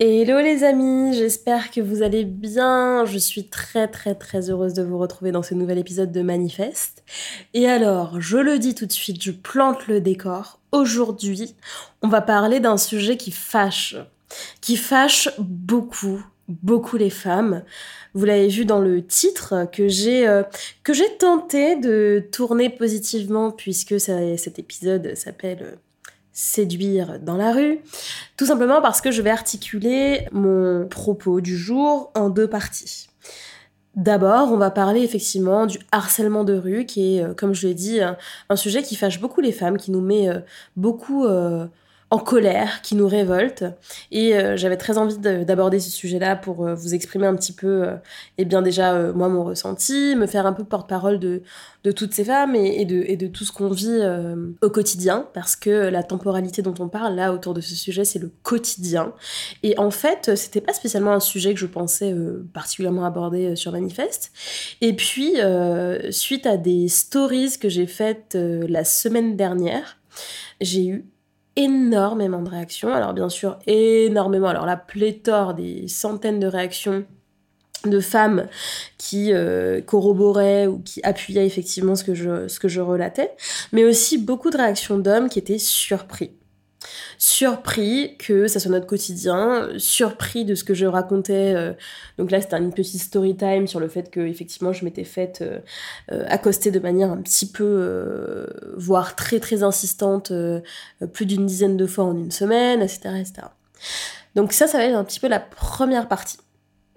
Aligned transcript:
Hello 0.00 0.38
les 0.40 0.62
amis, 0.62 1.12
j'espère 1.12 1.70
que 1.70 1.80
vous 1.80 2.02
allez 2.02 2.24
bien. 2.24 3.04
Je 3.04 3.18
suis 3.18 3.48
très 3.48 3.88
très 3.88 4.14
très 4.14 4.48
heureuse 4.48 4.74
de 4.74 4.82
vous 4.82 4.98
retrouver 4.98 5.32
dans 5.32 5.42
ce 5.42 5.54
nouvel 5.54 5.78
épisode 5.78 6.12
de 6.12 6.22
Manifeste. 6.22 7.02
Et 7.54 7.68
alors, 7.68 8.20
je 8.20 8.38
le 8.38 8.60
dis 8.60 8.76
tout 8.76 8.86
de 8.86 8.92
suite, 8.92 9.22
je 9.22 9.32
plante 9.32 9.88
le 9.88 10.00
décor. 10.00 10.60
Aujourd'hui, 10.70 11.56
on 12.02 12.08
va 12.08 12.20
parler 12.20 12.60
d'un 12.60 12.76
sujet 12.76 13.16
qui 13.16 13.32
fâche, 13.32 13.96
qui 14.60 14.76
fâche 14.76 15.28
beaucoup, 15.38 16.24
beaucoup 16.48 16.96
les 16.96 17.10
femmes. 17.10 17.64
Vous 18.14 18.24
l'avez 18.24 18.48
vu 18.48 18.64
dans 18.64 18.80
le 18.80 19.04
titre 19.04 19.68
que 19.72 19.88
j'ai 19.88 20.28
euh, 20.28 20.44
que 20.84 20.92
j'ai 20.92 21.16
tenté 21.18 21.74
de 21.74 22.24
tourner 22.32 22.70
positivement 22.70 23.50
puisque 23.50 23.98
cet 24.00 24.58
épisode 24.58 25.14
s'appelle 25.16 25.62
euh, 25.62 25.76
séduire 26.38 27.18
dans 27.18 27.36
la 27.36 27.52
rue, 27.52 27.80
tout 28.36 28.46
simplement 28.46 28.80
parce 28.80 29.00
que 29.00 29.10
je 29.10 29.22
vais 29.22 29.30
articuler 29.30 30.28
mon 30.30 30.86
propos 30.86 31.40
du 31.40 31.56
jour 31.56 32.12
en 32.14 32.30
deux 32.30 32.46
parties. 32.46 33.08
D'abord, 33.96 34.52
on 34.52 34.56
va 34.56 34.70
parler 34.70 35.00
effectivement 35.00 35.66
du 35.66 35.80
harcèlement 35.90 36.44
de 36.44 36.54
rue, 36.54 36.86
qui 36.86 37.16
est, 37.16 37.24
euh, 37.24 37.34
comme 37.34 37.54
je 37.54 37.66
l'ai 37.66 37.74
dit, 37.74 37.98
un, 38.00 38.56
sujet 38.56 38.84
qui 38.84 38.94
fâche 38.94 39.20
beaucoup 39.20 39.40
les 39.40 39.50
femmes, 39.50 39.78
qui 39.78 39.90
nous 39.90 40.00
met 40.00 40.28
euh, 40.28 40.38
beaucoup 40.76 41.24
euh, 41.24 41.66
en 42.10 42.18
colère, 42.18 42.80
qui 42.82 42.94
nous 42.94 43.06
révolte. 43.06 43.64
Et 44.10 44.34
euh, 44.34 44.56
j'avais 44.56 44.78
très 44.78 44.96
envie 44.96 45.18
d'aborder 45.18 45.78
ce 45.78 45.90
sujet-là 45.90 46.36
pour 46.36 46.66
euh, 46.66 46.74
vous 46.74 46.94
exprimer 46.94 47.26
un 47.26 47.34
petit 47.34 47.52
peu, 47.52 47.84
euh, 47.84 47.96
eh 48.38 48.46
bien 48.46 48.62
déjà, 48.62 49.12
moi, 49.12 49.28
mon 49.28 49.44
ressenti, 49.44 50.16
me 50.16 50.26
faire 50.26 50.46
un 50.46 50.54
peu 50.54 50.64
porte-parole 50.64 51.18
de, 51.18 51.42
de 51.84 51.92
toutes 51.92 52.14
ces 52.14 52.24
femmes 52.24 52.54
et, 52.54 52.86
de, 52.86 53.02
et 53.06 53.16
de 53.16 53.26
tout 53.26 53.44
ce 53.44 53.52
qu'on 53.52 53.68
vit 53.68 54.00
au 54.62 54.70
quotidien, 54.70 55.28
parce 55.34 55.56
que 55.56 55.70
la 55.70 56.02
temporalité 56.02 56.62
dont 56.62 56.74
on 56.78 56.88
parle 56.88 57.14
là 57.14 57.32
autour 57.32 57.54
de 57.54 57.60
ce 57.60 57.74
sujet, 57.74 58.04
c'est 58.04 58.18
le 58.18 58.30
quotidien. 58.42 59.12
Et 59.62 59.78
en 59.78 59.90
fait, 59.90 60.34
c'était 60.36 60.60
pas 60.60 60.72
spécialement 60.72 61.12
un 61.12 61.20
sujet 61.20 61.54
que 61.54 61.60
je 61.60 61.66
pensais 61.66 62.14
particulièrement 62.52 63.04
aborder 63.04 63.56
sur 63.56 63.72
Manifeste. 63.72 64.32
Et 64.80 64.94
puis, 64.94 65.34
suite 66.10 66.46
à 66.46 66.56
des 66.56 66.88
stories 66.88 67.58
que 67.60 67.68
j'ai 67.68 67.86
faites 67.86 68.36
la 68.36 68.84
semaine 68.84 69.36
dernière, 69.36 69.98
j'ai 70.60 70.86
eu 70.86 71.04
énormément 71.58 72.40
de 72.40 72.48
réactions. 72.48 72.94
Alors 72.94 73.12
bien 73.12 73.28
sûr, 73.28 73.58
énormément. 73.66 74.48
Alors 74.48 74.64
la 74.64 74.76
pléthore 74.76 75.54
des 75.54 75.88
centaines 75.88 76.40
de 76.40 76.46
réactions 76.46 77.04
de 77.84 78.00
femmes 78.00 78.46
qui 78.96 79.32
euh, 79.32 79.80
corroboraient 79.80 80.66
ou 80.66 80.78
qui 80.78 81.00
appuyaient 81.02 81.46
effectivement 81.46 81.94
ce 81.94 82.04
que 82.04 82.14
je, 82.14 82.48
ce 82.48 82.58
que 82.58 82.68
je 82.68 82.80
relatais, 82.80 83.32
mais 83.72 83.84
aussi 83.84 84.18
beaucoup 84.18 84.50
de 84.50 84.56
réactions 84.56 84.98
d'hommes 84.98 85.28
qui 85.28 85.38
étaient 85.38 85.58
surpris 85.58 86.32
surpris 87.18 88.16
que 88.18 88.48
ça 88.48 88.60
soit 88.60 88.70
notre 88.70 88.86
quotidien, 88.86 89.68
surpris 89.76 90.44
de 90.44 90.54
ce 90.54 90.64
que 90.64 90.74
je 90.74 90.86
racontais. 90.86 91.54
Euh, 91.54 91.72
donc 92.18 92.30
là, 92.30 92.40
c'était 92.40 92.56
une 92.58 92.72
petite 92.72 93.00
story 93.00 93.36
time 93.36 93.66
sur 93.66 93.80
le 93.80 93.88
fait 93.88 94.10
que 94.10 94.20
effectivement, 94.20 94.72
je 94.72 94.84
m'étais 94.84 95.04
faite 95.04 95.40
euh, 95.42 95.58
euh, 96.12 96.24
accoster 96.28 96.70
de 96.70 96.78
manière 96.78 97.10
un 97.10 97.18
petit 97.18 97.46
peu, 97.46 98.46
voire 98.76 99.16
très 99.16 99.40
très 99.40 99.62
insistante, 99.62 100.32
plus 101.12 101.26
d'une 101.26 101.46
dizaine 101.46 101.76
de 101.76 101.86
fois 101.86 102.04
en 102.04 102.16
une 102.16 102.30
semaine, 102.30 102.82
etc., 102.82 103.00
etc. 103.20 103.48
Donc 104.34 104.52
ça, 104.52 104.66
ça 104.66 104.78
va 104.78 104.84
être 104.84 104.96
un 104.96 105.04
petit 105.04 105.20
peu 105.20 105.28
la 105.28 105.40
première 105.40 106.08
partie. 106.08 106.38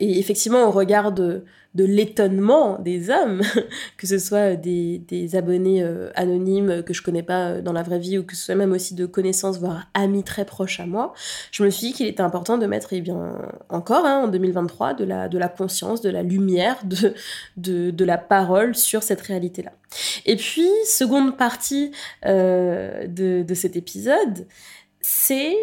Et 0.01 0.17
effectivement, 0.17 0.67
on 0.67 0.71
regarde 0.71 1.43
de 1.75 1.85
l'étonnement 1.85 2.79
des 2.79 3.11
hommes, 3.11 3.43
que 3.97 4.07
ce 4.07 4.17
soit 4.17 4.55
des, 4.55 5.35
abonnés 5.35 5.83
euh, 5.83 6.09
anonymes 6.15 6.81
que 6.81 6.91
je 6.91 7.03
connais 7.03 7.21
pas 7.21 7.49
euh, 7.49 7.61
dans 7.61 7.71
la 7.71 7.83
vraie 7.83 7.99
vie 7.99 8.17
ou 8.17 8.23
que 8.23 8.35
ce 8.35 8.45
soit 8.45 8.55
même 8.55 8.71
aussi 8.71 8.95
de 8.95 9.05
connaissances, 9.05 9.59
voire 9.59 9.85
amis 9.93 10.23
très 10.23 10.43
proches 10.43 10.79
à 10.79 10.87
moi, 10.87 11.13
je 11.51 11.63
me 11.63 11.69
suis 11.69 11.87
dit 11.87 11.93
qu'il 11.93 12.07
était 12.07 12.23
important 12.23 12.57
de 12.57 12.65
mettre, 12.65 12.93
eh 12.93 13.01
bien, 13.01 13.37
encore 13.69 14.03
hein, 14.05 14.23
en 14.23 14.27
2023, 14.27 14.95
de 14.95 15.03
la, 15.03 15.29
de 15.29 15.37
la 15.37 15.47
conscience, 15.47 16.01
de 16.01 16.09
la 16.09 16.23
lumière, 16.23 16.77
de, 16.83 17.13
de, 17.91 18.05
la 18.05 18.17
parole 18.17 18.73
sur 18.73 19.03
cette 19.03 19.21
réalité-là. 19.21 19.71
Et 20.25 20.35
puis, 20.35 20.67
seconde 20.85 21.37
partie 21.37 21.91
euh, 22.25 23.05
de, 23.05 23.43
de 23.43 23.53
cet 23.53 23.75
épisode, 23.75 24.47
c'est 24.99 25.55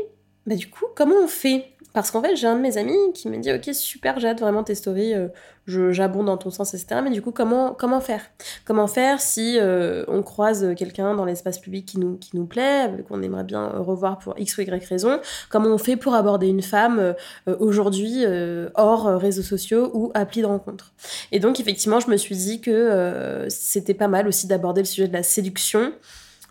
bah, 0.49 0.55
du 0.55 0.71
coup 0.71 0.87
comment 0.95 1.17
on 1.23 1.29
fait 1.29 1.73
parce 1.95 2.11
qu'en 2.11 2.23
fait, 2.23 2.37
j'ai 2.37 2.47
un 2.47 2.57
de 2.57 2.61
mes 2.61 2.77
amis 2.77 2.97
qui 3.15 3.29
me 3.29 3.39
dit 3.39 3.53
Ok, 3.53 3.71
super, 3.73 4.21
j'adore 4.21 4.49
vraiment 4.49 4.63
tes 4.63 4.75
stories, 4.75 5.15
euh, 5.15 5.29
j'abonde 5.67 6.27
dans 6.27 6.37
ton 6.37 6.51
sens, 6.51 6.75
etc. 6.75 7.01
Mais 7.03 7.11
du 7.11 7.23
coup, 7.23 7.31
comment, 7.31 7.73
comment 7.73 8.01
faire? 8.01 8.23
Comment 8.65 8.87
faire 8.87 9.21
si 9.21 9.59
euh, 9.59 10.05
on 10.09 10.23
croise 10.23 10.75
quelqu'un 10.77 11.15
dans 11.15 11.25
l'espace 11.25 11.59
public 11.59 11.87
qui 11.87 11.99
nous, 11.99 12.17
qui 12.17 12.37
nous 12.37 12.45
plaît, 12.45 12.91
qu'on 13.09 13.23
aimerait 13.23 13.45
bien 13.45 13.67
revoir 13.69 14.19
pour 14.19 14.39
X 14.39 14.59
ou 14.59 14.63
Y 14.63 14.85
raison? 14.85 15.19
Comment 15.49 15.71
on 15.71 15.79
fait 15.79 15.97
pour 15.97 16.15
aborder 16.15 16.49
une 16.49 16.63
femme 16.63 16.99
euh, 16.99 17.57
aujourd'hui 17.59 18.25
hors 18.75 19.07
réseaux 19.19 19.43
sociaux 19.43 19.91
ou 19.95 20.11
appli 20.15 20.43
de 20.43 20.47
rencontre? 20.47 20.93
Et 21.33 21.41
donc, 21.41 21.59
effectivement, 21.59 22.01
je 22.01 22.11
me 22.11 22.17
suis 22.17 22.37
dit 22.37 22.61
que 22.61 23.47
c'était 23.49 23.95
pas 23.95 24.09
mal 24.09 24.29
aussi 24.29 24.47
d'aborder 24.47 24.83
le 24.83 24.87
sujet 24.87 25.09
de 25.09 25.13
la 25.13 25.23
séduction 25.23 25.93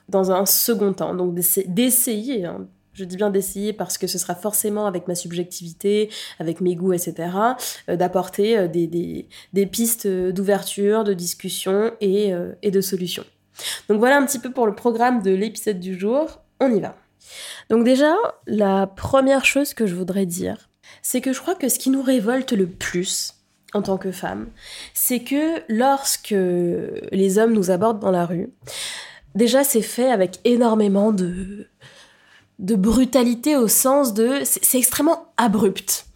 dans 0.09 0.31
un 0.31 0.45
second 0.45 0.93
temps. 0.93 1.13
Donc, 1.13 1.35
d'essayer. 1.35 2.45
Hein, 2.45 2.67
je 2.97 3.03
dis 3.03 3.15
bien 3.15 3.29
d'essayer 3.29 3.73
parce 3.73 3.97
que 3.97 4.07
ce 4.07 4.17
sera 4.17 4.33
forcément 4.33 4.87
avec 4.87 5.07
ma 5.07 5.13
subjectivité, 5.13 6.09
avec 6.39 6.61
mes 6.61 6.75
goûts, 6.75 6.93
etc., 6.93 7.29
euh, 7.89 7.95
d'apporter 7.95 8.57
euh, 8.57 8.67
des, 8.67 9.65
pistes 9.67 10.07
d'ouverture, 10.07 11.03
de 11.03 11.13
discussion 11.13 11.91
et, 12.01 12.33
euh, 12.33 12.53
et 12.63 12.71
de 12.71 12.81
solutions. 12.81 13.25
Donc 13.87 13.99
voilà 13.99 14.17
un 14.17 14.25
petit 14.25 14.39
peu 14.39 14.51
pour 14.51 14.65
le 14.65 14.73
programme 14.73 15.21
de 15.21 15.31
l'épisode 15.31 15.79
du 15.79 15.97
jour. 15.97 16.41
On 16.59 16.73
y 16.73 16.79
va. 16.79 16.95
Donc 17.69 17.83
déjà, 17.83 18.15
la 18.47 18.87
première 18.87 19.45
chose 19.45 19.73
que 19.73 19.85
je 19.85 19.93
voudrais 19.93 20.25
dire, 20.25 20.69
c'est 21.03 21.21
que 21.21 21.33
je 21.33 21.39
crois 21.39 21.55
que 21.55 21.69
ce 21.69 21.77
qui 21.77 21.89
nous 21.89 22.01
révolte 22.01 22.53
le 22.53 22.67
plus 22.67 23.33
en 23.73 23.81
tant 23.81 23.97
que 23.97 24.11
femme, 24.11 24.47
c'est 24.93 25.19
que 25.19 25.61
lorsque 25.69 26.33
les 27.11 27.37
hommes 27.37 27.53
nous 27.53 27.69
abordent 27.69 27.99
dans 27.99 28.11
la 28.11 28.25
rue, 28.25 28.49
déjà 29.35 29.63
c'est 29.63 29.81
fait 29.81 30.09
avec 30.09 30.39
énormément 30.45 31.11
de 31.11 31.67
de 32.59 32.75
brutalité 32.75 33.55
au 33.55 33.67
sens 33.67 34.13
de 34.13 34.41
c'est 34.43 34.77
extrêmement 34.77 35.31
abrupt. 35.37 36.07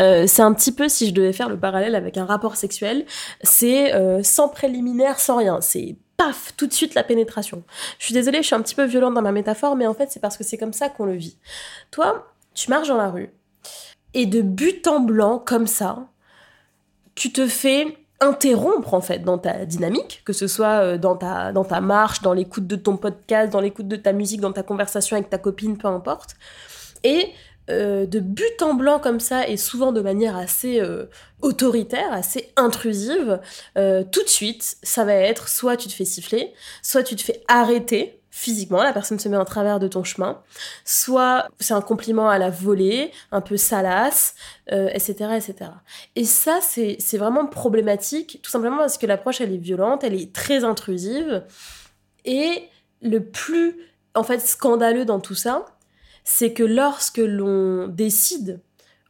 Euh, 0.00 0.26
c'est 0.26 0.42
un 0.42 0.52
petit 0.54 0.72
peu 0.72 0.88
si 0.88 1.06
je 1.08 1.12
devais 1.12 1.32
faire 1.32 1.48
le 1.48 1.58
parallèle 1.58 1.94
avec 1.94 2.16
un 2.16 2.24
rapport 2.24 2.56
sexuel, 2.56 3.04
c'est 3.42 3.94
euh, 3.94 4.22
sans 4.22 4.48
préliminaire, 4.48 5.20
sans 5.20 5.36
rien. 5.36 5.60
C'est 5.60 5.96
paf, 6.16 6.54
tout 6.56 6.66
de 6.66 6.72
suite 6.72 6.94
la 6.94 7.04
pénétration. 7.04 7.62
Je 7.98 8.06
suis 8.06 8.14
désolée, 8.14 8.38
je 8.38 8.46
suis 8.46 8.54
un 8.54 8.62
petit 8.62 8.74
peu 8.74 8.84
violente 8.84 9.14
dans 9.14 9.22
ma 9.22 9.32
métaphore, 9.32 9.76
mais 9.76 9.86
en 9.86 9.94
fait 9.94 10.10
c'est 10.10 10.20
parce 10.20 10.36
que 10.36 10.44
c'est 10.44 10.56
comme 10.56 10.72
ça 10.72 10.88
qu'on 10.88 11.04
le 11.04 11.14
vit. 11.14 11.36
Toi, 11.90 12.32
tu 12.54 12.70
marches 12.70 12.88
dans 12.88 12.96
la 12.96 13.10
rue 13.10 13.30
et 14.14 14.26
de 14.26 14.42
but 14.42 14.86
en 14.86 15.00
blanc 15.00 15.38
comme 15.38 15.66
ça, 15.66 16.08
tu 17.14 17.32
te 17.32 17.46
fais 17.46 17.98
interrompre 18.22 18.94
en 18.94 19.00
fait 19.00 19.18
dans 19.18 19.36
ta 19.36 19.66
dynamique, 19.66 20.22
que 20.24 20.32
ce 20.32 20.46
soit 20.46 20.80
euh, 20.80 20.98
dans 20.98 21.16
ta, 21.16 21.52
dans 21.52 21.64
ta 21.64 21.80
marche, 21.80 22.22
dans 22.22 22.32
l'écoute 22.32 22.66
de 22.66 22.76
ton 22.76 22.96
podcast, 22.96 23.52
dans 23.52 23.60
l'écoute 23.60 23.88
de 23.88 23.96
ta 23.96 24.12
musique, 24.12 24.40
dans 24.40 24.52
ta 24.52 24.62
conversation 24.62 25.16
avec 25.16 25.28
ta 25.28 25.38
copine, 25.38 25.76
peu 25.76 25.88
importe. 25.88 26.36
Et 27.04 27.30
euh, 27.70 28.06
de 28.06 28.20
but 28.20 28.62
en 28.62 28.74
blanc 28.74 29.00
comme 29.00 29.20
ça, 29.20 29.48
et 29.48 29.56
souvent 29.56 29.92
de 29.92 30.00
manière 30.00 30.36
assez 30.36 30.80
euh, 30.80 31.06
autoritaire, 31.42 32.12
assez 32.12 32.52
intrusive, 32.56 33.40
tout 33.74 34.22
de 34.22 34.28
suite, 34.28 34.76
ça 34.82 35.04
va 35.04 35.14
être 35.14 35.48
soit 35.48 35.76
tu 35.76 35.88
te 35.88 35.92
fais 35.92 36.04
siffler, 36.04 36.52
soit 36.82 37.02
tu 37.02 37.16
te 37.16 37.22
fais 37.22 37.42
arrêter 37.48 38.21
physiquement, 38.34 38.82
la 38.82 38.94
personne 38.94 39.18
se 39.18 39.28
met 39.28 39.36
en 39.36 39.44
travers 39.44 39.78
de 39.78 39.86
ton 39.86 40.04
chemin, 40.04 40.42
soit 40.86 41.48
c'est 41.60 41.74
un 41.74 41.82
compliment 41.82 42.30
à 42.30 42.38
la 42.38 42.48
volée, 42.48 43.12
un 43.30 43.42
peu 43.42 43.58
salace, 43.58 44.34
etc., 44.68 45.14
euh, 45.20 45.36
etc. 45.36 45.54
Et 46.16 46.24
ça, 46.24 46.60
c'est 46.62 47.18
vraiment 47.18 47.46
problématique, 47.46 48.40
tout 48.42 48.50
simplement 48.50 48.78
parce 48.78 48.96
que 48.96 49.06
l'approche, 49.06 49.42
elle 49.42 49.52
est 49.52 49.58
violente, 49.58 50.02
elle 50.02 50.14
est 50.14 50.32
très 50.32 50.64
intrusive, 50.64 51.44
et 52.24 52.70
le 53.02 53.22
plus, 53.22 53.76
en 54.14 54.22
fait, 54.22 54.40
scandaleux 54.40 55.04
dans 55.04 55.20
tout 55.20 55.34
ça, 55.34 55.66
c'est 56.24 56.54
que 56.54 56.62
lorsque 56.62 57.18
l'on 57.18 57.86
décide 57.86 58.60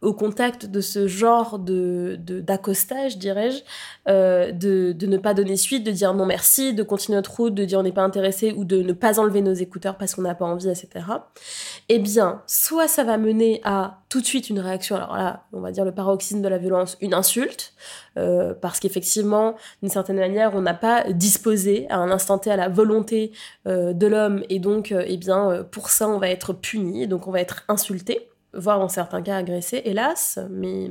au 0.03 0.13
contact 0.13 0.67
de 0.67 0.81
ce 0.81 1.07
genre 1.07 1.61
de 1.61 2.19
d'accostage, 2.19 3.19
dirais-je, 3.19 3.63
euh, 4.09 4.51
de, 4.51 4.93
de, 4.93 5.07
ne 5.07 5.17
pas 5.17 5.33
donner 5.33 5.57
suite, 5.57 5.85
de 5.85 5.93
dire 5.93 6.13
non 6.13 6.27
merci, 6.27 6.75
de 6.75 6.83
continuer 6.83 7.17
notre 7.17 7.35
route, 7.35 7.55
de 7.55 7.65
dire 7.65 7.79
on 7.79 7.85
n'est 7.85 7.93
pas 7.93 8.03
intéressé 8.03 8.53
ou 8.57 8.65
de 8.65 8.83
ne 8.83 8.93
pas 8.93 9.21
enlever 9.21 9.43
nos 9.43 9.55
écouteurs 9.55 9.97
parce 9.97 10.17
qu'on 10.17 10.23
n'a 10.23 10.35
pas 10.35 10.45
envie, 10.45 10.69
etc. 10.69 11.07
Eh 11.89 12.01
bien, 12.01 12.43
soit 12.49 12.89
ça 12.89 13.05
va 13.05 13.17
mener 13.17 13.61
à 13.63 14.01
tout 14.09 14.21
de 14.21 14.27
suite 14.27 14.51
une 14.51 14.59
réaction, 14.59 14.97
alors 14.97 15.17
là, 15.17 15.45
on 15.53 15.61
va 15.61 15.71
dire 15.71 15.85
le 15.85 15.93
paroxysme 15.93 16.43
de 16.43 16.49
la 16.49 16.59
violence, 16.59 16.99
une 17.01 17.15
insulte, 17.15 17.73
euh, 18.19 18.55
parce 18.61 18.81
qu'effectivement, 18.81 19.55
d'une 19.83 19.91
certaine 19.91 20.17
manière, 20.17 20.55
on 20.55 20.63
n'a 20.63 20.75
pas 20.75 21.05
disposé 21.13 21.87
à 21.91 21.99
un 21.99 22.11
instant 22.11 22.39
T 22.39 22.51
à 22.51 22.57
la 22.57 22.69
volonté 22.69 23.31
euh, 23.69 23.93
de 23.93 24.07
l'homme, 24.09 24.43
et 24.51 24.59
donc, 24.59 24.93
eh 24.93 25.17
bien, 25.17 25.65
pour 25.71 25.91
ça, 25.91 26.09
on 26.09 26.19
va 26.19 26.29
être 26.29 26.53
puni, 26.53 27.07
donc 27.07 27.29
on 27.29 27.31
va 27.31 27.41
être 27.41 27.63
insulté 27.69 28.32
voire 28.55 28.81
en 28.81 28.89
certains 28.89 29.23
cas 29.23 29.37
agressés, 29.37 29.83
hélas, 29.85 30.39
mais 30.51 30.91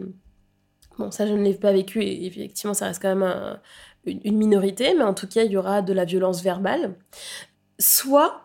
bon, 0.97 1.11
ça 1.11 1.27
je 1.27 1.33
ne 1.33 1.43
l'ai 1.43 1.53
pas 1.53 1.71
vécu 1.71 2.01
et 2.01 2.25
effectivement 2.25 2.73
ça 2.73 2.85
reste 2.87 3.01
quand 3.01 3.15
même 3.15 3.59
une, 4.05 4.37
minorité, 4.37 4.93
mais 4.95 5.03
en 5.03 5.13
tout 5.13 5.27
cas 5.27 5.43
il 5.43 5.51
y 5.51 5.57
aura 5.57 5.81
de 5.81 5.93
la 5.93 6.05
violence 6.05 6.41
verbale. 6.41 6.95
Soit, 7.79 8.41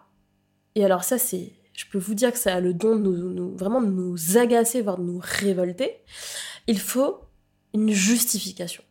et 0.74 0.84
alors 0.84 1.04
ça 1.04 1.18
c'est, 1.18 1.52
je 1.72 1.84
peux 1.90 1.98
vous 1.98 2.14
dire 2.14 2.32
que 2.32 2.38
ça 2.38 2.54
a 2.54 2.60
le 2.60 2.74
don 2.74 2.96
de 2.96 3.02
nous, 3.02 3.56
vraiment 3.56 3.80
de 3.80 3.90
nous 3.90 4.38
agacer, 4.38 4.82
voire 4.82 4.98
de 4.98 5.04
nous 5.04 5.20
révolter, 5.22 6.02
il 6.66 6.78
faut 6.78 7.20
une 7.74 7.90
justification. 7.90 8.82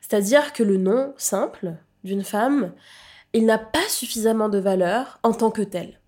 C'est-à-dire 0.00 0.52
que 0.52 0.62
le 0.62 0.76
nom 0.76 1.14
simple 1.16 1.76
d'une 2.02 2.24
femme, 2.24 2.72
il 3.32 3.44
n'a 3.44 3.58
pas 3.58 3.86
suffisamment 3.88 4.48
de 4.48 4.58
valeur 4.58 5.18
en 5.22 5.32
tant 5.32 5.50
que 5.50 5.62
tel. 5.62 6.00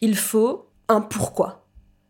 Il 0.00 0.16
faut 0.16 0.68
un 0.88 1.00
pourquoi. 1.00 1.65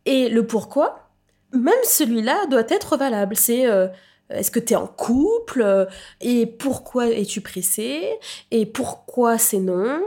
Et 0.07 0.29
le 0.29 0.47
pourquoi, 0.47 1.11
même 1.53 1.75
celui-là 1.85 2.47
doit 2.47 2.65
être 2.69 2.97
valable. 2.97 3.37
C'est 3.37 3.67
euh, 3.67 3.89
est-ce 4.31 4.51
que 4.51 4.61
tu 4.61 4.73
es 4.73 4.77
en 4.77 4.87
couple? 4.87 5.63
Euh, 5.63 5.85
Et 6.21 6.47
pourquoi 6.47 7.09
es-tu 7.09 7.41
pressé? 7.41 8.09
Et 8.51 8.67
pourquoi 8.67 9.37
c'est 9.37 9.59
non? 9.59 10.01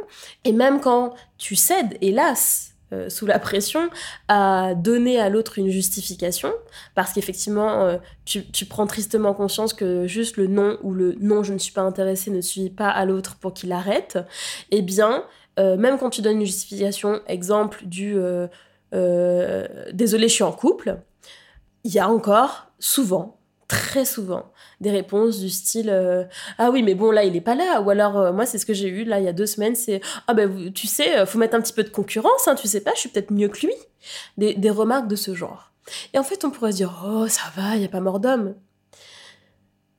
Et 0.45 0.53
même 0.53 0.79
quand 0.79 1.13
tu 1.37 1.55
cèdes, 1.55 1.97
hélas, 2.01 2.73
euh, 2.91 3.09
sous 3.09 3.25
la 3.27 3.39
pression, 3.39 3.89
à 4.29 4.73
donner 4.73 5.19
à 5.19 5.29
l'autre 5.29 5.59
une 5.59 5.69
justification, 5.69 6.51
parce 6.95 7.13
qu'effectivement, 7.13 7.99
tu, 8.25 8.49
tu, 8.51 8.65
prends 8.65 8.87
tristement 8.87 9.33
conscience 9.33 9.73
que 9.73 10.07
juste 10.07 10.37
le 10.37 10.47
non 10.47 10.77
ou 10.81 10.93
le 10.93 11.15
non, 11.19 11.43
je 11.43 11.53
ne 11.53 11.59
suis 11.59 11.73
pas 11.73 11.81
intéressé 11.81 12.31
ne 12.31 12.41
suffit 12.41 12.69
pas 12.69 12.89
à 12.89 13.05
l'autre 13.05 13.35
pour 13.35 13.53
qu'il 13.53 13.71
arrête, 13.73 14.17
eh 14.71 14.81
bien, 14.81 15.23
même 15.57 15.99
quand 15.99 16.09
tu 16.09 16.21
donnes 16.21 16.39
une 16.39 16.45
justification, 16.45 17.19
exemple 17.27 17.81
du 17.85 18.17
euh, 18.93 19.67
désolé, 19.93 20.27
je 20.27 20.33
suis 20.33 20.43
en 20.43 20.51
couple, 20.51 20.97
il 21.83 21.91
y 21.93 21.99
a 21.99 22.09
encore 22.09 22.71
souvent, 22.79 23.39
très 23.67 24.05
souvent, 24.05 24.51
des 24.81 24.91
réponses 24.91 25.39
du 25.39 25.49
style 25.49 25.89
euh, 25.89 26.25
Ah 26.57 26.71
oui, 26.71 26.83
mais 26.83 26.95
bon, 26.95 27.11
là, 27.11 27.23
il 27.23 27.35
est 27.35 27.41
pas 27.41 27.55
là. 27.55 27.81
Ou 27.81 27.89
alors, 27.89 28.17
euh, 28.17 28.33
moi, 28.33 28.45
c'est 28.45 28.57
ce 28.57 28.65
que 28.65 28.73
j'ai 28.73 28.87
eu 28.87 29.03
là 29.03 29.19
il 29.19 29.25
y 29.25 29.27
a 29.27 29.33
deux 29.33 29.45
semaines 29.45 29.75
c'est 29.75 30.01
Ah 30.27 30.33
ben, 30.33 30.71
tu 30.73 30.87
sais, 30.87 31.25
faut 31.25 31.37
mettre 31.37 31.55
un 31.55 31.61
petit 31.61 31.73
peu 31.73 31.83
de 31.83 31.89
concurrence, 31.89 32.47
hein, 32.47 32.55
tu 32.55 32.67
sais 32.67 32.81
pas, 32.81 32.91
je 32.95 33.01
suis 33.01 33.09
peut-être 33.09 33.31
mieux 33.31 33.49
que 33.49 33.65
lui. 33.65 33.73
Des, 34.37 34.53
des, 34.55 34.69
remarques 34.69 35.07
de 35.07 35.15
ce 35.17 35.35
genre. 35.35 35.73
Et 36.13 36.19
en 36.19 36.23
fait, 36.23 36.45
on 36.45 36.51
pourrait 36.51 36.71
se 36.71 36.77
dire 36.77 37.03
Oh, 37.05 37.27
ça 37.27 37.51
va, 37.55 37.75
il 37.75 37.79
n'y 37.79 37.85
a 37.85 37.89
pas 37.89 37.99
mort 37.99 38.19
d'homme. 38.19 38.55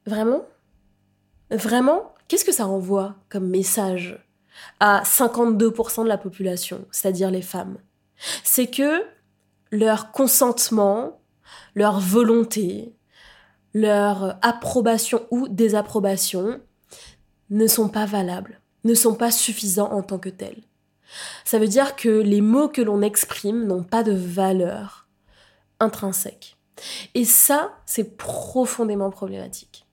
Vraiment? 0.06 0.42
Vraiment? 1.50 2.14
Qu'est-ce 2.28 2.44
que 2.44 2.52
ça 2.52 2.64
renvoie 2.64 3.16
comme 3.28 3.48
message 3.48 4.18
à 4.78 5.02
52% 5.02 6.04
de 6.04 6.08
la 6.08 6.16
population, 6.18 6.86
c'est-à-dire 6.90 7.30
les 7.30 7.42
femmes? 7.42 7.76
C'est 8.44 8.68
que 8.68 9.04
leur 9.70 10.12
consentement, 10.12 11.20
leur 11.74 12.00
volonté, 12.00 12.94
leur 13.74 14.38
approbation 14.42 15.26
ou 15.30 15.48
désapprobation 15.48 16.60
ne 17.50 17.66
sont 17.66 17.88
pas 17.88 18.06
valables, 18.06 18.60
ne 18.84 18.94
sont 18.94 19.14
pas 19.14 19.30
suffisants 19.30 19.92
en 19.92 20.02
tant 20.02 20.18
que 20.18 20.28
tels. 20.28 20.62
Ça 21.44 21.58
veut 21.58 21.68
dire 21.68 21.96
que 21.96 22.08
les 22.08 22.40
mots 22.40 22.68
que 22.68 22.82
l'on 22.82 23.02
exprime 23.02 23.66
n'ont 23.66 23.82
pas 23.82 24.02
de 24.02 24.12
valeur 24.12 25.08
intrinsèque. 25.80 26.56
Et 27.14 27.24
ça, 27.24 27.72
c'est 27.86 28.16
profondément 28.16 29.10
problématique. 29.10 29.86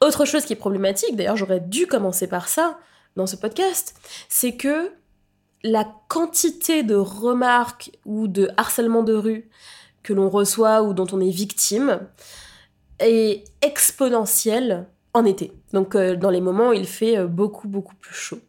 Autre 0.00 0.24
chose 0.24 0.44
qui 0.44 0.52
est 0.52 0.56
problématique, 0.56 1.16
d'ailleurs 1.16 1.36
j'aurais 1.36 1.60
dû 1.60 1.86
commencer 1.86 2.26
par 2.26 2.48
ça 2.48 2.78
dans 3.16 3.26
ce 3.26 3.36
podcast, 3.36 3.94
c'est 4.28 4.56
que 4.56 4.92
la 5.64 5.90
quantité 6.08 6.82
de 6.82 6.94
remarques 6.94 7.90
ou 8.04 8.28
de 8.28 8.50
harcèlement 8.56 9.02
de 9.02 9.14
rue 9.14 9.48
que 10.02 10.12
l'on 10.12 10.28
reçoit 10.28 10.82
ou 10.82 10.92
dont 10.92 11.06
on 11.10 11.20
est 11.20 11.30
victime 11.30 12.00
est 13.00 13.44
exponentielle 13.62 14.86
en 15.14 15.24
été. 15.24 15.52
Donc 15.72 15.96
euh, 15.96 16.16
dans 16.16 16.30
les 16.30 16.42
moments 16.42 16.68
où 16.68 16.72
il 16.74 16.86
fait 16.86 17.18
euh, 17.18 17.26
beaucoup 17.26 17.66
beaucoup 17.66 17.96
plus 17.96 18.14
chaud. 18.14 18.40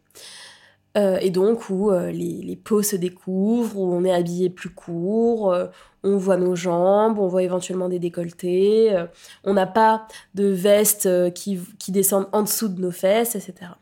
Euh, 0.98 1.18
et 1.20 1.30
donc 1.30 1.68
où 1.68 1.90
les, 1.90 2.58
peaux 2.62 2.82
se 2.82 2.96
découvrent, 2.96 3.78
où 3.78 3.92
on 3.92 4.02
est 4.04 4.12
habillé 4.12 4.48
plus 4.48 4.70
court, 4.70 5.54
on 6.02 6.16
voit 6.16 6.38
nos 6.38 6.54
jambes, 6.54 7.18
on 7.18 7.26
voit 7.26 7.42
éventuellement 7.42 7.90
des 7.90 7.98
décolletés, 7.98 9.04
on 9.44 9.52
n'a 9.52 9.66
pas 9.66 10.08
de 10.34 10.46
veste 10.46 11.34
qui, 11.34 11.60
qui 11.78 11.92
descendent 11.92 12.28
en 12.32 12.42
dessous 12.42 12.68
de 12.68 12.80
nos 12.80 12.92
fesses, 12.92 13.36
etc. 13.36 13.72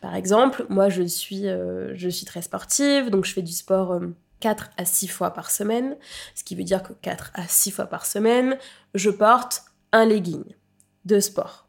Par 0.00 0.14
exemple, 0.14 0.66
moi 0.68 0.88
je 0.88 1.02
suis, 1.02 1.48
euh, 1.48 1.92
je 1.94 2.08
suis 2.08 2.26
très 2.26 2.42
sportive, 2.42 3.10
donc 3.10 3.24
je 3.24 3.32
fais 3.32 3.42
du 3.42 3.52
sport 3.52 4.00
4 4.40 4.64
euh, 4.64 4.82
à 4.82 4.84
6 4.84 5.08
fois 5.08 5.30
par 5.30 5.50
semaine, 5.50 5.96
ce 6.34 6.44
qui 6.44 6.54
veut 6.54 6.64
dire 6.64 6.82
que 6.82 6.92
4 6.92 7.32
à 7.34 7.46
6 7.46 7.70
fois 7.70 7.86
par 7.86 8.06
semaine, 8.06 8.58
je 8.94 9.10
porte 9.10 9.64
un 9.92 10.04
legging 10.04 10.44
de 11.04 11.20
sport. 11.20 11.68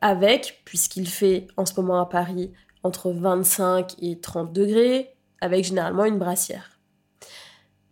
Avec, 0.00 0.62
puisqu'il 0.64 1.08
fait 1.08 1.46
en 1.56 1.66
ce 1.66 1.80
moment 1.80 2.00
à 2.00 2.06
Paris 2.06 2.52
entre 2.82 3.10
25 3.10 3.94
et 4.02 4.20
30 4.20 4.52
degrés, 4.52 5.16
avec 5.40 5.64
généralement 5.64 6.04
une 6.04 6.18
brassière. 6.18 6.78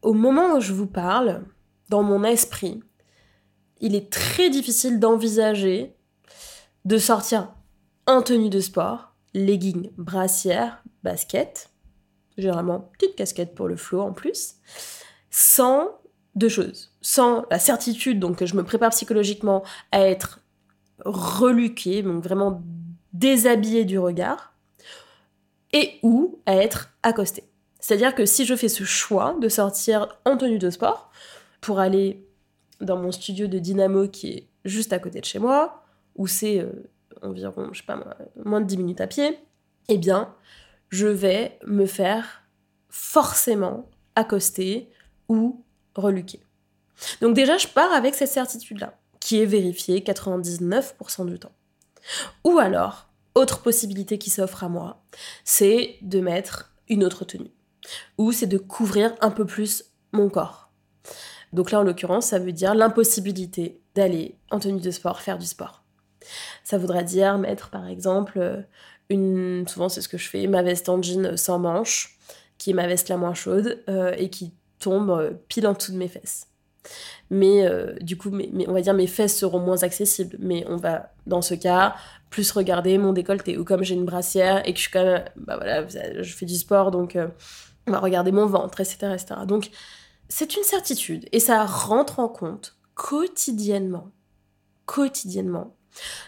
Au 0.02 0.12
moment 0.12 0.56
où 0.56 0.60
je 0.60 0.72
vous 0.72 0.86
parle, 0.86 1.44
dans 1.88 2.02
mon 2.02 2.24
esprit, 2.24 2.82
il 3.80 3.94
est 3.94 4.12
très 4.12 4.50
difficile 4.50 5.00
d'envisager 5.00 5.94
de 6.84 6.98
sortir 6.98 7.52
en 8.06 8.22
tenue 8.22 8.50
de 8.50 8.60
sport 8.60 9.12
leggings, 9.34 9.90
brassière, 9.96 10.82
basket, 11.02 11.70
généralement 12.38 12.90
petite 12.99 13.17
casquette 13.17 13.55
pour 13.55 13.69
le 13.69 13.76
flot 13.76 14.00
en 14.00 14.12
plus, 14.12 14.56
sans 15.31 15.88
deux 16.34 16.49
choses. 16.49 16.94
Sans 17.00 17.44
la 17.50 17.58
certitude, 17.58 18.19
donc 18.19 18.37
que 18.37 18.46
je 18.46 18.55
me 18.55 18.64
prépare 18.64 18.90
psychologiquement 18.90 19.62
à 19.90 20.00
être 20.00 20.40
reluqué, 21.05 22.02
donc 22.02 22.23
vraiment 22.23 22.62
déshabillé 23.12 23.84
du 23.84 23.99
regard, 23.99 24.55
et 25.73 25.99
ou 26.02 26.40
à 26.46 26.56
être 26.56 26.90
accosté. 27.02 27.44
C'est-à-dire 27.81 28.14
que 28.14 28.26
si 28.26 28.44
je 28.44 28.55
fais 28.55 28.69
ce 28.69 28.84
choix 28.84 29.37
de 29.40 29.49
sortir 29.49 30.20
en 30.25 30.37
tenue 30.37 30.58
de 30.58 30.70
sport 30.70 31.11
pour 31.61 31.81
aller 31.81 32.26
dans 32.81 32.96
mon 32.96 33.10
studio 33.10 33.46
de 33.46 33.58
dynamo 33.58 34.08
qui 34.08 34.29
est 34.29 34.48
juste 34.65 34.93
à 34.93 34.98
côté 34.98 35.20
de 35.20 35.24
chez 35.24 35.39
moi, 35.39 35.84
où 36.15 36.27
c'est 36.27 36.60
euh, 36.60 36.91
environ, 37.22 37.69
je 37.72 37.81
sais 37.81 37.86
pas 37.86 38.17
moins 38.44 38.60
de 38.60 38.67
10 38.67 38.76
minutes 38.79 39.00
à 39.00 39.06
pied, 39.06 39.38
eh 39.88 39.98
bien, 39.98 40.34
je 40.88 41.06
vais 41.06 41.58
me 41.67 41.86
faire 41.86 42.43
forcément 42.88 43.88
accoster 44.14 44.91
ou 45.29 45.64
reluquer. 45.94 46.41
Donc 47.20 47.34
déjà, 47.34 47.58
je 47.58 47.69
pars 47.69 47.93
avec 47.93 48.14
cette 48.14 48.31
certitude-là, 48.31 48.98
qui 49.20 49.41
est 49.41 49.46
vérifiée 49.46 50.00
99% 50.00 51.26
du 51.26 51.38
temps. 51.38 51.52
Ou 52.44 52.58
alors, 52.58 53.08
autre 53.34 53.62
possibilité 53.62 54.19
qui 54.19 54.31
s'offre 54.31 54.64
à 54.64 54.69
moi, 54.69 55.02
c'est 55.44 55.96
de 56.02 56.20
mettre 56.20 56.74
une 56.88 57.05
autre 57.05 57.24
tenue. 57.24 57.52
Ou 58.19 58.32
c'est 58.32 58.46
de 58.46 58.58
couvrir 58.58 59.14
un 59.20 59.31
peu 59.31 59.46
plus 59.46 59.84
mon 60.12 60.29
corps. 60.29 60.70
Donc 61.52 61.70
là, 61.70 61.81
en 61.81 61.82
l'occurrence, 61.82 62.26
ça 62.26 62.38
veut 62.38 62.52
dire 62.52 62.74
l'impossibilité 62.74 63.82
d'aller 63.94 64.38
en 64.50 64.58
tenue 64.58 64.81
de 64.81 64.91
sport 64.91 65.20
faire 65.20 65.38
du 65.38 65.46
sport. 65.46 65.81
Ça 66.64 66.79
voudrait 66.79 67.05
dire 67.05 67.38
mettre 67.38 67.70
par 67.70 67.86
exemple 67.86 68.38
euh, 68.38 68.62
une, 69.08 69.67
souvent 69.69 69.88
c'est 69.88 70.00
ce 70.00 70.08
que 70.08 70.19
je 70.19 70.29
fais, 70.29 70.46
ma 70.46 70.62
veste 70.62 70.88
en 70.88 71.00
jean 71.02 71.36
sans 71.36 71.58
manches, 71.58 72.19
qui 72.58 72.70
est 72.70 72.74
ma 72.74 72.86
veste 72.86 73.08
la 73.08 73.17
moins 73.17 73.34
chaude 73.34 73.82
euh, 73.88 74.14
et 74.17 74.31
qui 74.31 74.52
tombe 74.79 75.10
euh, 75.10 75.32
pile 75.48 75.67
en 75.67 75.74
dessous 75.74 75.93
de 75.93 75.98
mes 75.98 76.08
fesses. 76.08 76.48
Mais 77.31 77.64
du 78.00 78.19
coup, 78.19 78.31
mais, 78.31 78.50
on 78.69 78.72
va 78.72 78.81
dire 78.81 78.93
mes 78.93 79.06
fesses 79.06 79.38
seront 79.38 79.60
moins 79.60 79.84
accessibles. 79.84 80.36
Mais 80.41 80.64
on 80.69 80.76
va, 80.76 81.12
dans 81.26 81.41
ce 81.41 81.55
cas, 81.55 81.94
plus 82.29 82.50
regarder 82.50 82.98
mon 82.98 83.12
décolleté. 83.12 83.56
Ou 83.56 83.64
comme 83.64 83.84
j'ai 83.84 83.94
une 83.94 84.05
brassière 84.05 84.69
et 84.69 84.72
que 84.72 84.79
je 84.79 84.82
suis 84.82 84.91
quand 84.91 85.22
bah 85.36 85.56
voilà, 85.56 85.86
je 85.86 86.34
fais 86.34 86.44
du 86.44 86.56
sport, 86.56 86.91
donc 86.91 87.17
on 87.86 87.93
va 87.93 88.00
regarder 88.00 88.32
mon 88.32 88.46
ventre, 88.46 88.81
etc. 88.81 89.14
etc. 89.14 89.41
Donc, 89.46 89.70
c'est 90.29 90.56
une 90.56 90.62
certitude. 90.62 91.29
Et 91.32 91.41
ça 91.41 91.64
rentre 91.64 92.19
en 92.19 92.29
compte 92.29 92.76
quotidiennement, 92.94 94.10
quotidiennement, 94.86 95.76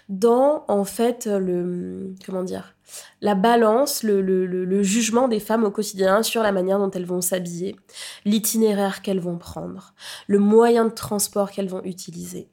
dans 0.08 0.64
en 0.68 0.84
fait 0.84 1.26
le 1.26 2.14
comment 2.24 2.42
dire 2.42 2.74
la 3.20 3.34
balance, 3.34 4.02
le, 4.02 4.82
jugement 4.82 5.28
des 5.28 5.40
femmes 5.40 5.64
au 5.64 5.70
quotidien 5.70 6.22
sur 6.22 6.42
la 6.42 6.52
manière 6.52 6.78
dont 6.78 6.90
elles 6.90 7.06
vont 7.06 7.20
s'habiller, 7.20 7.76
l'itinéraire 8.24 9.02
qu'elles 9.02 9.20
vont 9.20 9.38
prendre, 9.38 9.94
le 10.26 10.38
moyen 10.38 10.84
de 10.84 10.92
transport 10.92 11.50
qu'elles 11.50 11.68
vont 11.68 11.82
utiliser, 11.84 12.48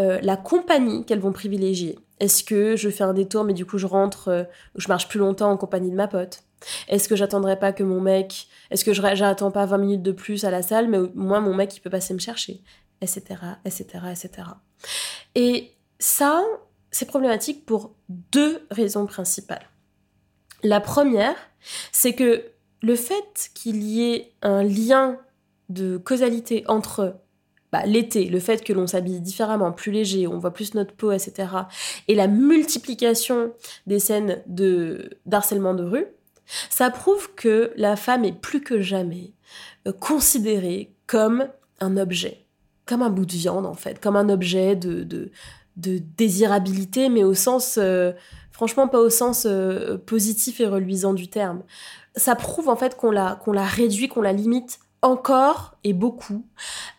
euh, 0.00 0.18
la 0.22 0.36
compagnie 0.36 1.04
qu'elles 1.04 1.20
vont 1.20 1.32
privilégier. 1.32 1.98
Est-ce 2.20 2.44
que 2.44 2.76
je 2.76 2.88
fais 2.90 3.04
un 3.04 3.14
détour 3.14 3.44
mais 3.44 3.54
du 3.54 3.66
coup 3.66 3.78
je 3.78 3.86
rentre, 3.86 4.28
euh, 4.28 4.44
je 4.76 4.88
marche 4.88 5.08
plus 5.08 5.18
longtemps 5.18 5.50
en 5.50 5.56
compagnie 5.56 5.90
de 5.90 5.96
ma 5.96 6.08
pote? 6.08 6.44
Est-ce 6.88 7.08
que 7.08 7.16
j'attendrai 7.16 7.58
pas 7.58 7.72
que 7.72 7.82
mon 7.82 8.00
mec, 8.00 8.46
est-ce 8.70 8.84
que 8.84 8.92
j'attends 8.92 9.50
pas 9.50 9.66
20 9.66 9.78
minutes 9.78 10.02
de 10.02 10.12
plus 10.12 10.44
à 10.44 10.50
la 10.50 10.62
salle 10.62 10.88
mais 10.88 10.98
moi 11.14 11.40
mon 11.40 11.54
mec 11.54 11.76
il 11.76 11.80
peut 11.80 11.90
passer 11.90 12.14
me 12.14 12.20
chercher, 12.20 12.62
etc., 13.00 13.22
etc., 13.64 13.84
etc. 14.12 14.48
Et 15.34 15.72
ça, 16.02 16.42
c'est 16.90 17.06
problématique 17.06 17.64
pour 17.64 17.94
deux 18.08 18.66
raisons 18.70 19.06
principales. 19.06 19.70
La 20.64 20.80
première, 20.80 21.36
c'est 21.92 22.14
que 22.14 22.44
le 22.82 22.96
fait 22.96 23.50
qu'il 23.54 23.84
y 23.84 24.10
ait 24.10 24.32
un 24.42 24.64
lien 24.64 25.16
de 25.68 25.96
causalité 25.98 26.64
entre 26.66 27.16
bah, 27.70 27.86
l'été, 27.86 28.24
le 28.26 28.40
fait 28.40 28.64
que 28.64 28.72
l'on 28.72 28.88
s'habille 28.88 29.20
différemment, 29.20 29.70
plus 29.70 29.92
léger, 29.92 30.26
on 30.26 30.38
voit 30.38 30.52
plus 30.52 30.74
notre 30.74 30.92
peau, 30.92 31.12
etc., 31.12 31.48
et 32.08 32.16
la 32.16 32.26
multiplication 32.26 33.52
des 33.86 34.00
scènes 34.00 34.42
de 34.46 35.10
d'harcèlement 35.24 35.72
de 35.72 35.84
rue, 35.84 36.06
ça 36.68 36.90
prouve 36.90 37.32
que 37.34 37.72
la 37.76 37.94
femme 37.94 38.24
est 38.24 38.38
plus 38.38 38.60
que 38.60 38.80
jamais 38.80 39.32
euh, 39.86 39.92
considérée 39.92 40.92
comme 41.06 41.48
un 41.80 41.96
objet, 41.96 42.44
comme 42.86 43.02
un 43.02 43.10
bout 43.10 43.24
de 43.24 43.32
viande 43.32 43.66
en 43.66 43.74
fait, 43.74 44.00
comme 44.00 44.16
un 44.16 44.28
objet 44.28 44.74
de, 44.74 45.04
de, 45.04 45.30
désirabilité, 45.76 47.08
mais 47.08 47.24
au 47.24 47.34
sens 47.34 47.78
euh, 47.78 48.12
Franchement, 48.50 48.86
pas 48.86 49.00
au 49.00 49.08
sens 49.08 49.44
euh, 49.46 49.96
positif 49.96 50.60
et 50.60 50.66
reluisant 50.66 51.14
du 51.14 51.28
terme. 51.28 51.62
Ça 52.14 52.36
prouve 52.36 52.68
en 52.68 52.76
fait 52.76 52.96
qu'on 52.96 53.10
la, 53.10 53.40
qu'on 53.42 53.52
la 53.52 53.64
réduit, 53.64 54.08
qu'on 54.08 54.20
la 54.20 54.34
limite 54.34 54.78
encore 55.00 55.74
et 55.82 55.94
beaucoup 55.94 56.44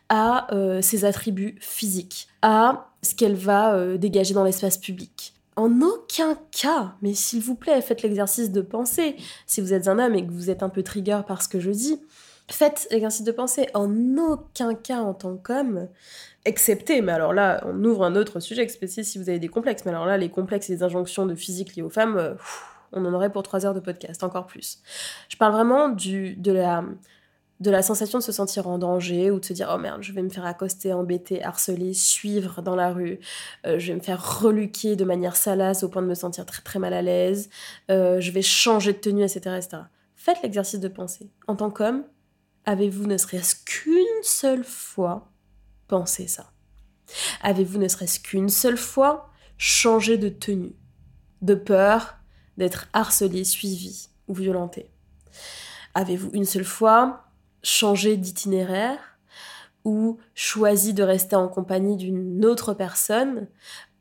à 0.09 0.53
euh, 0.53 0.81
ses 0.81 1.05
attributs 1.05 1.55
physiques, 1.61 2.27
à 2.41 2.89
ce 3.03 3.13
qu'elle 3.13 3.35
va 3.35 3.97
dégager 3.97 4.33
dans 4.33 4.43
l'espace 4.43 4.77
public. 4.77 5.35
En 5.55 5.81
aucun 5.81 6.37
cas, 6.51 6.95
mais 7.01 7.13
s'il 7.13 7.41
vous 7.41 7.55
plaît, 7.55 7.81
faites 7.81 8.01
l'exercice 8.01 8.51
de 8.51 8.61
penser. 8.61 9.15
Si 9.45 9.61
vous 9.61 9.73
êtes 9.73 9.87
un 9.87 9.99
homme 9.99 10.15
et 10.15 10.25
que 10.25 10.31
vous 10.31 10.49
êtes 10.49 10.63
un 10.63 10.69
peu 10.69 10.81
trigger 10.81 11.21
par 11.27 11.43
ce 11.43 11.47
que 11.47 11.59
je 11.59 11.69
dis, 11.69 12.01
faites 12.49 12.87
l'exercice 12.91 13.23
de 13.23 13.31
penser. 13.31 13.67
En 13.73 13.89
aucun 14.17 14.75
cas 14.75 14.99
en 14.99 15.13
tant 15.13 15.37
qu'homme, 15.37 15.87
excepté, 16.45 17.01
mais 17.01 17.11
alors 17.11 17.33
là, 17.33 17.63
on 17.65 17.83
ouvre 17.83 18.03
un 18.03 18.15
autre 18.15 18.39
sujet, 18.39 18.63
excepté 18.63 19.03
si 19.03 19.17
vous 19.17 19.29
avez 19.29 19.39
des 19.39 19.47
complexes. 19.47 19.85
Mais 19.85 19.91
alors 19.91 20.05
là, 20.05 20.17
les 20.17 20.29
complexes 20.29 20.69
et 20.69 20.73
les 20.73 20.83
injonctions 20.83 21.25
de 21.25 21.35
physique 21.35 21.75
liées 21.75 21.83
aux 21.83 21.89
femmes, 21.89 22.17
euh, 22.17 22.33
on 22.91 23.05
en 23.05 23.13
aurait 23.13 23.31
pour 23.31 23.43
trois 23.43 23.65
heures 23.65 23.73
de 23.73 23.79
podcast, 23.79 24.23
encore 24.23 24.45
plus. 24.45 24.79
Je 25.29 25.37
parle 25.37 25.53
vraiment 25.53 25.89
du, 25.89 26.35
de, 26.35 26.51
la, 26.51 26.83
de 27.59 27.71
la 27.71 27.81
sensation 27.81 28.19
de 28.19 28.23
se 28.23 28.31
sentir 28.31 28.67
en 28.67 28.77
danger 28.77 29.31
ou 29.31 29.39
de 29.39 29.45
se 29.45 29.53
dire 29.53 29.71
oh 29.73 29.77
merde, 29.79 30.03
je 30.03 30.11
vais 30.13 30.21
me 30.21 30.29
faire 30.29 30.45
accoster, 30.45 30.93
embêter, 30.93 31.43
harceler, 31.43 31.93
suivre 31.93 32.61
dans 32.61 32.75
la 32.75 32.91
rue, 32.91 33.19
euh, 33.65 33.79
je 33.79 33.87
vais 33.87 33.95
me 33.95 34.03
faire 34.03 34.41
reluquer 34.41 34.95
de 34.95 35.05
manière 35.05 35.35
salace 35.35 35.83
au 35.83 35.89
point 35.89 36.01
de 36.01 36.07
me 36.07 36.13
sentir 36.13 36.45
très 36.45 36.61
très 36.61 36.77
mal 36.77 36.93
à 36.93 37.01
l'aise, 37.01 37.49
euh, 37.89 38.19
je 38.19 38.31
vais 38.31 38.41
changer 38.41 38.93
de 38.93 38.99
tenue, 38.99 39.23
etc. 39.23 39.55
etc. 39.57 39.83
Faites 40.15 40.41
l'exercice 40.43 40.79
de 40.79 40.87
pensée. 40.87 41.29
En 41.47 41.55
tant 41.55 41.69
qu'homme, 41.69 42.03
avez-vous 42.65 43.07
ne 43.07 43.17
serait-ce 43.17 43.55
qu'une 43.65 44.23
seule 44.23 44.63
fois 44.63 45.31
pensé 45.87 46.27
ça? 46.27 46.51
Avez-vous 47.41 47.79
ne 47.79 47.87
serait-ce 47.87 48.19
qu'une 48.19 48.49
seule 48.49 48.77
fois 48.77 49.29
changé 49.57 50.17
de 50.17 50.29
tenue, 50.29 50.75
de 51.41 51.55
peur 51.55 52.15
d'être 52.57 52.87
harcelé, 52.93 53.43
suivi 53.43 54.07
ou 54.27 54.33
violenté? 54.33 54.89
Avez-vous 55.93 56.31
une 56.33 56.45
seule 56.45 56.63
fois 56.63 57.25
changé 57.61 58.17
d'itinéraire 58.17 58.99
ou 59.85 60.17
choisi 60.33 60.93
de 60.93 61.03
rester 61.03 61.35
en 61.35 61.47
compagnie 61.47 61.97
d'une 61.97 62.45
autre 62.45 62.73
personne 62.73 63.47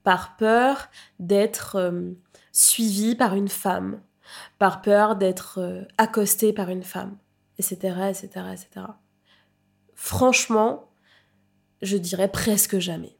par 0.05 0.37
peur 0.37 0.89
d'être 1.19 1.77
euh, 1.77 2.13
suivi 2.53 3.15
par 3.15 3.35
une 3.35 3.49
femme, 3.49 4.01
par 4.59 4.83
peur 4.83 5.17
d'être 5.17 5.59
euh, 5.59 5.83
accosté 5.99 6.53
par 6.53 6.71
une 6.71 6.83
femme, 6.83 7.17
etc., 7.59 7.77
etc., 8.11 8.29
etc. 8.53 8.87
Franchement, 9.95 10.89
je 11.83 11.97
dirais 11.97 12.29
presque 12.29 12.79
jamais. 12.79 13.17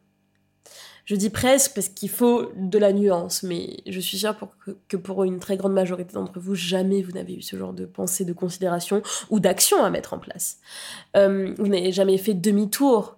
Je 1.05 1.17
dis 1.17 1.31
presque 1.31 1.75
parce 1.75 1.89
qu'il 1.89 2.11
faut 2.11 2.53
de 2.57 2.79
la 2.79 2.93
nuance, 2.93 3.43
mais 3.43 3.81
je 3.87 3.99
suis 3.99 4.19
sûre 4.19 4.37
que, 4.89 4.97
pour 4.97 5.25
une 5.25 5.41
très 5.41 5.57
grande 5.57 5.73
majorité 5.73 6.15
d'entre 6.15 6.39
vous, 6.39 6.55
jamais 6.55 7.03
vous 7.03 7.13
n'avez 7.13 7.35
eu 7.35 7.43
ce 7.43 7.57
genre 7.57 7.73
de 7.73 7.87
pensée, 7.87 8.25
de 8.25 8.33
considération 8.33 9.03
ou 9.29 9.41
d'action 9.41 9.83
à 9.83 9.91
mettre 9.91 10.15
en 10.15 10.19
place. 10.19 10.59
Euh, 11.17 11.55
vous 11.59 11.67
n'avez 11.67 11.91
jamais 11.91 12.19
fait 12.19 12.35
demi-tour 12.35 13.17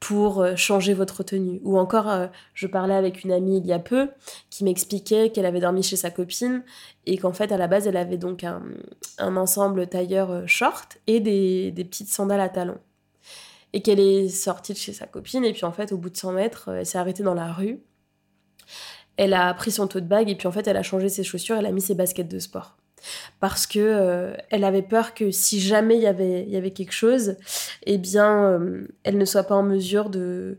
pour 0.00 0.40
euh, 0.40 0.56
changer 0.56 0.94
votre 0.94 1.22
tenue. 1.22 1.60
Ou 1.64 1.78
encore, 1.78 2.08
euh, 2.10 2.26
je 2.54 2.66
parlais 2.66 2.94
avec 2.94 3.24
une 3.24 3.32
amie 3.32 3.58
il 3.58 3.66
y 3.66 3.72
a 3.72 3.78
peu 3.78 4.10
qui 4.50 4.64
m'expliquait 4.64 5.30
qu'elle 5.30 5.46
avait 5.46 5.60
dormi 5.60 5.82
chez 5.82 5.96
sa 5.96 6.10
copine 6.10 6.62
et 7.06 7.18
qu'en 7.18 7.32
fait, 7.32 7.52
à 7.52 7.56
la 7.56 7.68
base, 7.68 7.86
elle 7.86 7.96
avait 7.96 8.18
donc 8.18 8.44
un, 8.44 8.62
ensemble 9.18 9.86
tailleur 9.86 10.46
short 10.48 10.98
et 11.06 11.20
des 11.20 11.72
petites 11.84 12.08
sandales 12.08 12.40
à 12.40 12.48
talons 12.48 12.78
et 13.74 13.82
qu'elle 13.82 13.98
est 13.98 14.28
sortie 14.28 14.72
de 14.72 14.78
chez 14.78 14.92
sa 14.92 15.06
copine. 15.06 15.44
Et 15.44 15.52
puis 15.52 15.64
en 15.64 15.72
fait, 15.72 15.92
au 15.92 15.98
bout 15.98 16.08
de 16.08 16.16
100 16.16 16.32
mètres, 16.32 16.68
euh, 16.68 16.78
elle 16.78 16.86
s'est 16.86 16.96
arrêtée 16.96 17.24
dans 17.24 17.34
la 17.34 17.52
rue. 17.52 17.80
Elle 19.16 19.34
a 19.34 19.52
pris 19.52 19.72
son 19.72 19.88
tote 19.88 20.06
bag 20.06 20.30
et 20.30 20.36
puis 20.36 20.46
en 20.46 20.52
fait, 20.52 20.66
elle 20.68 20.76
a 20.76 20.84
changé 20.84 21.08
ses 21.08 21.24
chaussures, 21.24 21.56
elle 21.56 21.66
a 21.66 21.72
mis 21.72 21.80
ses 21.80 21.96
baskets 21.96 22.28
de 22.28 22.38
sport. 22.38 22.76
Parce 23.40 23.66
que 23.66 23.78
euh, 23.80 24.34
elle 24.50 24.64
avait 24.64 24.82
peur 24.82 25.14
que 25.14 25.30
si 25.30 25.60
jamais 25.60 25.96
il 25.96 26.02
y 26.02 26.06
avait, 26.06 26.70
quelque 26.70 26.92
chose, 26.92 27.36
eh 27.84 27.98
bien, 27.98 28.44
euh, 28.44 28.88
elle 29.02 29.18
ne 29.18 29.24
soit 29.24 29.44
pas 29.44 29.54
en 29.54 29.62
mesure 29.62 30.10
de, 30.10 30.58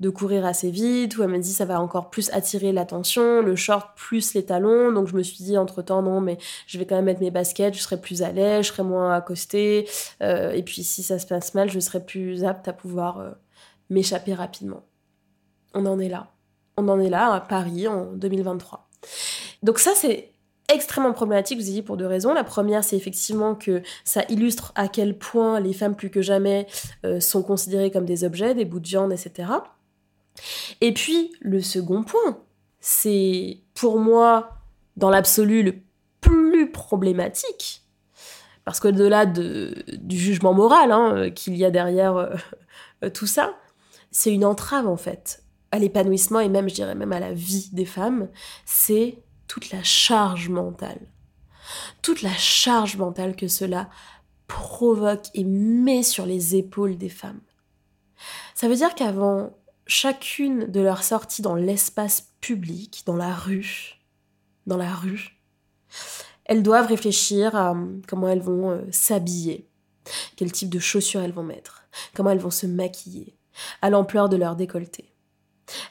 de 0.00 0.10
courir 0.10 0.44
assez 0.44 0.70
vite, 0.70 1.16
ou 1.16 1.22
elle 1.22 1.30
m'a 1.30 1.38
dit 1.38 1.52
ça 1.52 1.64
va 1.64 1.80
encore 1.80 2.10
plus 2.10 2.30
attirer 2.30 2.72
l'attention, 2.72 3.40
le 3.40 3.56
short 3.56 3.96
plus 3.96 4.34
les 4.34 4.44
talons, 4.44 4.92
donc 4.92 5.08
je 5.08 5.16
me 5.16 5.22
suis 5.22 5.42
dit 5.42 5.56
entre 5.56 5.82
temps 5.82 6.02
non 6.02 6.20
mais 6.20 6.36
je 6.66 6.78
vais 6.78 6.84
quand 6.84 6.96
même 6.96 7.06
mettre 7.06 7.20
mes 7.20 7.30
baskets, 7.30 7.74
je 7.74 7.80
serai 7.80 8.00
plus 8.00 8.22
à 8.22 8.30
l'aise, 8.30 8.66
je 8.66 8.72
serai 8.72 8.82
moins 8.82 9.14
accostée, 9.14 9.88
euh, 10.22 10.52
et 10.52 10.62
puis 10.62 10.82
si 10.82 11.02
ça 11.02 11.18
se 11.18 11.26
passe 11.26 11.54
mal, 11.54 11.70
je 11.70 11.80
serai 11.80 12.04
plus 12.04 12.44
apte 12.44 12.68
à 12.68 12.72
pouvoir 12.72 13.36
m'échapper 13.88 14.34
rapidement. 14.34 14.84
On 15.74 15.86
en 15.86 15.98
est 15.98 16.08
là. 16.08 16.32
On 16.76 16.88
en 16.88 17.00
est 17.00 17.08
là 17.08 17.32
à 17.32 17.40
Paris 17.40 17.88
en 17.88 18.12
2023. 18.12 18.88
Donc 19.62 19.78
ça 19.78 19.92
c'est 19.94 20.32
extrêmement 20.72 21.12
problématique, 21.12 21.58
vous 21.58 21.68
ai 21.68 21.72
dit 21.72 21.82
pour 21.82 21.96
deux 21.96 22.06
raisons. 22.06 22.32
La 22.34 22.44
première, 22.44 22.84
c'est 22.84 22.96
effectivement 22.96 23.54
que 23.54 23.82
ça 24.04 24.24
illustre 24.28 24.72
à 24.74 24.88
quel 24.88 25.16
point 25.16 25.60
les 25.60 25.72
femmes 25.72 25.96
plus 25.96 26.10
que 26.10 26.22
jamais 26.22 26.66
euh, 27.04 27.20
sont 27.20 27.42
considérées 27.42 27.90
comme 27.90 28.04
des 28.04 28.24
objets, 28.24 28.54
des 28.54 28.64
bouts 28.64 28.80
de 28.80 28.88
viande, 28.88 29.12
etc. 29.12 29.50
Et 30.80 30.92
puis, 30.92 31.32
le 31.40 31.60
second 31.60 32.02
point, 32.02 32.38
c'est 32.80 33.60
pour 33.74 33.98
moi, 33.98 34.50
dans 34.96 35.10
l'absolu, 35.10 35.62
le 35.62 35.74
plus 36.20 36.70
problématique, 36.70 37.82
parce 38.64 38.80
qu'au-delà 38.80 39.26
de, 39.26 39.74
du 39.98 40.18
jugement 40.18 40.52
moral 40.52 40.90
hein, 40.90 41.30
qu'il 41.30 41.56
y 41.56 41.64
a 41.64 41.70
derrière 41.70 42.16
euh, 42.16 43.10
tout 43.10 43.26
ça, 43.26 43.54
c'est 44.10 44.32
une 44.32 44.44
entrave 44.44 44.88
en 44.88 44.96
fait 44.96 45.44
à 45.72 45.78
l'épanouissement 45.78 46.40
et 46.40 46.48
même, 46.48 46.68
je 46.68 46.74
dirais 46.74 46.94
même 46.94 47.12
à 47.12 47.20
la 47.20 47.32
vie 47.32 47.68
des 47.72 47.84
femmes, 47.84 48.28
c'est 48.64 49.18
toute 49.46 49.70
la 49.70 49.82
charge 49.82 50.48
mentale. 50.48 51.00
Toute 52.02 52.22
la 52.22 52.34
charge 52.34 52.96
mentale 52.96 53.36
que 53.36 53.48
cela 53.48 53.88
provoque 54.46 55.26
et 55.34 55.44
met 55.44 56.02
sur 56.02 56.26
les 56.26 56.56
épaules 56.56 56.96
des 56.96 57.08
femmes. 57.08 57.40
Ça 58.54 58.68
veut 58.68 58.76
dire 58.76 58.94
qu'avant 58.94 59.56
chacune 59.86 60.66
de 60.66 60.80
leurs 60.80 61.02
sorties 61.02 61.42
dans 61.42 61.54
l'espace 61.54 62.32
public, 62.40 63.02
dans 63.06 63.16
la 63.16 63.34
rue, 63.34 64.00
dans 64.66 64.76
la 64.76 64.94
rue, 64.94 65.36
elles 66.44 66.62
doivent 66.62 66.88
réfléchir 66.88 67.54
à 67.56 67.72
hum, 67.72 68.02
comment 68.06 68.28
elles 68.28 68.40
vont 68.40 68.70
euh, 68.70 68.82
s'habiller, 68.90 69.68
quel 70.36 70.52
type 70.52 70.70
de 70.70 70.78
chaussures 70.78 71.22
elles 71.22 71.32
vont 71.32 71.42
mettre, 71.42 71.84
comment 72.14 72.30
elles 72.30 72.38
vont 72.38 72.50
se 72.50 72.66
maquiller, 72.66 73.36
à 73.82 73.90
l'ampleur 73.90 74.28
de 74.28 74.36
leur 74.36 74.56
décolleté, 74.56 75.12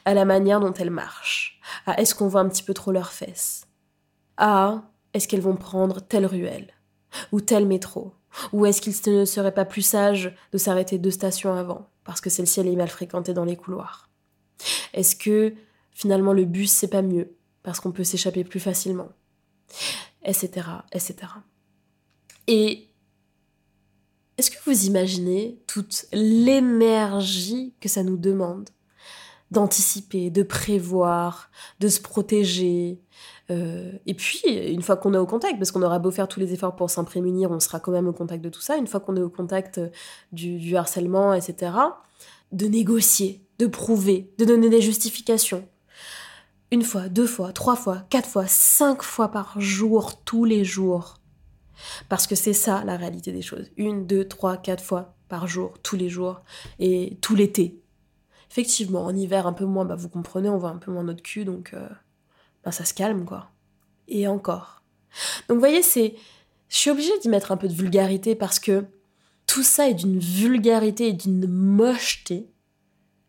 à 0.04 0.14
la 0.14 0.24
manière 0.24 0.60
dont 0.60 0.72
elles 0.72 0.90
marchent, 0.90 1.60
à 1.86 2.00
est-ce 2.00 2.14
qu'on 2.14 2.28
voit 2.28 2.40
un 2.40 2.48
petit 2.48 2.62
peu 2.62 2.74
trop 2.74 2.92
leurs 2.92 3.12
fesses, 3.12 3.66
à 4.36 4.82
est-ce 5.14 5.28
qu'elles 5.28 5.40
vont 5.40 5.56
prendre 5.56 6.00
telle 6.00 6.26
ruelle 6.26 6.72
ou 7.32 7.40
tel 7.40 7.66
métro, 7.66 8.14
ou 8.52 8.66
est-ce 8.66 8.82
qu'il 8.82 8.94
ne 9.12 9.24
serait 9.24 9.54
pas 9.54 9.64
plus 9.64 9.82
sage 9.82 10.34
de 10.52 10.58
s'arrêter 10.58 10.98
deux 10.98 11.10
stations 11.10 11.54
avant 11.54 11.88
parce 12.04 12.20
que 12.20 12.30
celle-ci 12.30 12.60
elle 12.60 12.68
est 12.68 12.76
mal 12.76 12.88
fréquentée 12.88 13.34
dans 13.34 13.44
les 13.44 13.56
couloirs? 13.56 14.10
Est-ce 14.92 15.16
que 15.16 15.54
finalement 15.92 16.32
le 16.32 16.44
bus 16.44 16.70
c'est 16.70 16.88
pas 16.88 17.02
mieux 17.02 17.36
parce 17.62 17.80
qu'on 17.80 17.92
peut 17.92 18.04
s'échapper 18.04 18.44
plus 18.44 18.60
facilement? 18.60 19.08
Etc. 20.24 20.66
etc. 20.92 21.14
Et 22.46 22.88
est-ce 24.38 24.50
que 24.50 24.58
vous 24.66 24.84
imaginez 24.84 25.62
toute 25.66 26.06
l'énergie 26.12 27.74
que 27.80 27.88
ça 27.88 28.02
nous 28.02 28.16
demande 28.16 28.68
d'anticiper, 29.50 30.30
de 30.30 30.42
prévoir, 30.42 31.50
de 31.80 31.88
se 31.88 32.00
protéger. 32.00 33.00
Euh, 33.50 33.92
et 34.06 34.14
puis, 34.14 34.40
une 34.46 34.82
fois 34.82 34.96
qu'on 34.96 35.14
est 35.14 35.18
au 35.18 35.26
contact, 35.26 35.58
parce 35.58 35.70
qu'on 35.70 35.82
aura 35.82 35.98
beau 35.98 36.10
faire 36.10 36.28
tous 36.28 36.40
les 36.40 36.52
efforts 36.52 36.74
pour 36.74 36.90
s'en 36.90 37.04
prémunir, 37.04 37.50
on 37.50 37.60
sera 37.60 37.80
quand 37.80 37.92
même 37.92 38.08
au 38.08 38.12
contact 38.12 38.42
de 38.42 38.48
tout 38.48 38.60
ça, 38.60 38.76
une 38.76 38.86
fois 38.86 39.00
qu'on 39.00 39.16
est 39.16 39.22
au 39.22 39.30
contact 39.30 39.80
du, 40.32 40.58
du 40.58 40.76
harcèlement, 40.76 41.32
etc., 41.32 41.72
de 42.52 42.66
négocier, 42.66 43.44
de 43.58 43.66
prouver, 43.66 44.32
de 44.38 44.44
donner 44.44 44.68
des 44.68 44.80
justifications. 44.80 45.66
Une 46.72 46.82
fois, 46.82 47.08
deux 47.08 47.26
fois, 47.26 47.52
trois 47.52 47.76
fois, 47.76 48.04
quatre 48.10 48.28
fois, 48.28 48.46
cinq 48.46 49.02
fois 49.02 49.28
par 49.28 49.60
jour, 49.60 50.22
tous 50.24 50.44
les 50.44 50.64
jours. 50.64 51.18
Parce 52.08 52.26
que 52.26 52.34
c'est 52.34 52.52
ça 52.52 52.82
la 52.84 52.96
réalité 52.96 53.32
des 53.32 53.42
choses. 53.42 53.70
Une, 53.76 54.06
deux, 54.06 54.26
trois, 54.26 54.56
quatre 54.56 54.82
fois 54.82 55.14
par 55.28 55.46
jour, 55.46 55.74
tous 55.82 55.96
les 55.96 56.08
jours, 56.08 56.42
et 56.78 57.18
tout 57.20 57.34
l'été. 57.34 57.80
Effectivement, 58.56 59.04
en 59.04 59.14
hiver 59.14 59.46
un 59.46 59.52
peu 59.52 59.66
moins, 59.66 59.84
bah 59.84 59.96
vous 59.96 60.08
comprenez, 60.08 60.48
on 60.48 60.56
voit 60.56 60.70
un 60.70 60.78
peu 60.78 60.90
moins 60.90 61.04
notre 61.04 61.22
cul, 61.22 61.44
donc 61.44 61.74
euh, 61.74 61.86
bah 62.64 62.72
ça 62.72 62.86
se 62.86 62.94
calme 62.94 63.26
quoi. 63.26 63.50
Et 64.08 64.26
encore. 64.26 64.82
Donc 65.46 65.56
vous 65.56 65.60
voyez, 65.60 65.82
c'est, 65.82 66.14
je 66.70 66.76
suis 66.78 66.88
obligée 66.88 67.18
d'y 67.18 67.28
mettre 67.28 67.52
un 67.52 67.58
peu 67.58 67.68
de 67.68 67.74
vulgarité 67.74 68.34
parce 68.34 68.58
que 68.58 68.86
tout 69.46 69.62
ça 69.62 69.90
est 69.90 69.94
d'une 69.94 70.18
vulgarité 70.18 71.08
et 71.08 71.12
d'une 71.12 71.46
mocheté 71.46 72.48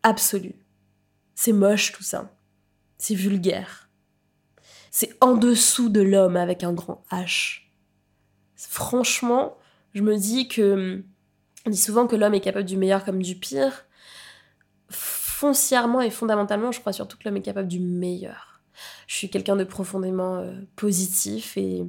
absolue. 0.02 0.64
C'est 1.34 1.52
moche 1.52 1.92
tout 1.92 2.02
ça. 2.02 2.34
C'est 2.96 3.14
vulgaire. 3.14 3.90
C'est 4.90 5.14
en 5.20 5.34
dessous 5.34 5.90
de 5.90 6.00
l'homme 6.00 6.38
avec 6.38 6.64
un 6.64 6.72
grand 6.72 7.04
H. 7.10 7.64
Franchement, 8.56 9.58
je 9.92 10.00
me 10.00 10.16
dis 10.16 10.48
que 10.48 11.04
on 11.66 11.70
dit 11.70 11.76
souvent 11.76 12.06
que 12.06 12.16
l'homme 12.16 12.32
est 12.32 12.40
capable 12.40 12.64
du 12.64 12.78
meilleur 12.78 13.04
comme 13.04 13.20
du 13.20 13.34
pire. 13.34 13.84
Foncièrement 15.38 16.00
et 16.00 16.10
fondamentalement, 16.10 16.72
je 16.72 16.80
crois 16.80 16.92
surtout 16.92 17.16
que 17.16 17.22
l'homme 17.24 17.36
est 17.36 17.42
capable 17.42 17.68
du 17.68 17.78
meilleur. 17.78 18.60
Je 19.06 19.14
suis 19.14 19.30
quelqu'un 19.30 19.54
de 19.54 19.62
profondément 19.62 20.38
euh, 20.38 20.52
positif 20.74 21.56
et 21.56 21.84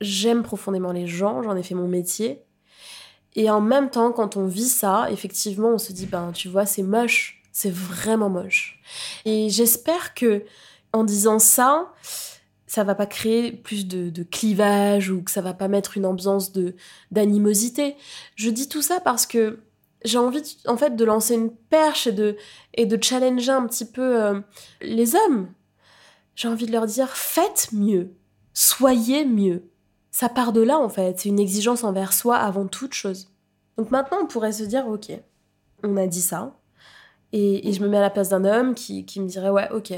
j'aime 0.00 0.42
profondément 0.42 0.90
les 0.90 1.06
gens, 1.06 1.40
j'en 1.44 1.54
ai 1.54 1.62
fait 1.62 1.76
mon 1.76 1.86
métier. 1.86 2.42
Et 3.36 3.48
en 3.48 3.60
même 3.60 3.90
temps, 3.90 4.10
quand 4.10 4.36
on 4.36 4.48
vit 4.48 4.68
ça, 4.68 5.06
effectivement, 5.12 5.68
on 5.68 5.78
se 5.78 5.92
dit, 5.92 6.06
ben, 6.06 6.32
tu 6.32 6.48
vois, 6.48 6.66
c'est 6.66 6.82
moche, 6.82 7.44
c'est 7.52 7.72
vraiment 7.72 8.28
moche. 8.28 8.80
Et 9.24 9.50
j'espère 9.50 10.14
que, 10.14 10.42
en 10.92 11.04
disant 11.04 11.38
ça, 11.38 11.92
ça 12.66 12.82
va 12.82 12.96
pas 12.96 13.06
créer 13.06 13.52
plus 13.52 13.86
de, 13.86 14.24
clivage 14.24 15.10
ou 15.10 15.22
que 15.22 15.30
ça 15.30 15.42
va 15.42 15.54
pas 15.54 15.68
mettre 15.68 15.96
une 15.96 16.06
ambiance 16.06 16.50
de 16.50 16.74
d'animosité. 17.12 17.94
Je 18.34 18.50
dis 18.50 18.68
tout 18.68 18.82
ça 18.82 18.98
parce 18.98 19.26
que 19.26 19.60
j'ai 20.04 20.18
envie 20.18 20.58
en 20.66 20.76
fait 20.76 20.96
de 20.96 21.04
lancer 21.04 21.34
une 21.34 21.50
perche 21.50 22.06
et 22.06 22.12
de 22.12 22.36
et 22.74 22.86
de 22.86 23.02
challenger 23.02 23.50
un 23.50 23.66
petit 23.66 23.84
peu 23.84 24.22
euh, 24.22 24.40
les 24.80 25.14
hommes. 25.14 25.48
J'ai 26.34 26.48
envie 26.48 26.66
de 26.66 26.72
leur 26.72 26.86
dire 26.86 27.10
faites 27.10 27.68
mieux, 27.72 28.14
soyez 28.54 29.24
mieux. 29.24 29.70
Ça 30.10 30.28
part 30.28 30.52
de 30.52 30.60
là 30.60 30.78
en 30.78 30.88
fait, 30.88 31.18
c'est 31.18 31.28
une 31.28 31.40
exigence 31.40 31.84
envers 31.84 32.12
soi 32.12 32.36
avant 32.36 32.66
toute 32.66 32.94
chose. 32.94 33.30
Donc 33.76 33.90
maintenant 33.90 34.18
on 34.22 34.26
pourrait 34.26 34.52
se 34.52 34.64
dire 34.64 34.86
ok, 34.88 35.12
on 35.82 35.96
a 35.96 36.06
dit 36.06 36.22
ça 36.22 36.54
et, 37.32 37.72
je 37.72 37.82
me 37.82 37.88
mets 37.88 37.98
à 37.98 38.02
la 38.02 38.10
place 38.10 38.30
d'un 38.30 38.44
homme 38.44 38.74
qui, 38.74 39.04
qui 39.04 39.20
me 39.20 39.28
dirait 39.28 39.50
ouais 39.50 39.68
ok, 39.72 39.92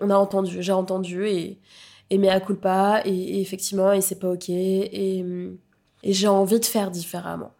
on 0.00 0.10
a 0.10 0.16
entendu, 0.16 0.62
j'ai 0.62 0.72
entendu 0.72 1.26
et 1.26 1.60
et 2.10 2.18
mea 2.18 2.38
culpa, 2.40 3.00
et, 3.04 3.10
et 3.10 3.40
effectivement, 3.40 3.92
et 3.92 4.00
c'est 4.00 4.18
pas 4.18 4.30
ok, 4.30 4.48
et, 4.50 5.24
et 6.02 6.12
j'ai 6.12 6.28
envie 6.28 6.60
de 6.60 6.64
faire 6.64 6.90
différemment. 6.90 7.52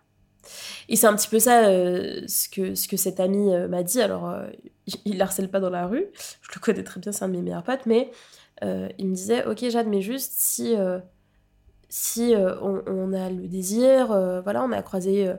Et 0.89 0.97
c'est 0.97 1.07
un 1.07 1.15
petit 1.15 1.29
peu 1.29 1.39
ça 1.39 1.67
euh, 1.67 2.23
ce, 2.27 2.49
que, 2.49 2.75
ce 2.75 2.89
que 2.89 2.97
cet 2.97 3.21
ami 3.21 3.53
euh, 3.55 3.69
m'a 3.69 3.83
dit. 3.83 4.01
Alors, 4.01 4.29
euh, 4.29 4.47
il, 5.05 5.21
harcèle 5.21 5.51
pas 5.51 5.61
dans 5.61 5.71
la 5.71 5.87
rue, 5.87 6.07
je 6.43 6.49
le 6.55 6.61
connais 6.61 6.83
très 6.83 7.01
bien, 7.01 7.13
c'est 7.13 7.25
un 7.25 7.29
de 7.29 7.33
mes 7.33 7.43
meilleurs 7.43 7.63
potes, 7.63 7.87
mais 7.87 8.11
il 8.63 9.09
me 9.09 9.15
disait 9.15 9.45
Ok, 9.47 9.69
Jade, 9.69 9.89
mais 9.89 10.01
juste 10.01 10.33
si, 10.37 10.75
si 11.89 12.35
on, 12.63 13.13
a 13.13 13.31
le 13.31 13.47
désir, 13.47 14.09
voilà, 14.43 14.63
on 14.63 14.73
a 14.73 14.83
croisé 14.83 15.31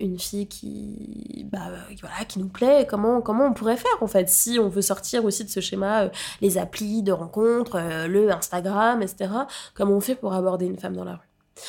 une 0.00 0.18
fille 0.18 0.46
qui, 0.46 1.46
bah, 1.50 1.68
voilà, 2.00 2.24
qui 2.28 2.38
nous 2.38 2.48
plaît, 2.48 2.86
comment, 2.88 3.20
comment 3.20 3.46
on 3.46 3.52
pourrait 3.52 3.76
faire 3.76 3.96
en 4.00 4.06
fait 4.06 4.28
si 4.28 4.58
on 4.60 4.68
veut 4.68 4.82
sortir 4.82 5.24
aussi 5.24 5.44
de 5.44 5.50
ce 5.50 5.60
schéma, 5.60 6.10
les 6.40 6.58
applis 6.58 7.02
de 7.02 7.12
rencontres, 7.12 7.80
le 8.08 8.30
Instagram, 8.30 9.02
etc. 9.02 9.30
Comment 9.74 9.96
on 9.96 10.00
fait 10.00 10.16
pour 10.16 10.32
aborder 10.34 10.66
une 10.66 10.78
femme 10.78 10.96
dans 10.96 11.04
la 11.04 11.14
rue? 11.14 11.62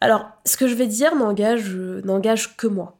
Alors, 0.00 0.30
ce 0.46 0.56
que 0.56 0.66
je 0.66 0.74
vais 0.74 0.86
dire 0.86 1.14
n'engage, 1.14 1.74
n'engage 1.76 2.56
que 2.56 2.66
moi, 2.66 2.98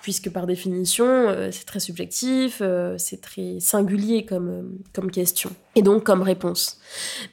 puisque 0.00 0.30
par 0.30 0.46
définition, 0.46 1.06
euh, 1.06 1.50
c'est 1.50 1.64
très 1.64 1.80
subjectif, 1.80 2.62
c'est 2.98 3.20
très 3.20 3.58
singulier 3.60 4.24
comme, 4.24 4.78
comme 4.92 5.10
question, 5.10 5.50
et 5.74 5.82
donc 5.82 6.04
comme 6.04 6.22
réponse. 6.22 6.78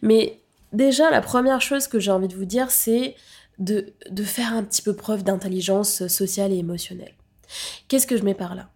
Mais 0.02 0.42
déjà, 0.74 1.10
la 1.12 1.22
première 1.22 1.62
chose 1.62 1.88
que 1.88 2.00
j'ai 2.00 2.12
envie 2.12 2.28
de 2.28 2.36
vous 2.36 2.46
dire, 2.46 2.72
c'est 2.72 3.16
de, 3.62 3.94
faire 4.24 4.54
un 4.54 4.64
petit 4.64 4.82
peu 4.82 4.96
preuve 4.96 5.24
d'intelligence 5.24 6.08
sociale 6.08 6.52
et 6.52 6.58
émotionnelle. 6.58 7.14
Qu'est-ce 7.88 8.08
que 8.08 8.18
je 8.18 8.24
mets 8.24 8.34
par 8.34 8.56
là? 8.56 8.70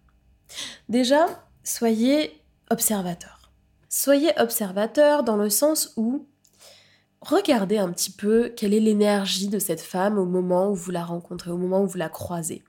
Déjà, 0.88 1.26
soyez 1.64 2.40
observateur. 2.70 3.50
Soyez 3.88 4.30
observateur 4.38 5.22
dans 5.22 5.36
le 5.36 5.50
sens 5.50 5.92
où 5.96 6.26
regardez 7.28 7.78
un 7.78 7.90
petit 7.90 8.10
peu 8.10 8.52
quelle 8.56 8.74
est 8.74 8.80
l'énergie 8.80 9.48
de 9.48 9.58
cette 9.58 9.80
femme 9.80 10.18
au 10.18 10.24
moment 10.24 10.70
où 10.70 10.74
vous 10.74 10.90
la 10.90 11.04
rencontrez, 11.04 11.50
au 11.50 11.56
moment 11.56 11.82
où 11.82 11.86
vous 11.86 11.98
la 11.98 12.08
croisez. 12.08 12.62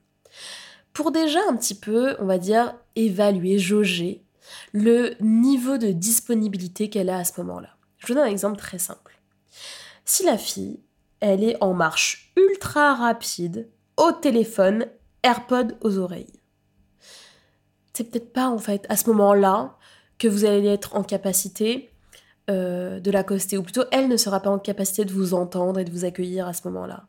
Pour 0.93 1.11
déjà 1.11 1.39
un 1.49 1.55
petit 1.55 1.75
peu, 1.75 2.15
on 2.19 2.25
va 2.25 2.37
dire, 2.37 2.75
évaluer, 2.95 3.59
jauger 3.59 4.23
le 4.73 5.15
niveau 5.21 5.77
de 5.77 5.91
disponibilité 5.91 6.89
qu'elle 6.89 7.09
a 7.09 7.19
à 7.19 7.23
ce 7.23 7.39
moment-là. 7.41 7.75
Je 7.99 8.07
vous 8.07 8.13
donne 8.13 8.23
un 8.23 8.31
exemple 8.31 8.57
très 8.57 8.79
simple. 8.79 9.19
Si 10.05 10.23
la 10.23 10.37
fille, 10.37 10.79
elle 11.19 11.43
est 11.43 11.61
en 11.61 11.73
marche 11.73 12.31
ultra 12.35 12.95
rapide, 12.95 13.69
au 13.97 14.11
téléphone, 14.11 14.87
AirPod 15.23 15.77
aux 15.81 15.97
oreilles. 15.97 16.33
C'est 17.93 18.05
peut-être 18.05 18.31
pas 18.31 18.47
en 18.47 18.59
fait 18.59 18.85
à 18.89 18.95
ce 18.95 19.09
moment-là 19.09 19.75
que 20.19 20.27
vous 20.27 20.45
allez 20.45 20.67
être 20.67 20.95
en 20.95 21.03
capacité 21.03 21.89
euh, 22.49 23.01
de 23.01 23.11
l'accoster, 23.11 23.57
ou 23.57 23.63
plutôt 23.63 23.83
elle 23.91 24.07
ne 24.07 24.15
sera 24.15 24.39
pas 24.39 24.49
en 24.49 24.57
capacité 24.57 25.03
de 25.03 25.11
vous 25.11 25.33
entendre 25.33 25.81
et 25.81 25.83
de 25.83 25.91
vous 25.91 26.05
accueillir 26.05 26.47
à 26.47 26.53
ce 26.53 26.65
moment-là. 26.69 27.05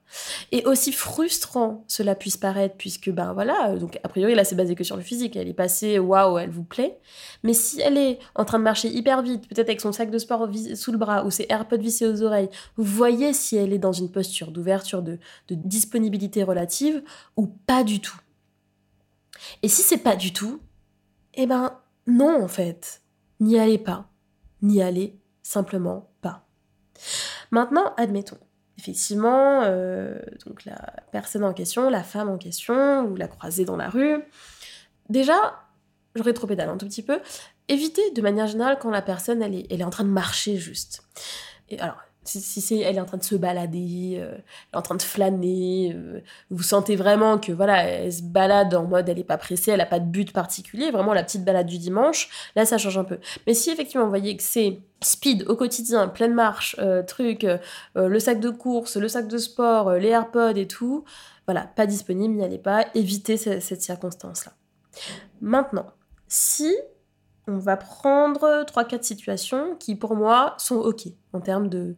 Et 0.50 0.64
aussi 0.66 0.90
frustrant 0.90 1.84
cela 1.86 2.16
puisse 2.16 2.36
paraître, 2.36 2.74
puisque 2.76 3.08
ben 3.10 3.32
voilà, 3.34 3.76
donc 3.76 4.00
a 4.02 4.08
priori 4.08 4.34
là 4.34 4.42
c'est 4.42 4.56
basé 4.56 4.74
que 4.74 4.82
sur 4.82 4.96
le 4.96 5.02
physique, 5.02 5.36
elle 5.36 5.46
est 5.46 5.54
passée, 5.54 6.00
waouh, 6.00 6.38
elle 6.38 6.50
vous 6.50 6.64
plaît, 6.64 6.98
mais 7.44 7.52
si 7.52 7.80
elle 7.80 7.96
est 7.96 8.18
en 8.34 8.44
train 8.44 8.58
de 8.58 8.64
marcher 8.64 8.88
hyper 8.88 9.22
vite, 9.22 9.46
peut-être 9.48 9.68
avec 9.68 9.80
son 9.80 9.92
sac 9.92 10.10
de 10.10 10.18
sport 10.18 10.48
sous 10.74 10.90
le 10.90 10.98
bras 10.98 11.24
ou 11.24 11.30
ses 11.30 11.46
AirPods 11.48 11.78
vissés 11.78 12.08
aux 12.08 12.22
oreilles, 12.22 12.50
vous 12.76 12.82
voyez 12.82 13.32
si 13.32 13.56
elle 13.56 13.72
est 13.72 13.78
dans 13.78 13.92
une 13.92 14.10
posture 14.10 14.50
d'ouverture, 14.50 15.02
de, 15.02 15.20
de 15.46 15.54
disponibilité 15.54 16.42
relative 16.42 17.00
ou 17.36 17.46
pas 17.46 17.84
du 17.84 18.00
tout. 18.00 18.18
Et 19.62 19.68
si 19.68 19.82
c'est 19.82 19.98
pas 19.98 20.16
du 20.16 20.32
tout, 20.32 20.60
eh 21.34 21.46
ben 21.46 21.78
non 22.08 22.42
en 22.42 22.48
fait, 22.48 23.02
n'y 23.38 23.56
allez 23.56 23.78
pas, 23.78 24.10
n'y 24.62 24.82
allez 24.82 25.14
simplement 25.48 26.10
pas. 26.20 26.46
Maintenant, 27.50 27.94
admettons, 27.96 28.38
effectivement, 28.78 29.62
euh, 29.62 30.18
donc 30.44 30.66
la 30.66 30.92
personne 31.10 31.42
en 31.42 31.54
question, 31.54 31.88
la 31.88 32.02
femme 32.02 32.28
en 32.28 32.36
question, 32.36 33.06
vous 33.06 33.16
la 33.16 33.28
croisez 33.28 33.64
dans 33.64 33.76
la 33.76 33.88
rue. 33.88 34.22
Déjà, 35.08 35.64
je 36.14 36.22
rétropédale 36.22 36.68
un 36.68 36.76
tout 36.76 36.86
petit 36.86 37.02
peu. 37.02 37.20
Évitez 37.68 38.10
de 38.10 38.20
manière 38.20 38.46
générale 38.46 38.78
quand 38.78 38.90
la 38.90 39.00
personne 39.00 39.42
elle 39.42 39.54
est, 39.54 39.66
elle 39.70 39.80
est 39.80 39.84
en 39.84 39.90
train 39.90 40.04
de 40.04 40.10
marcher 40.10 40.56
juste. 40.56 41.02
Et 41.70 41.78
alors, 41.80 41.96
si, 42.28 42.82
elle 42.82 42.96
est 42.96 43.00
en 43.00 43.04
train 43.04 43.16
de 43.16 43.24
se 43.24 43.34
balader, 43.34 44.16
euh, 44.18 44.32
elle 44.34 44.74
est 44.74 44.76
en 44.76 44.82
train 44.82 44.94
de 44.94 45.02
flâner, 45.02 45.92
euh, 45.94 46.20
vous 46.50 46.62
sentez 46.62 46.96
vraiment 46.96 47.38
que 47.38 47.52
voilà, 47.52 47.84
elle 47.84 48.12
se 48.12 48.22
balade 48.22 48.74
en 48.74 48.84
mode 48.84 49.08
elle 49.08 49.18
est 49.18 49.24
pas 49.24 49.38
pressée, 49.38 49.70
elle 49.70 49.80
a 49.80 49.86
pas 49.86 50.00
de 50.00 50.06
but 50.06 50.32
particulier, 50.32 50.90
vraiment 50.90 51.14
la 51.14 51.22
petite 51.22 51.44
balade 51.44 51.66
du 51.66 51.78
dimanche, 51.78 52.28
là 52.56 52.66
ça 52.66 52.78
change 52.78 52.98
un 52.98 53.04
peu. 53.04 53.18
Mais 53.46 53.54
si 53.54 53.70
effectivement 53.70 54.04
vous 54.04 54.10
voyez 54.10 54.36
que 54.36 54.42
c'est 54.42 54.80
speed 55.00 55.44
au 55.48 55.56
quotidien, 55.56 56.08
pleine 56.08 56.34
marche, 56.34 56.76
euh, 56.78 57.02
truc, 57.02 57.46
le 57.94 58.18
sac 58.18 58.40
de 58.40 58.50
course, 58.50 58.96
le 58.96 59.08
sac 59.08 59.28
de 59.28 59.38
sport, 59.38 59.92
les 59.92 60.08
AirPods 60.08 60.56
et 60.56 60.66
tout, 60.66 61.04
voilà, 61.46 61.62
pas 61.62 61.86
disponible, 61.86 62.34
n'y 62.34 62.44
allez 62.44 62.58
pas, 62.58 62.86
évitez 62.94 63.36
cette 63.36 63.82
circonstance-là. 63.82 64.52
Maintenant, 65.40 65.86
si 66.26 66.74
on 67.48 67.56
va 67.56 67.76
prendre 67.76 68.64
3-4 68.64 69.02
situations 69.02 69.74
qui, 69.76 69.96
pour 69.96 70.14
moi, 70.14 70.54
sont 70.58 70.76
OK 70.76 71.08
en 71.32 71.40
termes 71.40 71.68
de, 71.68 71.96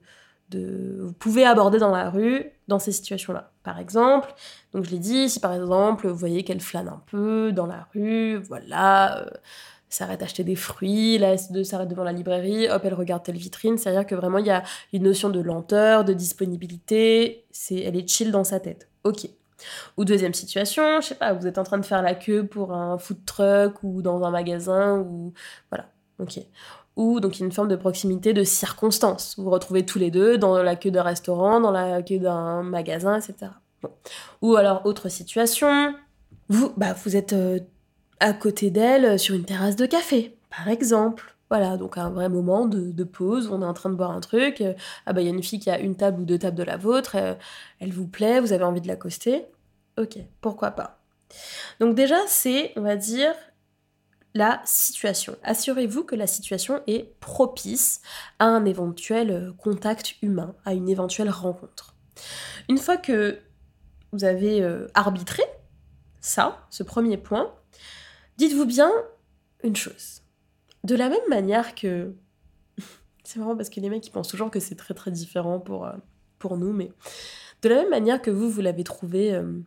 Vous 0.52 1.12
pouvez 1.12 1.44
aborder 1.44 1.78
dans 1.78 1.90
la 1.90 2.10
rue 2.10 2.50
dans 2.68 2.78
ces 2.78 2.92
situations-là. 2.92 3.52
Par 3.62 3.78
exemple, 3.78 4.32
donc 4.72 4.84
je 4.84 4.90
l'ai 4.90 4.98
dit, 4.98 5.28
si 5.28 5.40
par 5.40 5.52
exemple, 5.52 6.08
vous 6.08 6.16
voyez 6.16 6.44
qu'elle 6.44 6.60
flâne 6.60 6.88
un 6.88 7.02
peu 7.06 7.52
dans 7.52 7.66
la 7.66 7.86
rue, 7.92 8.36
voilà, 8.36 9.18
euh, 9.18 9.30
s'arrête 9.90 10.22
acheter 10.22 10.44
des 10.44 10.56
fruits, 10.56 11.18
là, 11.18 11.34
elle 11.34 11.66
s'arrête 11.66 11.88
devant 11.88 12.04
la 12.04 12.12
librairie, 12.12 12.68
hop, 12.68 12.82
elle 12.84 12.94
regarde 12.94 13.22
telle 13.22 13.36
vitrine, 13.36 13.76
c'est-à-dire 13.76 14.06
que 14.06 14.14
vraiment, 14.14 14.38
il 14.38 14.46
y 14.46 14.50
a 14.50 14.62
une 14.92 15.02
notion 15.02 15.28
de 15.30 15.40
lenteur, 15.40 16.04
de 16.04 16.12
disponibilité, 16.12 17.44
c'est, 17.50 17.80
elle 17.80 17.96
est 17.96 18.08
chill 18.08 18.30
dans 18.30 18.44
sa 18.44 18.60
tête. 18.60 18.88
Ok. 19.04 19.28
Ou 19.96 20.04
deuxième 20.04 20.32
situation, 20.32 21.00
je 21.00 21.08
sais 21.08 21.14
pas, 21.14 21.32
vous 21.34 21.46
êtes 21.46 21.58
en 21.58 21.64
train 21.64 21.78
de 21.78 21.84
faire 21.84 22.02
la 22.02 22.14
queue 22.14 22.46
pour 22.46 22.72
un 22.72 22.96
food 22.98 23.24
truck 23.26 23.82
ou 23.82 24.00
dans 24.00 24.22
un 24.24 24.30
magasin 24.30 24.98
ou 24.98 25.34
voilà, 25.70 25.86
ok. 26.18 26.38
Ou 26.96 27.20
donc 27.20 27.36
il 27.36 27.40
y 27.40 27.42
a 27.44 27.46
une 27.46 27.52
forme 27.52 27.68
de 27.68 27.76
proximité 27.76 28.32
de 28.32 28.44
circonstance. 28.44 29.34
Vous 29.36 29.44
vous 29.44 29.50
retrouvez 29.50 29.86
tous 29.86 29.98
les 29.98 30.10
deux 30.10 30.38
dans 30.38 30.62
la 30.62 30.76
queue 30.76 30.90
d'un 30.90 31.02
restaurant, 31.02 31.60
dans 31.60 31.70
la 31.70 32.02
queue 32.02 32.18
d'un 32.18 32.62
magasin, 32.62 33.18
etc. 33.18 33.52
Ou 34.42 34.56
alors 34.56 34.84
autre 34.84 35.08
situation, 35.08 35.94
vous, 36.48 36.72
bah, 36.76 36.94
vous 37.04 37.16
êtes 37.16 37.32
euh, 37.32 37.60
à 38.18 38.32
côté 38.32 38.70
d'elle 38.70 39.18
sur 39.18 39.34
une 39.34 39.44
terrasse 39.44 39.76
de 39.76 39.86
café, 39.86 40.36
par 40.50 40.68
exemple. 40.68 41.36
Voilà, 41.48 41.76
donc 41.76 41.98
un 41.98 42.10
vrai 42.10 42.28
moment 42.28 42.66
de, 42.66 43.04
pause, 43.04 43.48
on 43.50 43.60
est 43.60 43.64
en 43.64 43.74
train 43.74 43.90
de 43.90 43.96
boire 43.96 44.12
un 44.12 44.20
truc, 44.20 44.60
euh, 44.60 44.72
ah 45.04 45.12
bah 45.12 45.20
il 45.20 45.24
y 45.24 45.30
a 45.30 45.32
une 45.32 45.42
fille 45.42 45.58
qui 45.58 45.68
a 45.68 45.80
une 45.80 45.96
table 45.96 46.20
ou 46.20 46.24
deux 46.24 46.38
tables 46.38 46.56
de 46.56 46.62
la 46.62 46.76
vôtre, 46.76 47.16
euh, 47.16 47.34
elle 47.80 47.92
vous 47.92 48.06
plaît, 48.06 48.38
vous 48.38 48.52
avez 48.52 48.62
envie 48.62 48.80
de 48.80 48.86
l'accoster, 48.86 49.46
ok, 49.98 50.18
pourquoi 50.40 50.70
pas. 50.70 51.00
Donc 51.80 51.96
déjà 51.96 52.18
c'est, 52.28 52.72
on 52.76 52.82
va 52.82 52.94
dire, 52.94 53.34
la 54.34 54.60
situation. 54.64 55.36
Assurez-vous 55.42 56.04
que 56.04 56.14
la 56.14 56.26
situation 56.26 56.82
est 56.86 57.18
propice 57.20 58.00
à 58.38 58.46
un 58.46 58.64
éventuel 58.64 59.30
euh, 59.30 59.52
contact 59.52 60.16
humain, 60.22 60.54
à 60.64 60.74
une 60.74 60.88
éventuelle 60.88 61.30
rencontre. 61.30 61.94
Une 62.68 62.78
fois 62.78 62.96
que 62.96 63.38
vous 64.12 64.24
avez 64.24 64.62
arbitré 64.94 65.42
ça, 66.20 66.66
ce 66.68 66.82
premier 66.82 67.16
point, 67.16 67.54
dites-vous 68.36 68.66
bien 68.66 68.90
une 69.62 69.76
chose 69.76 70.20
de 70.84 70.94
la 70.94 71.08
même 71.08 71.28
manière 71.28 71.74
que. 71.74 72.14
c'est 73.24 73.38
marrant 73.38 73.56
parce 73.56 73.70
que 73.70 73.80
les 73.80 73.90
mecs 73.90 74.06
ils 74.06 74.10
pensent 74.10 74.28
toujours 74.28 74.50
que 74.50 74.60
c'est 74.60 74.74
très 74.74 74.94
très 74.94 75.10
différent 75.10 75.60
pour, 75.60 75.86
euh, 75.86 76.56
nous, 76.56 76.72
mais 76.72 76.92
de 77.62 77.68
la 77.68 77.76
même 77.76 77.90
manière 77.90 78.22
que 78.22 78.30
vous, 78.30 78.48
vous 78.48 78.60
l'avez 78.60 78.84
trouvé 78.84 79.34
euh, 79.34 79.60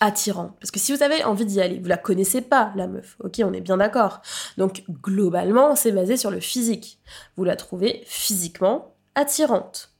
attirant. 0.00 0.56
Parce 0.60 0.70
que 0.70 0.78
si 0.78 0.94
vous 0.94 1.02
avez 1.02 1.24
envie 1.24 1.44
d'y 1.44 1.60
aller, 1.60 1.78
vous 1.78 1.88
la 1.88 1.96
connaissez 1.96 2.40
pas, 2.40 2.72
la 2.76 2.86
meuf, 2.86 3.16
ok, 3.20 3.40
on 3.44 3.52
est 3.52 3.60
bien 3.60 3.76
d'accord. 3.76 4.20
Donc 4.56 4.84
globalement, 5.02 5.76
c'est 5.76 5.92
basé 5.92 6.16
sur 6.16 6.30
le 6.30 6.40
physique. 6.40 7.00
Vous 7.36 7.44
la 7.44 7.56
trouvez 7.56 8.02
physiquement 8.06 8.94
attirante 9.14 9.92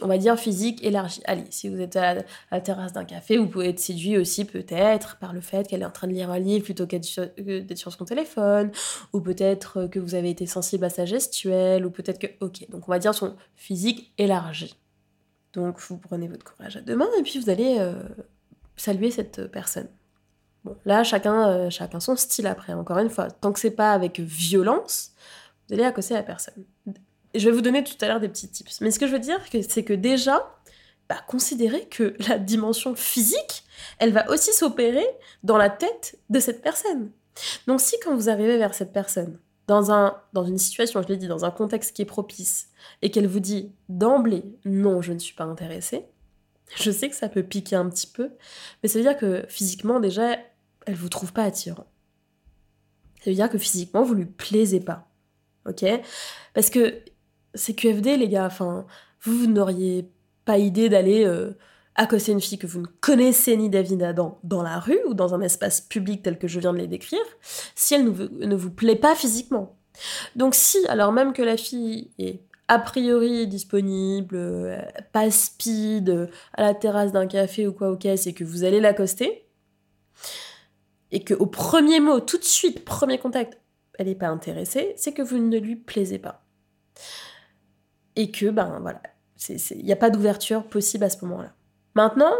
on 0.00 0.06
va 0.06 0.18
dire 0.18 0.38
physique 0.38 0.84
élargie. 0.84 1.20
Allez, 1.24 1.44
si 1.50 1.68
vous 1.68 1.80
êtes 1.80 1.96
à 1.96 2.16
la, 2.50 2.60
terrasse 2.60 2.92
d'un 2.92 3.04
café, 3.04 3.38
vous 3.38 3.46
pouvez 3.46 3.68
être 3.70 3.78
séduit 3.78 4.18
aussi 4.18 4.44
peut-être 4.44 5.16
par 5.18 5.32
le 5.32 5.40
fait 5.40 5.66
qu'elle 5.66 5.82
est 5.82 5.86
en 5.86 5.90
train 5.90 6.08
de 6.08 6.12
lire 6.12 6.30
un 6.30 6.38
livre 6.38 6.64
plutôt 6.64 6.86
qu'être 6.86 7.04
sur, 7.04 7.92
son 7.92 8.04
téléphone, 8.04 8.70
ou 9.12 9.20
peut-être 9.20 9.86
que 9.86 9.98
vous 9.98 10.14
avez 10.14 10.30
été 10.30 10.46
sensible 10.46 10.84
à 10.84 10.90
sa 10.90 11.06
gestuelle, 11.06 11.86
ou 11.86 11.90
peut-être 11.90 12.18
que... 12.18 12.26
Ok, 12.44 12.68
donc 12.70 12.88
on 12.88 12.92
va 12.92 12.98
dire 12.98 13.14
son 13.14 13.36
physique 13.56 14.12
élargi. 14.18 14.76
Donc 15.54 15.80
vous 15.80 15.96
prenez 15.96 16.28
votre 16.28 16.44
courage 16.44 16.76
à 16.76 16.80
deux 16.80 16.96
mains 16.96 17.08
et 17.18 17.22
puis 17.22 17.38
vous 17.38 17.48
allez 17.48 17.76
euh, 17.78 17.94
saluer 18.80 19.10
cette 19.10 19.50
personne. 19.50 19.88
Bon, 20.64 20.76
là, 20.84 21.04
chacun, 21.04 21.48
euh, 21.48 21.70
chacun 21.70 22.00
son 22.00 22.16
style 22.16 22.46
après, 22.46 22.72
encore 22.72 22.98
une 22.98 23.10
fois. 23.10 23.30
Tant 23.30 23.52
que 23.52 23.60
c'est 23.60 23.70
pas 23.70 23.92
avec 23.92 24.20
violence, 24.20 25.12
vous 25.68 25.74
allez 25.74 25.84
accosser 25.84 26.14
la 26.14 26.22
personne 26.22 26.64
je 27.34 27.44
vais 27.48 27.54
vous 27.54 27.60
donner 27.60 27.84
tout 27.84 27.94
à 28.00 28.08
l'heure 28.08 28.20
des 28.20 28.28
petits 28.28 28.48
tips. 28.48 28.80
Mais 28.80 28.90
ce 28.90 28.98
que 28.98 29.06
je 29.06 29.12
veux 29.12 29.18
dire, 29.18 29.40
c'est 29.68 29.84
que 29.84 29.92
déjà, 29.92 30.54
bah, 31.08 31.18
considérez 31.26 31.86
que 31.86 32.14
la 32.28 32.38
dimension 32.38 32.94
physique, 32.94 33.64
elle 33.98 34.12
va 34.12 34.28
aussi 34.30 34.52
s'opérer 34.52 35.06
dans 35.42 35.56
la 35.56 35.70
tête 35.70 36.18
de 36.30 36.40
cette 36.40 36.62
personne. 36.62 37.10
Donc 37.66 37.80
si 37.80 37.96
quand 38.02 38.16
vous 38.16 38.28
arrivez 38.28 38.58
vers 38.58 38.74
cette 38.74 38.92
personne, 38.92 39.38
dans, 39.68 39.92
un, 39.92 40.16
dans 40.32 40.44
une 40.44 40.58
situation, 40.58 41.02
je 41.02 41.08
l'ai 41.08 41.18
dit, 41.18 41.28
dans 41.28 41.44
un 41.44 41.50
contexte 41.50 41.94
qui 41.94 42.02
est 42.02 42.06
propice, 42.06 42.70
et 43.02 43.10
qu'elle 43.10 43.26
vous 43.26 43.40
dit 43.40 43.70
d'emblée, 43.88 44.42
non, 44.64 45.02
je 45.02 45.12
ne 45.12 45.18
suis 45.18 45.34
pas 45.34 45.44
intéressée, 45.44 46.06
je 46.76 46.90
sais 46.90 47.08
que 47.08 47.16
ça 47.16 47.28
peut 47.28 47.42
piquer 47.42 47.76
un 47.76 47.88
petit 47.88 48.06
peu, 48.06 48.30
mais 48.82 48.88
ça 48.88 48.98
veut 48.98 49.04
dire 49.04 49.16
que 49.16 49.44
physiquement, 49.48 50.00
déjà, 50.00 50.36
elle 50.86 50.94
vous 50.94 51.08
trouve 51.08 51.32
pas 51.32 51.44
attirant. 51.44 51.86
Ça 53.22 53.30
veut 53.30 53.36
dire 53.36 53.50
que 53.50 53.58
physiquement, 53.58 54.02
vous 54.02 54.14
lui 54.14 54.26
plaisez 54.26 54.80
pas. 54.80 55.08
Ok? 55.66 55.84
Parce 56.54 56.70
que 56.70 57.02
c'est 57.54 57.74
QFD, 57.74 58.16
les 58.16 58.28
gars. 58.28 58.46
Enfin, 58.46 58.86
vous, 59.22 59.46
n'auriez 59.46 60.10
pas 60.44 60.58
idée 60.58 60.88
d'aller 60.88 61.24
euh, 61.24 61.52
accoster 61.94 62.32
une 62.32 62.40
fille 62.40 62.58
que 62.58 62.66
vous 62.66 62.80
ne 62.80 62.86
connaissez 62.86 63.56
ni 63.56 63.68
David 63.68 64.02
Adam 64.02 64.38
dans 64.44 64.62
la 64.62 64.78
rue 64.78 65.00
ou 65.06 65.14
dans 65.14 65.34
un 65.34 65.40
espace 65.40 65.80
public 65.80 66.22
tel 66.22 66.38
que 66.38 66.48
je 66.48 66.60
viens 66.60 66.72
de 66.72 66.78
les 66.78 66.86
décrire, 66.86 67.20
si 67.74 67.94
elle 67.94 68.04
ne 68.04 68.56
vous, 68.56 68.70
plaît 68.70 68.96
pas 68.96 69.14
physiquement. 69.14 69.76
Donc 70.36 70.54
si, 70.54 70.78
alors 70.86 71.12
même 71.12 71.32
que 71.32 71.42
la 71.42 71.56
fille 71.56 72.12
est 72.18 72.40
a 72.68 72.78
priori 72.78 73.46
disponible, 73.46 74.36
euh, 74.36 74.80
pas 75.12 75.30
speed, 75.30 76.30
à 76.54 76.62
la 76.62 76.74
terrasse 76.74 77.12
d'un 77.12 77.26
café 77.26 77.66
ou 77.66 77.72
quoi, 77.72 77.90
ok, 77.90 78.06
c'est 78.16 78.32
que 78.32 78.44
vous 78.44 78.64
allez 78.64 78.80
l'accoster, 78.80 79.48
et 81.10 81.24
que 81.24 81.34
au 81.34 81.46
premier 81.46 82.00
mot, 82.00 82.20
tout 82.20 82.38
de 82.38 82.44
suite, 82.44 82.84
premier 82.84 83.18
contact, 83.18 83.58
elle 83.98 84.06
n'est 84.06 84.14
pas 84.14 84.28
intéressée, 84.28 84.92
c'est 84.96 85.12
que 85.12 85.22
vous 85.22 85.38
ne 85.38 85.58
lui 85.58 85.76
plaisez 85.76 86.18
pas 86.18 86.44
et 88.18 88.32
que, 88.32 88.50
ben 88.50 88.78
voilà, 88.80 89.00
il 89.48 89.84
n'y 89.84 89.92
a 89.92 89.96
pas 89.96 90.10
d'ouverture 90.10 90.64
possible 90.64 91.04
à 91.04 91.10
ce 91.10 91.24
moment-là. 91.24 91.52
Maintenant, 91.94 92.34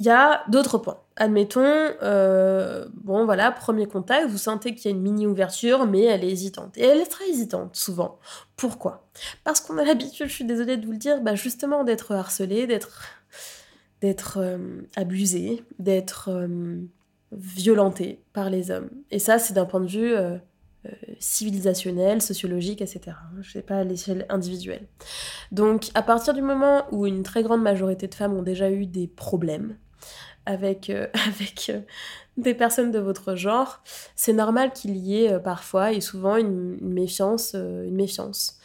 il 0.00 0.06
y 0.06 0.10
a 0.10 0.42
d'autres 0.48 0.78
points. 0.78 0.98
Admettons, 1.16 1.62
euh, 2.02 2.86
bon 2.94 3.26
voilà, 3.26 3.52
premier 3.52 3.86
contact, 3.86 4.28
vous 4.28 4.38
sentez 4.38 4.74
qu'il 4.74 4.90
y 4.90 4.94
a 4.94 4.96
une 4.96 5.02
mini-ouverture, 5.02 5.86
mais 5.86 6.04
elle 6.04 6.24
est 6.24 6.30
hésitante. 6.30 6.76
Et 6.78 6.84
elle 6.84 6.98
est 6.98 7.10
très 7.10 7.28
hésitante, 7.28 7.76
souvent. 7.76 8.18
Pourquoi? 8.56 9.06
Parce 9.44 9.60
qu'on 9.60 9.76
a 9.76 9.84
l'habitude, 9.84 10.26
je 10.26 10.32
suis 10.32 10.44
désolée 10.46 10.78
de 10.78 10.86
vous 10.86 10.92
le 10.92 10.98
dire, 10.98 11.20
bah 11.20 11.34
justement 11.34 11.84
d'être 11.84 12.12
harcelé, 12.12 12.66
d'être 12.66 13.02
d'être 14.00 14.38
euh, 14.40 14.80
abusé, 14.96 15.62
d'être 15.78 16.30
euh, 16.30 16.78
violenté 17.32 18.22
par 18.32 18.48
les 18.48 18.70
hommes. 18.70 18.88
Et 19.10 19.18
ça, 19.18 19.38
c'est 19.38 19.52
d'un 19.52 19.66
point 19.66 19.80
de 19.80 19.88
vue 19.88 20.14
euh, 20.14 20.38
civilisationnelle, 21.18 22.22
sociologique, 22.22 22.80
etc. 22.80 23.14
Je 23.42 23.50
sais 23.50 23.62
pas 23.62 23.76
à 23.76 23.84
l'échelle 23.84 24.24
individuelle. 24.30 24.86
Donc, 25.52 25.90
à 25.94 26.00
partir 26.00 26.32
du 26.32 26.40
moment 26.40 26.84
où 26.90 27.06
une 27.06 27.22
très 27.22 27.42
grande 27.42 27.62
majorité 27.62 28.08
de 28.08 28.14
femmes 28.14 28.34
ont 28.34 28.42
déjà 28.42 28.70
eu 28.70 28.86
des 28.86 29.06
problèmes 29.06 29.76
avec, 30.46 30.90
euh, 30.90 31.06
avec 31.26 31.70
euh, 31.70 31.80
des 32.36 32.54
personnes 32.54 32.90
de 32.90 32.98
votre 32.98 33.34
genre, 33.34 33.82
c'est 34.16 34.32
normal 34.32 34.72
qu'il 34.72 34.96
y 34.96 35.24
ait 35.24 35.38
parfois 35.40 35.92
et 35.92 36.00
souvent 36.00 36.36
une, 36.36 36.78
méfiance, 36.80 37.54
une 37.54 37.94
méfiance. 37.94 38.58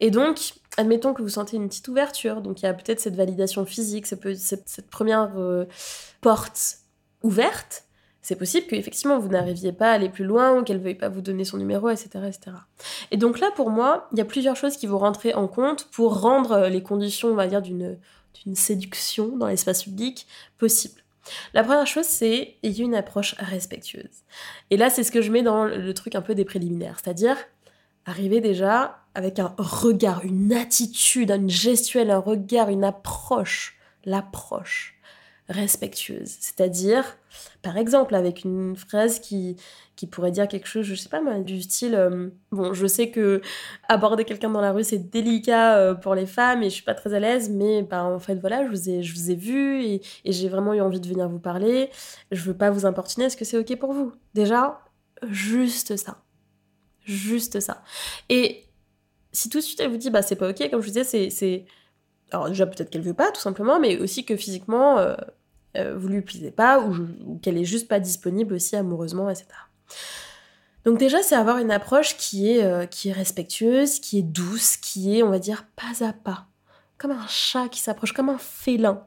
Et 0.00 0.10
donc, 0.10 0.54
admettons 0.76 1.14
que 1.14 1.22
vous 1.22 1.30
sentez 1.30 1.56
une 1.56 1.68
petite 1.68 1.88
ouverture, 1.88 2.42
donc 2.42 2.60
il 2.60 2.66
y 2.66 2.68
a 2.68 2.74
peut-être 2.74 3.00
cette 3.00 3.16
validation 3.16 3.64
physique, 3.64 4.06
cette, 4.06 4.90
première 4.90 5.32
porte 6.20 6.78
ouverte, 7.22 7.86
c'est 8.20 8.36
possible 8.36 8.66
qu'effectivement 8.68 9.18
vous 9.18 9.28
n'arriviez 9.28 9.72
pas 9.72 9.90
à 9.90 9.94
aller 9.94 10.08
plus 10.08 10.24
loin 10.24 10.58
ou 10.58 10.62
qu'elle 10.62 10.78
veuille 10.78 10.94
pas 10.94 11.08
vous 11.08 11.22
donner 11.22 11.44
son 11.44 11.56
numéro, 11.56 11.88
etc., 11.88 12.10
etc. 12.26 12.56
Et 13.10 13.16
donc 13.16 13.40
là, 13.40 13.50
pour 13.56 13.70
moi, 13.70 14.08
il 14.12 14.18
y 14.18 14.20
a 14.20 14.24
plusieurs 14.24 14.56
choses 14.56 14.76
qui 14.76 14.86
vont 14.86 14.98
rentrer 14.98 15.34
en 15.34 15.48
compte 15.48 15.88
pour 15.90 16.20
rendre 16.20 16.68
les 16.68 16.82
conditions, 16.82 17.28
on 17.28 17.34
va 17.34 17.48
dire, 17.48 17.62
d'une 17.62 17.98
séduction 18.54 19.36
dans 19.36 19.46
l'espace 19.46 19.84
public 19.84 20.26
possible. 20.58 21.02
La 21.54 21.62
première 21.62 21.86
chose, 21.86 22.06
c'est 22.06 22.56
ayez 22.62 22.84
une 22.84 22.94
approche 22.94 23.34
respectueuse. 23.38 24.24
Et 24.70 24.76
là, 24.76 24.90
c'est 24.90 25.04
ce 25.04 25.12
que 25.12 25.22
je 25.22 25.30
mets 25.30 25.42
dans 25.42 25.64
le 25.64 25.94
truc 25.94 26.14
un 26.14 26.22
peu 26.22 26.34
des 26.34 26.44
préliminaires, 26.44 26.98
c'est-à-dire 27.02 27.36
arriver 28.04 28.40
déjà 28.40 28.98
avec 29.14 29.38
un 29.38 29.54
regard, 29.58 30.24
une 30.24 30.52
attitude, 30.52 31.30
une 31.30 31.50
gestuelle, 31.50 32.10
un 32.10 32.18
regard, 32.18 32.68
une 32.70 32.84
approche, 32.84 33.78
l'approche 34.04 34.98
respectueuse. 35.52 36.36
C'est-à-dire, 36.40 37.04
par 37.62 37.76
exemple, 37.76 38.14
avec 38.14 38.44
une 38.44 38.74
phrase 38.76 39.20
qui, 39.20 39.56
qui 39.94 40.06
pourrait 40.06 40.30
dire 40.32 40.48
quelque 40.48 40.66
chose, 40.66 40.84
je 40.84 40.94
sais 40.94 41.08
pas 41.08 41.20
du 41.40 41.62
style 41.62 41.94
euh, 41.94 42.28
Bon, 42.50 42.72
je 42.74 42.86
sais 42.86 43.10
que 43.10 43.40
aborder 43.88 44.24
quelqu'un 44.24 44.50
dans 44.50 44.60
la 44.60 44.72
rue, 44.72 44.84
c'est 44.84 44.98
délicat 44.98 45.76
euh, 45.76 45.94
pour 45.94 46.14
les 46.14 46.26
femmes 46.26 46.62
et 46.62 46.70
je 46.70 46.74
suis 46.74 46.82
pas 46.82 46.94
très 46.94 47.14
à 47.14 47.20
l'aise, 47.20 47.50
mais 47.50 47.82
bah, 47.82 48.04
en 48.04 48.18
fait, 48.18 48.36
voilà, 48.36 48.64
je 48.64 48.70
vous 48.70 48.90
ai, 48.90 49.02
je 49.02 49.14
vous 49.14 49.30
ai 49.30 49.36
vu 49.36 49.82
et, 49.84 50.02
et 50.24 50.32
j'ai 50.32 50.48
vraiment 50.48 50.74
eu 50.74 50.80
envie 50.80 51.00
de 51.00 51.08
venir 51.08 51.28
vous 51.28 51.38
parler. 51.38 51.90
Je 52.30 52.42
veux 52.42 52.56
pas 52.56 52.70
vous 52.70 52.86
importuner, 52.86 53.26
est-ce 53.26 53.36
que 53.36 53.44
c'est 53.44 53.58
OK 53.58 53.78
pour 53.78 53.92
vous? 53.92 54.12
Déjà, 54.34 54.80
juste 55.28 55.96
ça. 55.96 56.22
Juste 57.04 57.60
ça. 57.60 57.82
Et 58.28 58.64
si 59.32 59.48
tout 59.48 59.58
de 59.58 59.62
suite 59.62 59.80
elle 59.80 59.90
vous 59.90 59.96
dit 59.96 60.10
Bah, 60.10 60.22
c'est 60.22 60.36
pas 60.36 60.50
OK, 60.50 60.58
comme 60.70 60.80
je 60.80 60.86
vous 60.86 60.92
disais, 60.92 61.30
c'est 61.30 61.66
alors 62.32 62.48
déjà 62.48 62.66
peut-être 62.66 62.90
qu'elle 62.90 63.02
veut 63.02 63.14
pas 63.14 63.30
tout 63.30 63.40
simplement, 63.40 63.78
mais 63.78 63.98
aussi 63.98 64.24
que 64.24 64.36
physiquement 64.36 64.98
euh, 64.98 65.14
euh, 65.76 65.96
vous 65.96 66.08
lui 66.08 66.20
plaisez 66.22 66.50
pas 66.50 66.80
ou, 66.80 67.38
qu'elle 67.42 67.58
est 67.58 67.64
juste 67.64 67.88
pas 67.88 68.00
disponible 68.00 68.54
aussi 68.54 68.76
amoureusement, 68.76 69.30
etc. 69.30 69.46
Donc 70.84 70.98
déjà 70.98 71.22
c'est 71.22 71.34
avoir 71.34 71.58
une 71.58 71.70
approche 71.70 72.16
qui 72.16 72.50
est, 72.50 72.64
euh, 72.64 72.86
qui 72.86 73.08
est 73.08 73.12
respectueuse, 73.12 74.00
qui 74.00 74.18
est 74.18 74.22
douce, 74.22 74.76
qui 74.76 75.18
est 75.18 75.22
on 75.22 75.30
va 75.30 75.38
dire 75.38 75.66
pas 75.76 76.04
à 76.04 76.12
pas, 76.12 76.46
comme 76.98 77.12
un 77.12 77.26
chat 77.28 77.68
qui 77.68 77.80
s'approche, 77.80 78.12
comme 78.12 78.28
un 78.28 78.38
félin. 78.38 79.06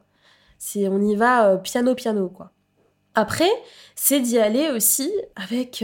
C'est 0.58 0.88
on 0.88 1.02
y 1.02 1.16
va 1.16 1.58
piano 1.58 1.96
piano 1.96 2.30
quoi. 2.30 2.52
Après 3.14 3.52
c'est 3.96 4.20
d'y 4.20 4.40
aller 4.40 4.70
aussi 4.70 5.12
avec 5.36 5.84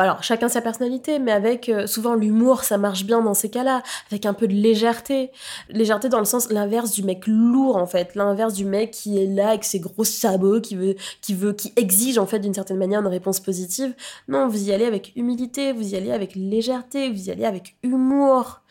alors 0.00 0.22
chacun 0.22 0.48
sa 0.48 0.62
personnalité, 0.62 1.18
mais 1.18 1.32
avec 1.32 1.68
euh, 1.68 1.86
souvent 1.86 2.14
l'humour, 2.14 2.64
ça 2.64 2.78
marche 2.78 3.04
bien 3.04 3.20
dans 3.20 3.34
ces 3.34 3.50
cas-là, 3.50 3.82
avec 4.10 4.24
un 4.24 4.32
peu 4.32 4.48
de 4.48 4.54
légèreté. 4.54 5.30
Légèreté 5.68 6.08
dans 6.08 6.18
le 6.18 6.24
sens 6.24 6.50
l'inverse 6.50 6.92
du 6.92 7.02
mec 7.02 7.26
lourd 7.26 7.76
en 7.76 7.86
fait, 7.86 8.14
l'inverse 8.14 8.54
du 8.54 8.64
mec 8.64 8.90
qui 8.90 9.18
est 9.22 9.26
là 9.26 9.50
avec 9.50 9.64
ses 9.64 9.80
gros 9.80 10.04
sabots, 10.04 10.60
qui 10.60 10.76
veut, 10.76 10.96
qui 11.20 11.34
veut, 11.34 11.52
qui 11.52 11.72
exige 11.76 12.18
en 12.18 12.26
fait 12.26 12.38
d'une 12.38 12.54
certaine 12.54 12.78
manière 12.78 13.00
une 13.00 13.06
réponse 13.06 13.40
positive. 13.40 13.94
Non, 14.28 14.48
vous 14.48 14.68
y 14.68 14.72
allez 14.72 14.86
avec 14.86 15.12
humilité, 15.16 15.72
vous 15.72 15.92
y 15.92 15.96
allez 15.96 16.12
avec 16.12 16.34
légèreté, 16.36 17.10
vous 17.10 17.28
y 17.28 17.30
allez 17.30 17.44
avec 17.44 17.76
humour 17.82 18.62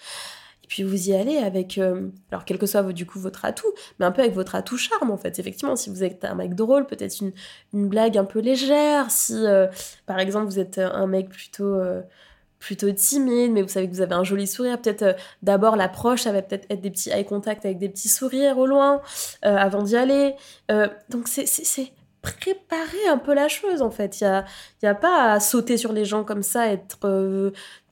puis 0.72 0.84
vous 0.84 1.10
y 1.10 1.14
allez 1.14 1.38
avec, 1.38 1.78
euh, 1.78 2.08
alors 2.32 2.46
quel 2.46 2.58
que 2.58 2.66
soit 2.66 2.82
du 2.94 3.06
coup 3.06 3.20
votre 3.20 3.44
atout, 3.44 3.74
mais 4.00 4.06
un 4.06 4.12
peu 4.14 4.22
avec 4.22 4.34
votre 4.34 4.56
atout 4.56 4.78
charme 4.78 5.12
en 5.12 5.18
fait. 5.18 5.38
Effectivement, 5.38 5.76
si 5.76 5.90
vous 5.90 6.02
êtes 6.02 6.24
un 6.24 6.34
mec 6.34 6.56
drôle, 6.56 6.88
peut-être 6.88 7.20
une, 7.20 7.34
une 7.74 7.90
blague 7.90 8.18
un 8.18 8.24
peu 8.24 8.40
légère. 8.40 9.12
Si 9.12 9.36
euh, 9.36 9.68
par 10.06 10.18
exemple 10.20 10.46
vous 10.46 10.60
êtes 10.60 10.78
un 10.78 11.08
mec 11.08 11.28
plutôt 11.28 11.76
euh, 11.76 12.02
plutôt 12.60 12.90
timide, 12.94 13.52
mais 13.52 13.64
vous 13.64 13.68
savez 13.68 13.90
que 13.90 13.94
vous 13.94 14.00
avez 14.00 14.14
un 14.14 14.24
joli 14.24 14.48
sourire, 14.48 14.82
peut-être 14.82 15.18
d'abord 15.44 15.76
l'approche, 15.76 16.22
ça 16.22 16.32
va 16.32 16.42
peut-être 16.42 16.68
être 16.70 16.80
des 16.80 16.92
petits 16.92 17.10
eye 17.10 17.26
contact 17.26 17.66
avec 17.66 17.78
des 17.78 17.90
petits 17.90 18.08
sourires 18.08 18.58
au 18.58 18.66
loin 18.66 19.02
avant 19.42 19.84
d'y 19.84 19.98
aller. 19.98 20.36
donc 21.10 21.28
c'est 21.28 21.92
préparer 22.22 23.08
un 23.10 23.18
peu 23.18 23.34
la 23.34 23.48
chose 23.48 23.82
en 23.82 23.90
fait. 23.90 24.22
Il 24.22 24.26
n'y 24.26 24.30
a, 24.30 24.46
y 24.84 24.86
a 24.86 24.96
pas 24.96 25.34
à 25.34 25.40
sauter 25.40 25.76
sur 25.76 25.92
les 25.92 26.06
gens 26.06 26.24
comme 26.24 26.44
ça, 26.44 26.68
être 26.68 27.52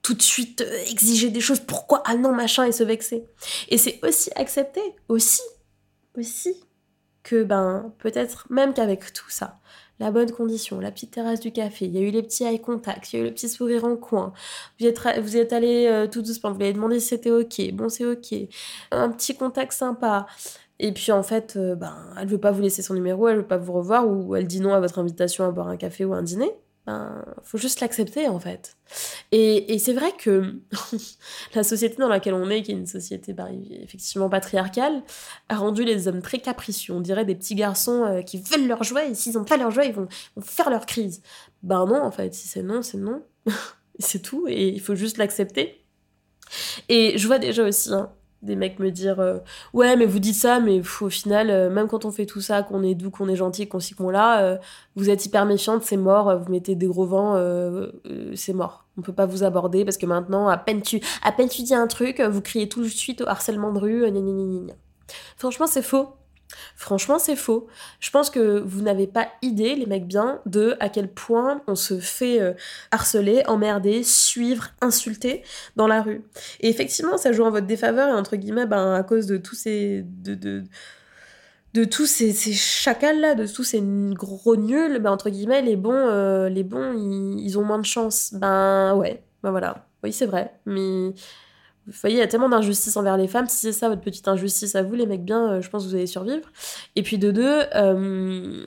tout 0.09 0.15
de 0.15 0.23
suite 0.23 0.61
euh, 0.61 0.83
exiger 0.89 1.29
des 1.29 1.39
choses, 1.39 1.59
pourquoi 1.59 2.01
ah 2.05 2.15
non 2.15 2.33
machin 2.33 2.65
et 2.65 2.71
se 2.71 2.83
vexer. 2.83 3.27
Et 3.69 3.77
c'est 3.77 3.99
aussi 4.03 4.31
accepter, 4.35 4.81
aussi, 5.07 5.43
aussi, 6.17 6.55
que 7.21 7.43
ben 7.43 7.93
peut-être 7.99 8.47
même 8.49 8.73
qu'avec 8.73 9.13
tout 9.13 9.29
ça, 9.29 9.59
la 9.99 10.09
bonne 10.09 10.31
condition, 10.31 10.79
la 10.79 10.89
petite 10.89 11.11
terrasse 11.11 11.41
du 11.41 11.51
café, 11.51 11.85
il 11.85 11.91
y 11.91 11.99
a 11.99 12.01
eu 12.01 12.09
les 12.09 12.23
petits 12.23 12.43
eye 12.43 12.59
contact, 12.59 13.13
il 13.13 13.17
y 13.17 13.19
a 13.19 13.21
eu 13.21 13.27
le 13.27 13.33
petit 13.35 13.49
sourire 13.49 13.85
en 13.85 13.97
coin, 13.97 14.33
vous 14.79 14.87
êtes, 14.87 14.99
vous 15.21 15.37
êtes 15.37 15.53
allé 15.53 15.85
euh, 15.85 16.07
tout 16.07 16.23
doucement, 16.23 16.53
vous 16.53 16.61
avez 16.61 16.73
demandé 16.73 16.99
si 16.99 17.09
c'était 17.09 17.29
ok, 17.29 17.71
bon 17.73 17.87
c'est 17.87 18.05
ok, 18.05 18.33
un 18.89 19.11
petit 19.11 19.35
contact 19.35 19.73
sympa, 19.73 20.25
et 20.79 20.91
puis 20.91 21.11
en 21.11 21.21
fait, 21.21 21.55
euh, 21.55 21.75
ben, 21.75 21.95
elle 22.19 22.27
veut 22.27 22.39
pas 22.39 22.49
vous 22.49 22.63
laisser 22.63 22.81
son 22.81 22.95
numéro, 22.95 23.27
elle 23.27 23.37
veut 23.37 23.47
pas 23.47 23.57
vous 23.57 23.73
revoir, 23.73 24.07
ou 24.07 24.35
elle 24.35 24.47
dit 24.47 24.59
non 24.59 24.73
à 24.73 24.79
votre 24.79 24.97
invitation 24.97 25.45
à 25.45 25.51
boire 25.51 25.67
un 25.67 25.77
café 25.77 26.03
ou 26.03 26.15
un 26.15 26.23
dîner, 26.23 26.51
ben, 26.89 27.23
faut 27.43 27.59
juste 27.59 27.81
l'accepter 27.81 28.27
en 28.27 28.39
fait. 28.39 28.75
Et, 29.31 29.77
c'est 29.77 29.93
vrai 29.93 30.11
que 30.17 30.55
la 31.55 31.63
société 31.63 31.97
dans 31.97 32.07
laquelle 32.07 32.33
on 32.33 32.49
est, 32.49 32.63
qui 32.63 32.71
est 32.71 32.75
une 32.75 32.87
société 32.87 33.33
bah, 33.33 33.47
effectivement 33.69 34.27
patriarcale, 34.27 35.03
a 35.49 35.57
rendu 35.57 35.83
les 35.83 36.07
hommes 36.07 36.23
très 36.23 36.39
capricieux. 36.39 36.95
On 36.95 36.99
dirait 37.01 37.25
des 37.25 37.35
petits 37.35 37.53
garçons 37.53 38.05
euh, 38.05 38.21
qui 38.23 38.41
veulent 38.41 38.67
leur 38.67 38.83
jouet 38.83 39.11
et 39.11 39.15
s'ils 39.15 39.33
n'ont 39.33 39.43
pas 39.43 39.57
leur 39.57 39.69
jouet, 39.69 39.89
ils 39.89 39.93
vont, 39.93 40.07
faire 40.41 40.71
leur 40.71 40.87
crise. 40.87 41.21
Ben 41.61 41.85
non, 41.85 42.01
en 42.01 42.11
fait, 42.11 42.33
si 42.33 42.47
c'est 42.47 42.63
non, 42.63 42.81
c'est 42.81 42.97
non. 42.97 43.23
c'est 43.99 44.21
tout 44.21 44.47
et 44.47 44.69
il 44.69 44.81
faut 44.81 44.95
juste 44.95 45.17
l'accepter. 45.17 45.85
Et 46.87 47.19
je 47.19 47.27
vois 47.27 47.37
déjà 47.37 47.67
aussi, 47.67 47.93
hein, 47.93 48.11
des 48.41 48.55
mecs 48.55 48.79
me 48.79 48.89
dire 48.89 49.19
euh, 49.19 49.39
ouais 49.73 49.95
mais 49.95 50.05
vous 50.05 50.19
dites 50.19 50.35
ça 50.35 50.59
mais 50.59 50.81
au 51.01 51.09
final 51.09 51.49
euh, 51.49 51.69
même 51.69 51.87
quand 51.87 52.05
on 52.05 52.11
fait 52.11 52.25
tout 52.25 52.41
ça 52.41 52.63
qu'on 52.63 52.83
est 52.83 52.95
doux 52.95 53.11
qu'on 53.11 53.27
est 53.27 53.35
gentil 53.35 53.67
qu'on 53.67 53.79
s'y 53.79 53.95
qu'on 53.95 54.09
là 54.09 54.41
euh, 54.41 54.57
vous 54.95 55.09
êtes 55.09 55.25
hyper 55.25 55.45
méfiante 55.45 55.83
c'est 55.83 55.97
mort 55.97 56.37
vous 56.39 56.49
mettez 56.51 56.75
des 56.75 56.87
gros 56.87 57.05
vents 57.05 57.35
c'est 58.35 58.53
mort. 58.53 58.85
On 58.97 59.01
peut 59.01 59.13
pas 59.13 59.25
vous 59.25 59.43
aborder 59.43 59.85
parce 59.85 59.97
que 59.97 60.05
maintenant 60.05 60.47
à 60.47 60.57
peine 60.57 60.81
tu 60.81 61.01
à 61.23 61.31
peine 61.31 61.49
tu 61.49 61.63
dis 61.63 61.75
un 61.75 61.87
truc 61.87 62.21
vous 62.21 62.41
criez 62.41 62.69
tout 62.69 62.81
de 62.81 62.87
suite 62.87 63.21
au 63.21 63.27
harcèlement 63.27 63.73
de 63.73 63.79
rue 63.79 64.05
franchement 65.37 65.67
c'est 65.67 65.81
faux 65.81 66.09
Franchement, 66.75 67.19
c'est 67.19 67.35
faux. 67.35 67.67
Je 67.99 68.09
pense 68.09 68.29
que 68.29 68.59
vous 68.59 68.81
n'avez 68.81 69.07
pas 69.07 69.27
idée, 69.41 69.75
les 69.75 69.85
mecs 69.85 70.07
bien, 70.07 70.41
de 70.45 70.75
à 70.79 70.89
quel 70.89 71.11
point 71.11 71.61
on 71.67 71.75
se 71.75 71.99
fait 71.99 72.41
euh, 72.41 72.53
harceler, 72.91 73.43
emmerder, 73.47 74.03
suivre, 74.03 74.69
insulter 74.81 75.43
dans 75.75 75.87
la 75.87 76.01
rue. 76.01 76.23
Et 76.59 76.69
effectivement, 76.69 77.17
ça 77.17 77.31
joue 77.31 77.43
en 77.43 77.51
votre 77.51 77.67
défaveur, 77.67 78.09
et 78.09 78.13
entre 78.13 78.35
guillemets, 78.35 78.65
ben, 78.65 78.93
à 78.93 79.03
cause 79.03 79.27
de 79.27 79.37
tous 79.37 79.55
ces. 79.55 80.03
de, 80.05 80.35
de, 80.35 80.63
de 81.75 81.83
tous 81.83 82.07
ces, 82.07 82.31
ces 82.31 82.53
chacals-là, 82.53 83.35
de 83.35 83.45
tous 83.45 83.63
ces 83.63 83.81
gros 83.81 84.55
nuls, 84.55 84.99
ben, 84.99 85.11
entre 85.11 85.29
guillemets, 85.29 85.61
les 85.61 85.75
bons, 85.75 85.93
euh, 85.93 86.49
les 86.49 86.63
bons 86.63 86.93
ils, 86.93 87.39
ils, 87.39 87.59
ont 87.59 87.63
moins 87.63 87.77
de 87.77 87.85
chance. 87.85 88.33
Ben 88.33 88.95
ouais, 88.95 89.23
ben 89.43 89.51
voilà. 89.51 89.85
Oui, 90.03 90.11
c'est 90.11 90.25
vrai. 90.25 90.53
Mais 90.65 91.13
vous 91.89 91.97
voyez, 92.01 92.17
il 92.17 92.19
y 92.19 92.23
a 92.23 92.27
tellement 92.27 92.49
d'injustice 92.49 92.95
envers 92.97 93.17
les 93.17 93.27
femmes. 93.27 93.47
Si 93.47 93.57
c'est 93.57 93.71
ça 93.73 93.89
votre 93.89 94.01
petite 94.01 94.27
injustice 94.27 94.75
à 94.75 94.83
vous, 94.83 94.93
les 94.93 95.07
mecs 95.07 95.25
bien, 95.25 95.53
euh, 95.53 95.61
je 95.61 95.69
pense 95.69 95.83
que 95.83 95.89
vous 95.89 95.95
allez 95.95 96.07
survivre. 96.07 96.47
Et 96.95 97.01
puis 97.01 97.17
de 97.17 97.31
deux, 97.31 97.63
euh, 97.75 98.65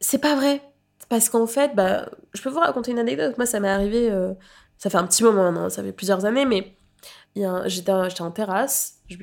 c'est 0.00 0.18
pas 0.18 0.34
vrai. 0.36 0.60
Parce 1.08 1.28
qu'en 1.28 1.46
fait, 1.46 1.74
bah, 1.74 2.10
je 2.34 2.42
peux 2.42 2.50
vous 2.50 2.58
raconter 2.58 2.90
une 2.90 2.98
anecdote. 2.98 3.36
Moi, 3.38 3.46
ça 3.46 3.58
m'est 3.60 3.68
arrivé, 3.68 4.10
euh, 4.10 4.34
ça 4.78 4.90
fait 4.90 4.98
un 4.98 5.06
petit 5.06 5.22
moment 5.22 5.44
maintenant, 5.44 5.70
ça 5.70 5.82
fait 5.82 5.92
plusieurs 5.92 6.26
années, 6.26 6.44
mais 6.44 6.76
j'étais 7.66 7.90
en 7.90 8.30
terrasse, 8.30 9.00
je 9.08 9.16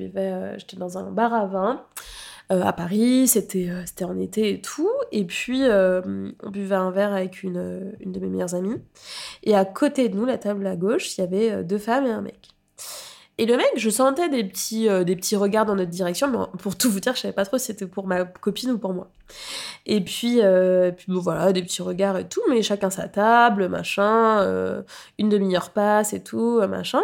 j'étais 0.58 0.78
dans 0.78 0.98
un 0.98 1.12
bar 1.12 1.34
à 1.34 1.46
vin. 1.46 1.86
à 2.50 2.74
Paris, 2.74 3.28
c'était 3.28 3.70
c'était 3.86 4.06
en 4.06 4.20
été 4.20 4.54
et 4.54 4.62
tout. 4.62 4.89
Et 5.12 5.26
puis, 5.26 5.63
on 5.63 6.50
buvait 6.50 6.76
un 6.76 6.91
verre 6.91 7.13
avec 7.13 7.44
une, 7.44 7.94
une 8.00 8.12
de 8.12 8.20
mes 8.20 8.28
meilleures 8.28 8.56
amies. 8.56 8.82
Et 9.44 9.56
à 9.56 9.65
côté 9.65 10.10
de 10.10 10.17
nous, 10.17 10.26
la 10.26 10.38
table 10.38 10.65
à 10.67 10.76
gauche, 10.76 11.17
il 11.17 11.22
y 11.22 11.24
avait 11.24 11.63
deux 11.63 11.78
femmes 11.78 12.06
et 12.06 12.12
un 12.12 12.22
mec. 12.22 12.52
Et 13.41 13.47
le 13.47 13.58
mec, 13.58 13.71
je 13.75 13.89
sentais 13.89 14.30
des 14.30 14.43
petits, 14.43 14.88
euh, 14.88 15.04
regards 15.39 15.65
dans 15.65 15.73
notre 15.73 15.89
direction, 15.89 16.27
mais 16.27 16.60
pour 16.60 16.77
tout 16.77 16.91
vous 16.91 16.99
dire, 16.99 17.15
je 17.15 17.21
savais 17.21 17.34
pas 17.34 17.43
trop 17.43 17.58
si 17.58 17.65
c'était 17.65 17.88
pour 17.88 18.06
ma 18.06 18.23
copine 18.23 18.69
ou 18.69 18.77
pour 18.77 18.93
moi. 18.93 19.10
Et 19.88 19.99
puis, 19.99 20.41
euh, 20.43 20.91
puis 20.91 21.08
bon, 21.08 21.21
voilà, 21.21 21.51
des 21.51 21.63
petits 21.63 21.82
regards 21.82 22.19
et 22.19 22.30
tout, 22.30 22.43
mais 22.51 22.62
chacun 22.62 22.91
sa 22.91 23.08
table, 23.08 23.67
machin, 23.67 24.41
euh, 24.41 24.84
une 25.17 25.30
demi-heure 25.30 25.71
passe 25.71 26.13
et 26.13 26.21
tout, 26.21 26.62
machin. 26.67 27.01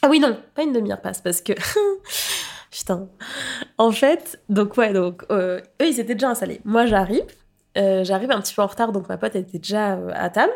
Ah 0.00 0.08
oui, 0.08 0.20
non, 0.20 0.38
pas 0.54 0.62
une 0.62 0.72
demi-heure 0.72 1.02
passe, 1.02 1.20
parce 1.20 1.42
que... 1.42 1.52
Putain. 2.70 3.06
En 3.76 3.92
fait, 3.92 4.40
donc 4.48 4.74
ouais, 4.78 4.94
donc 4.94 5.26
eux, 5.30 5.60
ils 5.80 6.00
étaient 6.00 6.14
déjà 6.14 6.30
installés. 6.30 6.62
Moi, 6.64 6.86
j'arrive, 6.86 7.26
euh, 7.78 8.02
j'arrive 8.02 8.30
un 8.30 8.40
petit 8.40 8.54
peu 8.54 8.62
en 8.62 8.66
retard, 8.66 8.92
donc 8.92 9.08
ma 9.08 9.16
pote 9.16 9.36
était 9.36 9.58
déjà 9.58 9.94
euh, 9.94 10.10
à 10.14 10.30
table. 10.30 10.52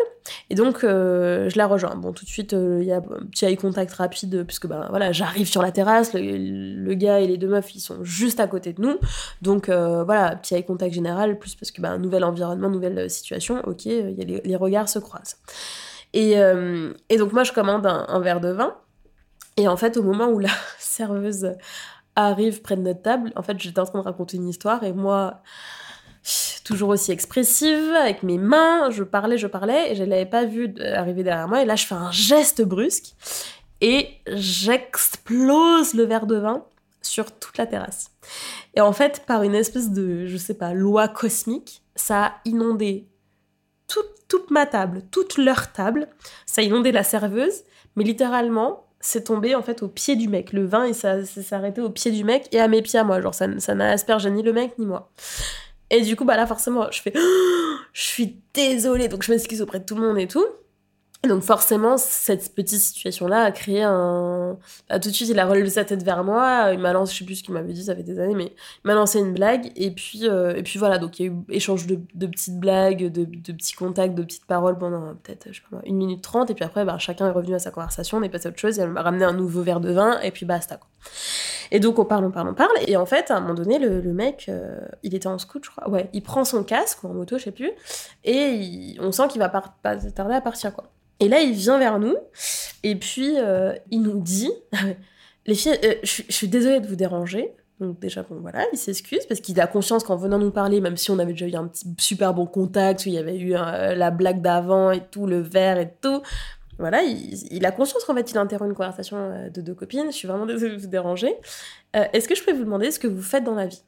Et 0.51 0.55
donc, 0.55 0.83
euh, 0.83 1.49
je 1.49 1.57
la 1.57 1.67
rejoins. 1.67 1.95
Bon, 1.95 2.13
tout 2.13 2.25
de 2.25 2.31
suite, 2.31 2.53
il 2.53 2.85
y 2.85 2.93
a 2.93 2.97
un 2.97 3.27
petit 3.31 3.45
eye 3.45 3.57
contact 3.57 3.93
rapide, 3.93 4.45
puisque 4.45 4.67
ben, 4.67 4.87
voilà, 4.91 5.13
j'arrive 5.13 5.47
sur 5.47 5.63
la 5.63 5.73
terrasse, 5.73 6.15
le, 6.15 6.95
gars 6.95 7.21
et 7.21 7.27
les 7.27 7.37
deux 7.37 7.49
meufs, 7.49 7.75
ils 7.75 7.81
sont 7.81 8.03
juste 8.03 8.41
à 8.41 8.47
côté 8.47 8.73
de 8.73 8.83
nous. 8.83 8.99
Donc, 9.41 9.69
voilà, 9.69 10.37
petit 10.37 10.55
eye 10.55 10.65
contact 10.65 10.95
général, 10.95 11.39
plus 11.39 11.55
parce 11.55 11.71
que 11.71 11.81
ben, 11.81 11.99
nouvel 11.99 12.25
environnement, 12.25 12.71
nouvelle 12.71 13.09
situation, 13.09 13.61
ok, 13.67 13.87
y 13.87 14.21
a 14.21 14.41
les, 14.45 14.57
regards 14.57 14.89
se 14.89 14.99
croisent. 14.99 15.37
Et, 16.13 16.37
donc, 17.19 17.33
moi, 17.33 17.45
je 17.45 17.53
commande 17.53 17.87
un, 17.87 18.07
un 18.09 18.21
verre 18.21 18.41
de 18.41 18.51
vin. 18.51 18.77
Et 19.59 19.69
en 19.69 19.77
fait, 19.77 19.97
au 19.97 20.03
moment 20.03 20.29
où 20.29 20.39
la 20.39 20.49
serveuse 20.79 21.53
arrive 22.17 22.63
près 22.63 22.77
de 22.77 22.83
notre 22.83 23.03
table, 23.03 23.33
en 23.37 23.43
fait, 23.43 23.59
j'étais 23.59 23.81
en 23.81 23.85
train 23.85 24.01
de 24.01 24.05
raconter 24.05 24.37
une 24.37 24.49
histoire, 24.49 24.85
et 24.85 24.93
moi 24.93 25.43
toujours 26.65 26.91
aussi 26.91 27.13
expressive, 27.13 27.93
avec 27.95 28.23
mes 28.23 28.39
mains, 28.39 28.91
je 28.91 29.03
parlais, 29.03 29.39
je 29.39 29.47
parlais, 29.47 29.93
et 29.93 29.95
je 29.95 30.05
l'avais 30.05 30.27
pas 30.27 30.45
vu 30.45 30.75
arriver 30.95 31.23
derrière 31.23 31.49
moi, 31.49 31.63
et 31.63 31.65
là 31.65 31.77
je 31.77 31.87
fais 31.87 31.95
un 31.95 32.11
geste 32.11 32.63
brusque, 32.63 33.15
et 33.81 34.09
j'explose 34.27 35.95
le 35.95 36.05
verre 36.05 36.27
de 36.27 36.37
vin 36.37 36.65
sur 37.03 37.33
toute 37.33 37.59
la 37.59 37.67
terrasse. 37.67 38.11
Et 38.75 38.81
en 38.81 38.93
fait, 38.93 39.25
par 39.27 39.43
une 39.43 39.55
espèce 39.55 39.91
de, 39.91 40.27
je 40.27 40.37
sais 40.37 40.55
pas, 40.55 40.73
loi 40.73 41.09
cosmique, 41.09 41.83
ça 41.97 42.25
a 42.25 42.35
inondé 42.45 43.09
toute, 43.89 44.29
toute 44.29 44.51
ma 44.51 44.67
table, 44.67 45.03
toute 45.11 45.37
leur 45.37 45.73
table, 45.73 46.09
ça 46.47 46.61
a 46.61 46.65
inondé 46.65 46.93
la 46.93 47.03
serveuse, 47.03 47.65
mais 47.97 48.05
littéralement, 48.05 48.87
c'est 49.01 49.25
tombé 49.25 49.57
en 49.57 49.63
fait 49.63 49.83
au 49.83 49.89
pied 49.89 50.15
du 50.15 50.29
mec. 50.29 50.53
Le 50.53 50.65
vin, 50.65 50.93
ça 50.93 51.25
s'est 51.25 51.55
arrêté 51.55 51.81
au 51.81 51.91
pied 51.91 52.13
du 52.13 52.23
mec 52.23 52.49
et 52.53 52.61
à 52.61 52.69
mes 52.69 52.83
pieds 52.83 53.01
à 53.01 53.05
moi. 53.05 53.21
Genre, 53.21 53.35
ça 53.35 53.75
n'a 53.75 53.91
aspergé 53.91 54.31
ni 54.31 54.43
le 54.43 54.53
mec 54.53 54.79
ni 54.79 54.87
moi. 54.87 55.11
Et 55.93 56.01
du 56.01 56.17
coup, 56.17 56.25
bah 56.25 56.37
là, 56.37 56.47
forcément, 56.47 56.91
je 56.91 57.03
fais, 57.03 57.13
je 57.93 58.03
suis 58.03 58.39
désolée, 58.55 59.09
donc 59.09 59.23
je 59.23 59.31
m'excuse 59.31 59.61
auprès 59.61 59.79
de 59.79 59.85
tout 59.85 59.95
le 59.95 60.01
monde 60.01 60.19
et 60.19 60.27
tout. 60.27 60.47
Donc 61.29 61.43
forcément, 61.43 61.99
cette 61.99 62.53
petite 62.53 62.81
situation-là 62.81 63.45
a 63.45 63.53
créé 63.53 63.83
un... 63.83 64.59
Bah, 64.89 64.99
tout 64.99 65.09
de 65.09 65.15
suite, 65.15 65.29
il 65.29 65.39
a 65.39 65.47
relevé 65.47 65.71
sa 65.71 65.85
tête 65.85 66.03
vers 66.03 66.25
moi, 66.25 66.71
il 66.73 66.81
m'a 66.81 66.93
lancé, 66.93 67.13
je 67.13 67.19
sais 67.21 67.25
plus 67.25 67.37
ce 67.37 67.43
qu'il 67.45 67.55
m'avait 67.55 67.73
dit, 67.73 67.85
ça 67.85 67.95
fait 67.95 68.03
des 68.03 68.19
années, 68.19 68.35
mais 68.35 68.47
il 68.47 68.89
m'a 68.89 68.95
lancé 68.95 69.21
une 69.21 69.33
blague, 69.33 69.71
et 69.77 69.93
puis, 69.93 70.29
euh, 70.29 70.57
et 70.57 70.65
puis 70.65 70.81
voilà, 70.81 70.99
donc 70.99 71.21
il 71.21 71.27
y 71.27 71.29
a 71.29 71.33
eu 71.33 71.37
échange 71.49 71.87
de, 71.87 72.27
petites 72.27 72.59
blagues, 72.59 73.13
de, 73.13 73.25
petits 73.25 73.75
contacts, 73.75 74.17
de 74.17 74.25
petites 74.25 74.47
paroles 74.47 74.77
pendant 74.77 75.15
peut-être, 75.23 75.47
je 75.53 75.59
sais 75.61 75.63
pas 75.71 75.81
une 75.85 75.97
minute 75.97 76.23
trente, 76.23 76.51
et 76.51 76.55
puis 76.55 76.65
après, 76.65 76.85
bah, 76.85 76.99
chacun 76.99 77.29
est 77.29 77.33
revenu 77.33 77.55
à 77.55 77.61
sa 77.61 77.71
conversation, 77.71 78.19
on 78.19 78.23
est 78.25 78.29
passé 78.29 78.49
à 78.49 78.51
autre 78.51 78.59
chose, 78.59 78.81
elle 78.81 78.91
m'a 78.91 79.03
ramené 79.03 79.25
un 79.25 79.33
nouveau 79.33 79.63
verre 79.63 79.81
de 79.81 79.93
vin, 79.93 80.19
et 80.23 80.33
puis 80.33 80.45
basta, 80.45 80.77
quoi. 80.77 80.89
Et 81.71 81.79
donc 81.79 82.01
on 82.01 82.05
parle, 82.05 82.25
on 82.25 82.33
parle, 82.33 82.49
on 82.49 82.55
parle, 82.55 82.77
et 82.89 82.97
en 82.97 83.07
fait, 83.07 83.31
à 83.31 83.37
un 83.37 83.41
moment 83.41 83.55
donné, 83.55 83.79
le, 83.79 84.13
mec, 84.13 84.47
euh, 84.49 84.81
il 85.05 85.15
était 85.15 85.29
en 85.29 85.39
scout, 85.39 85.65
je 85.65 85.71
crois, 85.71 85.89
ouais, 85.89 86.11
il 86.13 86.23
prend 86.25 86.45
son 86.45 86.65
casque, 86.65 87.05
ou 87.05 87.07
en 87.07 87.15
moto, 87.15 87.39
je 87.39 87.45
sais 87.45 87.53
plus, 87.53 87.71
et 88.25 88.97
on 88.99 89.13
sent 89.13 89.29
qu'il 89.29 89.39
va 89.39 89.49
pas 89.49 89.63
tarder 90.17 90.35
à 90.35 90.41
partir, 90.41 90.75
quoi. 90.75 90.91
Et 91.21 91.29
là, 91.29 91.41
il 91.41 91.53
vient 91.53 91.79
vers 91.79 91.99
nous, 91.99 92.17
et 92.83 92.97
puis 92.97 93.35
euh, 93.37 93.75
il 93.91 94.03
nous 94.03 94.21
dit 94.21 94.51
Les 95.47 95.55
filles, 95.55 95.79
euh, 95.85 95.95
je, 96.03 96.23
suis 96.29 96.49
désolée 96.49 96.81
de 96.81 96.87
vous 96.87 96.97
déranger. 96.97 97.55
Donc 97.81 97.99
déjà, 97.99 98.23
bon 98.23 98.41
voilà, 98.41 98.65
il 98.73 98.79
s'excuse 98.79 99.27
parce 99.27 99.41
qu'il 99.41 99.61
a 99.61 99.67
conscience 99.67 100.05
qu'en 100.05 100.17
venant 100.17 100.39
nous 100.39 100.53
parler, 100.53 100.81
même 100.81 100.97
si 100.97 101.11
on 101.11 101.19
avait 101.19 101.33
déjà 101.33 101.49
eu 101.49 101.55
un 101.57 101.71
super 101.99 102.33
bon 102.33 102.47
contact, 102.47 103.05
où 103.05 103.09
il 103.09 103.15
y 103.15 103.19
avait 103.19 103.39
eu 103.39 103.57
euh, 103.57 103.95
la 103.95 104.11
blague 104.13 104.41
d'avant 104.41 104.93
et 104.93 105.01
tout, 105.11 105.27
le 105.27 105.41
verre 105.41 105.79
et 105.79 105.93
tout, 106.01 106.23
voilà, 106.79 107.03
il, 107.03 107.67
a 107.67 107.71
conscience 107.71 108.05
qu'en 108.05 108.15
fait 108.15 108.31
il 108.31 108.39
interrompt 108.39 108.71
une 108.71 108.77
conversation 108.77 109.49
de 109.53 109.61
deux 109.61 109.75
copines. 109.75 110.07
Je 110.07 110.17
suis 110.17 110.29
vraiment 110.29 110.47
désolée 110.47 110.77
de 110.77 110.81
vous 110.81 110.89
déranger. 110.89 111.35
Est-ce 111.93 112.29
que 112.29 112.35
je 112.35 112.43
peux 112.43 112.53
vous 112.53 112.65
demander 112.65 112.91
ce 112.91 112.99
que 112.99 113.09
vous 113.09 113.23
faites 113.23 113.45
dans 113.45 113.55
la 113.55 113.67
vie? 113.67 113.83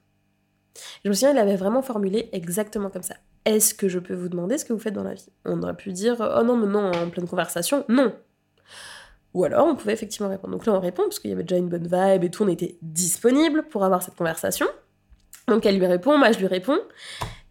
Je 1.05 1.09
me 1.09 1.15
souviens, 1.15 1.33
il 1.33 1.39
avait 1.39 1.57
vraiment 1.57 1.83
formulé 1.83 2.29
exactement 2.33 2.91
comme 2.91 3.03
ça. 3.03 3.15
Est-ce 3.45 3.75
que 3.75 3.89
je 3.89 3.99
peux 3.99 4.15
vous 4.15 4.29
demander 4.29 4.59
ce 4.59 4.65
que 4.65 4.73
vous 4.73 4.79
faites 4.79 4.95
dans 4.95 5.05
la 5.05 5.15
vie? 5.15 5.29
On 5.45 5.63
aurait 5.63 5.77
pu 5.77 5.93
dire 5.93 6.17
oh 6.21 6.43
non, 6.43 6.57
mais 6.57 6.67
non, 6.67 6.91
en 6.93 7.11
pleine 7.11 7.29
conversation, 7.29 7.85
non. 7.89 8.15
Ou 9.35 9.45
alors 9.45 9.67
on 9.67 9.75
pouvait 9.75 9.93
effectivement 9.93 10.29
répondre. 10.29 10.53
Donc 10.53 10.67
là 10.67 10.73
on 10.73 10.81
répond 10.81 11.03
parce 11.03 11.19
qu'il 11.19 11.31
y 11.31 11.35
avait 11.35 11.43
déjà 11.43 11.59
une 11.59 11.69
bonne 11.69 11.89
vibe 11.89 12.25
et 12.25 12.31
tout, 12.31 12.45
on 12.45 12.49
était 12.49 12.79
disponible 12.83 13.65
pour 13.65 13.85
avoir 13.85 14.03
cette 14.03 14.15
conversation. 14.15 14.67
Donc 15.49 15.67
elle 15.67 15.79
lui 15.79 15.87
répond, 15.87 16.17
moi 16.19 16.33
je 16.33 16.39
lui 16.39 16.47
réponds. 16.47 16.79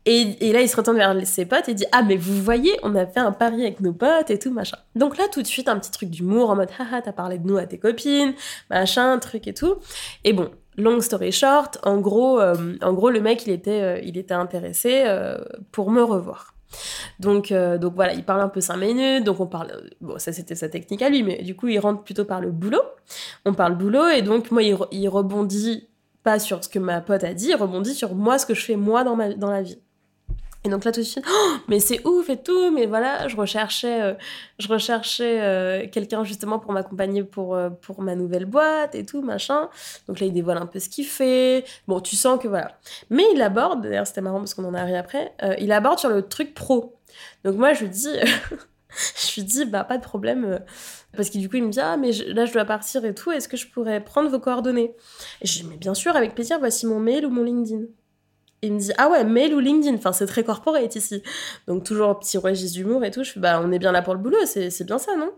Et, 0.06 0.52
là, 0.52 0.62
il 0.62 0.68
se 0.68 0.76
retourne 0.76 0.98
vers 0.98 1.16
ses 1.26 1.46
potes 1.46 1.70
et 1.70 1.74
dit 1.74 1.86
Ah, 1.94 2.04
mais 2.04 2.18
vous 2.18 2.42
voyez, 2.42 2.78
on 2.84 2.94
a 2.96 3.06
fait 3.06 3.22
un 3.22 3.32
pari 3.32 3.62
avec 3.62 3.80
nos 3.80 3.94
potes 3.94 4.30
et 4.32 4.38
tout, 4.38 4.52
machin. 4.52 4.78
Donc 4.96 5.18
là, 5.18 5.26
tout 5.32 5.42
de 5.42 5.48
suite, 5.48 5.70
un 5.70 5.80
petit 5.80 5.92
truc 5.92 6.10
d'humour 6.10 6.50
en 6.50 6.58
mode 6.58 6.70
Haha, 6.78 7.02
t'as 7.02 7.14
parlé 7.14 7.38
de 7.38 7.48
nous 7.48 7.58
à 7.58 7.66
tes 7.66 7.80
copines, 7.80 8.34
machin, 8.70 9.18
truc 9.20 9.48
et 9.48 9.54
tout. 9.54 9.78
Et 10.26 10.34
bon, 10.34 10.52
long 10.78 11.02
story 11.02 11.32
short, 11.32 11.78
en 11.84 12.00
gros, 12.00 12.40
euh, 12.40 12.76
en 12.82 12.94
gros 12.94 13.10
le 13.10 13.22
mec, 13.22 13.46
il 13.46 13.54
était, 13.54 13.82
euh, 13.82 14.00
il 14.04 14.18
était 14.18 14.34
intéressé 14.34 15.04
euh, 15.06 15.38
pour 15.72 15.92
me 15.92 16.02
revoir. 16.02 16.54
Donc, 17.20 17.54
donc 17.54 17.94
voilà, 17.94 18.14
il 18.14 18.24
parle 18.24 18.42
un 18.42 18.50
peu 18.50 18.60
5 18.60 18.78
minutes, 18.78 19.24
donc 19.24 19.40
on 19.40 19.46
parle. 19.46 19.92
Bon, 20.02 20.18
ça 20.18 20.34
c'était 20.34 20.56
sa 20.56 20.70
technique 20.70 21.04
à 21.04 21.10
lui, 21.10 21.22
mais 21.22 21.44
du 21.44 21.56
coup, 21.56 21.68
il 21.68 21.78
rentre 21.78 22.02
plutôt 22.04 22.26
par 22.26 22.42
le 22.42 22.52
boulot. 22.52 22.82
On 23.46 23.54
parle 23.54 23.78
boulot, 23.78 24.08
et 24.08 24.24
donc 24.24 24.50
moi, 24.50 24.64
il, 24.64 24.76
il 24.92 25.08
rebondit 25.08 25.88
pas 26.24 26.40
sur 26.40 26.64
ce 26.64 26.70
que 26.70 26.80
ma 26.80 27.00
pote 27.02 27.24
a 27.24 27.36
dit, 27.36 27.50
il 27.50 27.56
rebondit 27.56 27.94
sur 27.94 28.16
moi, 28.16 28.40
ce 28.40 28.48
que 28.48 28.56
je 28.56 28.66
fais 28.66 28.76
moi 28.76 29.04
dans, 29.04 29.16
ma, 29.16 29.34
dans 29.34 29.52
la 29.52 29.62
vie. 29.62 29.78
Et 30.66 30.70
donc 30.70 30.86
là 30.86 30.94
tout 30.94 31.02
de 31.02 31.06
suite, 31.06 31.26
oh, 31.30 31.56
mais 31.68 31.82
c'est 31.82 32.06
ouf 32.08 32.30
et 32.30 32.42
tout, 32.42 32.72
mais 32.72 32.86
voilà, 32.86 33.28
je 33.28 33.36
recherchais, 33.36 34.02
euh, 34.02 34.14
je 34.60 34.70
recherchais 34.70 35.42
euh, 35.42 35.88
quelqu'un 35.92 36.24
justement 36.24 36.58
pour 36.58 36.72
m'accompagner 36.72 37.24
pour, 37.24 37.54
euh, 37.54 37.70
pour 37.70 38.02
ma 38.02 38.16
nouvelle 38.16 38.46
boîte 38.46 38.96
et 38.96 39.06
tout, 39.06 39.22
machin. 39.22 39.70
Donc 40.08 40.22
là 40.22 40.26
il 40.26 40.32
dévoile 40.32 40.58
un 40.58 40.66
peu 40.66 40.80
ce 40.80 40.88
qu'il 40.88 41.06
fait. 41.06 41.66
Bon, 41.88 42.00
tu 42.00 42.16
sens 42.16 42.40
que 42.42 42.48
voilà. 42.48 42.78
Mais 43.10 43.24
il 43.34 43.42
aborde, 43.42 43.82
d'ailleurs 43.84 44.08
c'était 44.08 44.22
marrant 44.22 44.40
parce 44.40 44.54
qu'on 44.54 44.64
en 44.64 44.74
a 44.74 44.80
arrivé 44.80 44.98
après, 44.98 45.34
il 45.60 45.72
aborde 45.74 46.00
sur 46.00 46.10
le 46.10 46.22
truc 46.22 46.54
pro. 46.54 46.96
Donc 47.44 47.58
moi 47.58 47.74
je 47.74 47.82
lui 47.82 47.90
dis, 47.90 48.08
je 48.90 49.36
lui 49.36 49.44
dis, 49.44 49.66
bah 49.66 49.84
pas 49.84 49.98
de 49.98 50.04
problème. 50.04 50.60
Parce 51.16 51.30
que 51.30 51.38
du 51.38 51.48
coup, 51.48 51.58
il 51.58 51.64
me 51.64 51.70
dit 51.70 51.80
Ah, 51.80 51.96
mais 51.96 52.12
là, 52.12 52.46
je 52.46 52.54
dois 52.54 52.66
partir 52.66 53.06
et 53.06 53.14
tout, 53.14 53.32
est-ce 53.32 53.48
que 53.48 53.56
je 53.56 53.68
pourrais 53.68 54.04
prendre 54.04 54.30
vos 54.30 54.40
coordonnées? 54.40 54.96
Et 55.42 55.46
je 55.46 55.60
dis 55.60 55.68
Mais 55.70 55.78
bien 55.78 55.94
sûr, 55.94 56.16
avec 56.16 56.34
plaisir, 56.34 56.58
voici 56.58 56.88
mon 56.88 57.00
mail 57.00 57.26
ou 57.28 57.30
mon 57.30 57.44
LinkedIn 57.44 57.84
il 58.64 58.74
me 58.74 58.80
dit 58.80 58.92
ah 58.98 59.10
ouais 59.10 59.24
mail 59.24 59.54
ou 59.54 59.60
LinkedIn. 59.60 59.96
Enfin 59.96 60.14
c'est 60.14 60.26
très 60.26 60.44
corporate 60.44 60.96
ici. 60.96 61.22
Donc 61.68 61.84
toujours 61.84 62.18
petit 62.20 62.38
registre 62.38 62.78
d'humour 62.78 63.04
et 63.04 63.12
tout. 63.12 63.24
Je 63.24 63.32
fais 63.32 63.40
bah 63.40 63.62
on 63.64 63.72
est 63.72 63.80
bien 63.80 63.92
là 63.92 64.02
pour 64.02 64.14
le 64.14 64.20
boulot. 64.20 64.38
C'est 64.46 64.86
bien 64.86 64.98
ça 64.98 65.16
non? 65.16 65.32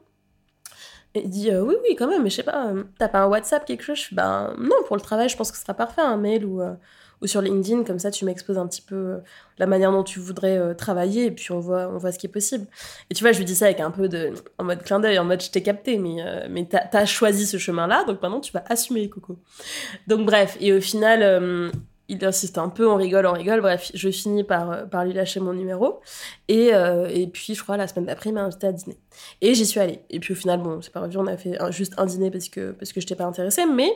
Et 1.15 1.23
il 1.23 1.29
dit 1.29 1.49
euh, 1.51 1.61
oui 1.63 1.75
oui 1.83 1.95
quand 1.95 2.07
même. 2.07 2.23
Mais 2.23 2.29
je 2.29 2.35
sais 2.35 2.43
pas 2.43 2.67
euh, 2.67 2.83
t'as 2.99 3.07
pas 3.07 3.19
un 3.19 3.27
WhatsApp 3.27 3.65
quelque 3.65 3.83
chose? 3.83 3.97
Je 3.97 4.03
fais 4.09 4.15
bah 4.15 4.53
non 4.57 4.75
pour 4.87 4.95
le 4.95 5.01
travail 5.01 5.27
je 5.27 5.35
pense 5.35 5.51
que 5.51 5.57
ce 5.57 5.63
sera 5.63 5.73
parfait 5.73 6.01
un 6.01 6.17
mail 6.17 6.45
ou 6.45 6.61
euh, 6.61 6.73
ou 7.21 7.27
sur 7.27 7.41
LinkedIn. 7.41 7.83
Comme 7.83 7.97
ça 7.97 8.11
tu 8.11 8.25
m'exposes 8.25 8.59
un 8.59 8.67
petit 8.67 8.83
peu 8.83 9.17
la 9.57 9.65
manière 9.65 9.91
dont 9.91 10.03
tu 10.03 10.19
voudrais 10.19 10.75
travailler 10.75 11.25
et 11.25 11.31
puis 11.31 11.51
on 11.51 11.59
voit 11.59 11.89
on 11.91 11.97
voit 11.97 12.11
ce 12.11 12.19
qui 12.19 12.27
est 12.27 12.29
possible. 12.29 12.67
Et 13.09 13.15
tu 13.15 13.23
vois 13.23 13.31
je 13.31 13.39
lui 13.39 13.45
dis 13.45 13.55
ça 13.55 13.65
avec 13.65 13.79
un 13.79 13.91
peu 13.91 14.07
de 14.07 14.33
en 14.59 14.65
mode 14.65 14.83
clin 14.83 14.99
d'œil 14.99 15.17
en 15.17 15.25
mode 15.25 15.41
je 15.41 15.49
t'ai 15.49 15.63
capté 15.63 15.97
mais 15.97 16.47
mais 16.49 16.67
t'as 16.69 16.87
as 16.91 17.05
choisi 17.05 17.47
ce 17.47 17.57
chemin 17.57 17.87
là 17.87 18.03
donc 18.03 18.21
maintenant 18.21 18.41
tu 18.41 18.51
vas 18.51 18.63
assumer 18.69 19.09
coco. 19.09 19.39
Donc 20.05 20.25
bref. 20.25 20.57
Et 20.59 20.73
au 20.73 20.81
final 20.81 21.71
il 22.07 22.23
insiste 22.23 22.57
un 22.57 22.69
peu, 22.69 22.87
on 22.87 22.95
rigole, 22.95 23.25
on 23.25 23.33
rigole. 23.33 23.61
Bref, 23.61 23.91
je 23.93 24.09
finis 24.09 24.43
par, 24.43 24.71
euh, 24.71 24.85
par 24.85 25.05
lui 25.05 25.13
lâcher 25.13 25.39
mon 25.39 25.53
numéro. 25.53 26.01
Et, 26.47 26.73
euh, 26.73 27.07
et 27.11 27.27
puis, 27.27 27.55
je 27.55 27.63
crois, 27.63 27.77
la 27.77 27.87
semaine 27.87 28.05
d'après, 28.05 28.29
il 28.29 28.33
m'a 28.33 28.43
invité 28.43 28.67
à 28.67 28.71
dîner. 28.71 28.97
Et 29.41 29.53
j'y 29.53 29.65
suis 29.65 29.79
allée. 29.79 30.01
Et 30.09 30.19
puis, 30.19 30.33
au 30.33 30.35
final, 30.35 30.61
bon, 30.61 30.81
c'est 30.81 30.93
pas 30.93 31.01
revu, 31.01 31.17
on 31.17 31.27
a 31.27 31.37
fait 31.37 31.57
juste 31.71 31.93
un 31.97 32.05
dîner 32.05 32.31
parce 32.31 32.49
que, 32.49 32.71
parce 32.71 32.93
que 32.93 33.01
je 33.01 33.05
n'étais 33.05 33.15
pas 33.15 33.25
intéressée. 33.25 33.65
Mais, 33.65 33.91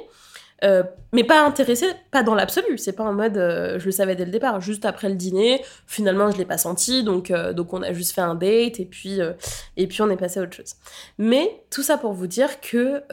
euh, 0.63 0.83
mais 1.13 1.23
pas 1.23 1.45
intéressée, 1.45 1.87
pas 2.11 2.23
dans 2.23 2.35
l'absolu. 2.35 2.77
C'est 2.77 2.93
pas 2.93 3.03
en 3.03 3.13
mode, 3.13 3.35
je 3.35 3.85
le 3.85 3.91
savais 3.91 4.15
dès 4.15 4.25
le 4.25 4.31
départ. 4.31 4.59
Juste 4.59 4.85
après 4.85 5.09
le 5.09 5.15
dîner, 5.15 5.63
finalement, 5.85 6.31
je 6.31 6.37
l'ai 6.37 6.45
pas 6.45 6.57
senti. 6.57 7.03
Donc, 7.03 7.31
donc, 7.31 7.73
on 7.73 7.83
a 7.83 7.93
juste 7.93 8.13
fait 8.13 8.21
un 8.21 8.35
date. 8.35 8.79
Et 8.79 8.85
puis, 8.85 9.19
et 9.77 9.87
puis, 9.87 10.01
on 10.01 10.09
est 10.09 10.17
passé 10.17 10.39
à 10.39 10.43
autre 10.43 10.55
chose. 10.55 10.73
Mais 11.17 11.63
tout 11.69 11.83
ça 11.83 11.97
pour 11.97 12.13
vous 12.13 12.27
dire 12.27 12.59
que 12.59 13.03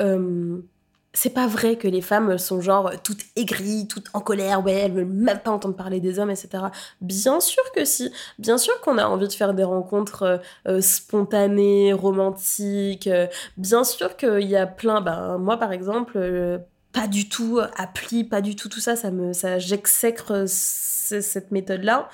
c'est 1.16 1.30
pas 1.30 1.46
vrai 1.46 1.76
que 1.76 1.88
les 1.88 2.02
femmes 2.02 2.36
sont 2.36 2.60
genre 2.60 2.92
toutes 3.02 3.22
aigries, 3.36 3.88
toutes 3.88 4.08
en 4.12 4.20
colère, 4.20 4.62
ouais, 4.62 4.74
elles 4.74 4.92
veulent 4.92 5.06
même 5.06 5.38
pas 5.38 5.50
entendre 5.50 5.74
parler 5.74 5.98
des 5.98 6.18
hommes, 6.18 6.30
etc. 6.30 6.64
Bien 7.00 7.40
sûr 7.40 7.62
que 7.74 7.86
si, 7.86 8.12
bien 8.38 8.58
sûr 8.58 8.78
qu'on 8.82 8.98
a 8.98 9.06
envie 9.06 9.26
de 9.26 9.32
faire 9.32 9.54
des 9.54 9.64
rencontres 9.64 10.22
euh, 10.24 10.38
euh, 10.68 10.80
spontanées, 10.82 11.94
romantiques, 11.94 13.06
euh, 13.06 13.28
bien 13.56 13.82
sûr 13.82 14.16
qu'il 14.18 14.46
y 14.46 14.56
a 14.56 14.66
plein, 14.66 15.00
ben 15.00 15.38
moi 15.38 15.56
par 15.56 15.72
exemple, 15.72 16.60
pas 16.92 17.06
du 17.06 17.30
tout 17.30 17.60
appli, 17.76 18.24
pas 18.24 18.42
du 18.42 18.54
tout 18.54 18.68
tout 18.68 18.80
ça, 18.80 18.94
ça 18.94 19.10
me, 19.10 19.32
ça 19.32 19.58
j'exècre 19.58 20.44
cette 20.46 21.50
méthode-là, 21.50 22.10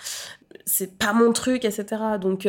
c'est 0.64 0.96
pas 0.96 1.12
mon 1.12 1.32
truc, 1.32 1.64
etc. 1.64 2.02
Donc 2.20 2.46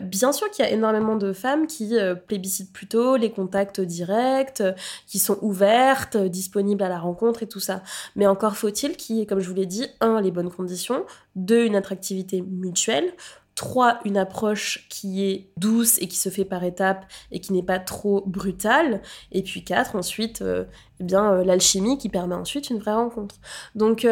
bien 0.00 0.32
sûr 0.32 0.50
qu'il 0.50 0.64
y 0.64 0.68
a 0.68 0.70
énormément 0.70 1.16
de 1.16 1.32
femmes 1.32 1.66
qui 1.66 1.96
euh, 1.96 2.14
plébiscitent 2.14 2.72
plutôt 2.72 3.16
les 3.16 3.30
contacts 3.30 3.80
directs, 3.80 4.60
euh, 4.60 4.72
qui 5.06 5.18
sont 5.18 5.38
ouvertes, 5.42 6.16
disponibles 6.16 6.82
à 6.82 6.88
la 6.88 6.98
rencontre 6.98 7.42
et 7.42 7.48
tout 7.48 7.60
ça. 7.60 7.82
Mais 8.16 8.26
encore 8.26 8.56
faut-il 8.56 8.96
qu'il 8.96 9.16
y 9.16 9.20
ait, 9.22 9.26
comme 9.26 9.40
je 9.40 9.48
vous 9.48 9.54
l'ai 9.54 9.66
dit, 9.66 9.86
un, 10.00 10.20
les 10.20 10.30
bonnes 10.30 10.50
conditions, 10.50 11.04
deux, 11.36 11.64
une 11.64 11.76
attractivité 11.76 12.42
mutuelle, 12.42 13.12
trois, 13.54 14.00
une 14.04 14.16
approche 14.16 14.88
qui 14.88 15.24
est 15.24 15.50
douce 15.56 15.98
et 15.98 16.08
qui 16.08 16.16
se 16.16 16.30
fait 16.30 16.44
par 16.44 16.64
étapes 16.64 17.04
et 17.30 17.40
qui 17.40 17.52
n'est 17.52 17.62
pas 17.62 17.78
trop 17.78 18.22
brutale, 18.26 19.02
et 19.32 19.42
puis 19.42 19.64
quatre, 19.64 19.94
ensuite, 19.96 20.42
eh 20.42 21.04
bien, 21.04 21.44
l'alchimie 21.44 21.98
qui 21.98 22.08
permet 22.08 22.34
ensuite 22.34 22.70
une 22.70 22.78
vraie 22.78 22.94
rencontre. 22.94 23.36
Donc, 23.74 24.06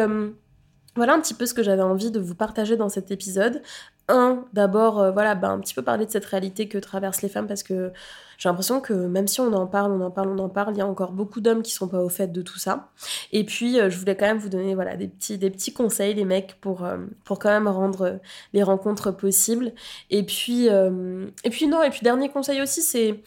voilà 0.95 1.13
un 1.13 1.21
petit 1.21 1.33
peu 1.33 1.45
ce 1.45 1.53
que 1.53 1.63
j'avais 1.63 1.81
envie 1.81 2.11
de 2.11 2.19
vous 2.19 2.35
partager 2.35 2.75
dans 2.75 2.89
cet 2.89 3.09
épisode 3.09 3.61
un, 4.09 4.45
d'abord, 4.53 4.99
euh, 4.99 5.11
voilà, 5.11 5.35
bah, 5.35 5.49
un 5.49 5.59
petit 5.59 5.73
peu 5.73 5.81
parler 5.81 6.05
de 6.05 6.11
cette 6.11 6.25
réalité 6.25 6.67
que 6.67 6.77
traversent 6.77 7.21
les 7.21 7.29
femmes 7.29 7.47
parce 7.47 7.63
que 7.63 7.93
j'ai 8.37 8.49
l'impression 8.49 8.81
que 8.81 8.93
même 8.93 9.27
si 9.27 9.39
on 9.41 9.53
en 9.53 9.67
parle, 9.67 9.91
on 9.91 10.01
en 10.01 10.11
parle, 10.11 10.29
on 10.29 10.39
en 10.39 10.49
parle, 10.49 10.73
il 10.75 10.79
y 10.79 10.81
a 10.81 10.87
encore 10.87 11.11
beaucoup 11.11 11.41
d'hommes 11.41 11.61
qui 11.61 11.71
sont 11.71 11.87
pas 11.87 12.01
au 12.01 12.09
fait 12.09 12.27
de 12.27 12.41
tout 12.41 12.59
ça. 12.59 12.89
Et 13.31 13.45
puis, 13.45 13.79
euh, 13.79 13.89
je 13.89 13.97
voulais 13.97 14.15
quand 14.17 14.25
même 14.25 14.37
vous 14.37 14.49
donner 14.49 14.75
voilà, 14.75 14.95
des, 14.97 15.07
petits, 15.07 15.37
des 15.37 15.49
petits 15.49 15.73
conseils, 15.73 16.13
les 16.13 16.25
mecs, 16.25 16.59
pour, 16.59 16.83
euh, 16.83 16.97
pour 17.23 17.39
quand 17.39 17.49
même 17.49 17.67
rendre 17.67 18.19
les 18.53 18.63
rencontres 18.63 19.11
possibles. 19.11 19.73
Et 20.09 20.23
puis, 20.23 20.67
et 20.67 21.49
puis 21.49 21.67
non, 21.67 21.83
et 21.83 21.89
puis 21.89 22.01
dernier 22.03 22.29
conseil 22.29 22.61
aussi, 22.61 22.81
c'est 22.81 23.21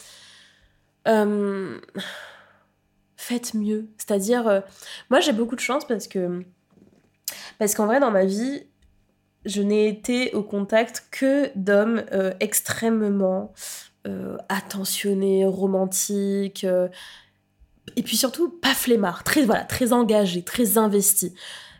faites 3.16 3.54
mieux. 3.54 3.86
C'est-à-dire, 3.98 4.62
moi 5.10 5.20
j'ai 5.20 5.32
beaucoup 5.32 5.54
de 5.54 5.60
chance 5.60 5.86
parce 5.86 6.08
que 6.08 6.44
parce 7.58 7.74
qu'en 7.74 7.86
vrai, 7.86 8.00
dans 8.00 8.10
ma 8.10 8.24
vie, 8.24 8.64
je 9.44 9.62
n'ai 9.62 9.88
été 9.88 10.32
au 10.34 10.42
contact 10.42 11.06
que 11.10 11.50
d'hommes 11.56 12.04
euh, 12.12 12.32
extrêmement 12.40 13.52
euh, 14.06 14.36
attentionnés, 14.48 15.44
romantiques, 15.44 16.64
euh, 16.64 16.88
et 17.96 18.02
puis 18.02 18.16
surtout 18.16 18.48
pas 18.48 18.74
flemmards, 18.74 19.24
très, 19.24 19.42
voilà, 19.42 19.64
très 19.64 19.92
engagés, 19.92 20.42
très 20.42 20.78
investis, 20.78 21.32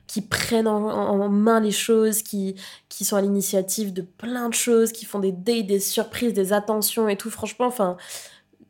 qui 0.08 0.20
prennent 0.20 0.66
en, 0.66 1.28
main 1.28 1.60
les 1.60 1.70
choses, 1.70 2.22
qui, 2.22 2.56
qui 2.88 3.04
sont 3.04 3.16
à 3.16 3.22
l'initiative 3.22 3.92
de 3.92 4.02
plein 4.02 4.48
de 4.48 4.54
choses, 4.54 4.92
qui 4.92 5.04
font 5.04 5.20
des 5.20 5.32
dates, 5.32 5.66
des 5.66 5.80
surprises, 5.80 6.34
des 6.34 6.52
attentions 6.52 7.08
et 7.08 7.16
tout. 7.16 7.30
Franchement, 7.30 7.66
enfin, 7.66 7.96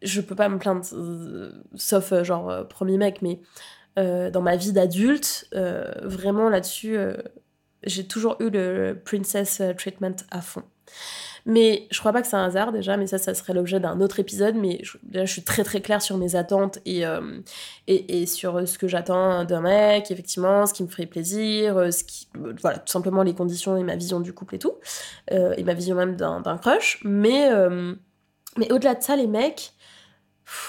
je 0.02 0.20
peux 0.20 0.37
pas 0.37 0.48
me 0.48 0.59
plaindre, 0.59 0.85
sauf 1.74 2.12
genre 2.22 2.68
premier 2.68 2.96
mec, 2.96 3.22
mais 3.22 3.40
dans 3.96 4.42
ma 4.42 4.57
vie 4.57 4.72
d'adulte, 4.72 5.48
vraiment 6.02 6.48
là-dessus 6.48 6.96
j'ai 7.85 8.07
toujours 8.07 8.37
eu 8.40 8.51
le 8.51 9.01
princess 9.05 9.61
euh, 9.61 9.73
treatment 9.75 10.16
à 10.31 10.40
fond. 10.40 10.62
Mais 11.45 11.88
je 11.90 11.99
crois 11.99 12.12
pas 12.12 12.23
que 12.23 12.29
c'est 12.29 12.37
un 12.37 12.45
hasard 12.45 12.71
déjà, 12.71 12.97
mais 12.97 13.09
ça, 13.09 13.18
ça 13.18 13.35
serait 13.35 13.53
l'objet 13.53 13.81
d'un 13.81 14.01
autre 14.01 14.21
épisode. 14.21 14.55
Mais 14.55 14.79
je, 14.83 14.97
je 15.12 15.25
suis 15.25 15.42
très 15.42 15.64
très 15.64 15.81
claire 15.81 16.01
sur 16.01 16.16
mes 16.16 16.37
attentes 16.37 16.79
et, 16.85 17.05
euh, 17.05 17.40
et, 17.88 18.23
et, 18.23 18.27
sur 18.27 18.66
ce 18.68 18.79
que 18.79 18.87
j'attends 18.87 19.45
d'un 19.45 19.61
mec, 19.61 20.11
effectivement, 20.12 20.66
ce 20.66 20.75
qui 20.75 20.85
me 20.85 20.88
ferait 20.88 21.07
plaisir, 21.07 21.77
euh, 21.77 21.90
ce 21.90 22.05
qui, 22.05 22.29
voilà, 22.61 22.79
tout 22.79 22.92
simplement 22.92 23.25
les 23.25 23.35
conditions 23.35 23.77
et 23.77 23.83
ma 23.83 23.97
vision 23.97 24.21
du 24.21 24.33
couple 24.33 24.55
et 24.55 24.59
tout, 24.61 24.75
et 25.31 25.64
ma 25.64 25.75
vision 25.75 25.97
même 25.97 26.14
d'un 26.14 26.59
crush. 26.59 27.01
Mais, 27.05 27.51
mais 28.57 28.71
au-delà 28.71 28.95
de 28.95 29.03
ça, 29.03 29.16
les 29.16 29.27
mecs, 29.27 29.73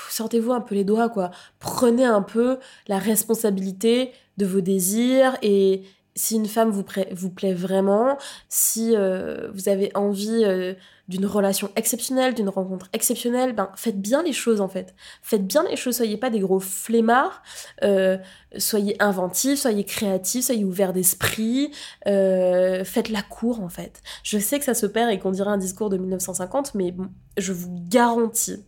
sortez-vous 0.09 0.53
un 0.53 0.61
peu 0.61 0.73
les 0.73 0.83
doigts, 0.83 1.09
quoi. 1.09 1.29
Prenez 1.59 2.05
un 2.05 2.21
peu 2.21 2.57
la 2.87 2.97
responsabilité 2.97 4.11
de 4.37 4.45
vos 4.45 4.61
désirs 4.61 5.37
et, 5.41 5.83
si 6.15 6.35
une 6.35 6.45
femme 6.45 6.69
vous, 6.69 6.83
plaît 6.83 7.53
vraiment, 7.53 8.17
si 8.47 8.95
euh, 8.95 9.49
vous 9.53 9.67
avez 9.67 9.91
envie 9.95 10.43
euh, 10.45 10.75
d'une 11.07 11.25
relation 11.25 11.71
exceptionnelle, 11.75 12.35
d'une 12.35 12.49
rencontre 12.49 12.87
exceptionnelle, 12.93 13.53
ben 13.53 13.71
faites 13.75 13.99
bien 13.99 14.21
les 14.21 14.31
choses 14.31 14.61
en 14.61 14.67
fait. 14.67 14.93
Faites 15.23 15.45
bien 15.47 15.63
les 15.67 15.75
choses, 15.75 15.95
soyez 15.95 16.17
pas 16.17 16.29
des 16.29 16.39
gros 16.39 16.59
flemmards, 16.59 17.41
euh, 17.83 18.17
soyez 18.57 19.01
inventifs, 19.01 19.59
soyez 19.59 19.83
créatifs, 19.85 20.45
soyez 20.45 20.63
ouverts 20.63 20.93
d'esprit, 20.93 21.71
faites 22.05 23.09
la 23.09 23.23
cour 23.23 23.61
en 23.61 23.69
fait. 23.69 24.01
Je 24.21 24.37
sais 24.37 24.59
que 24.59 24.65
ça 24.65 24.75
se 24.75 24.85
perd 24.85 25.09
et 25.09 25.17
qu'on 25.17 25.31
dirait 25.31 25.51
un 25.51 25.57
discours 25.57 25.89
de 25.89 25.97
1950, 25.97 26.75
mais 26.75 26.93
je 27.37 27.53
vous 27.53 27.73
garantis 27.89 28.63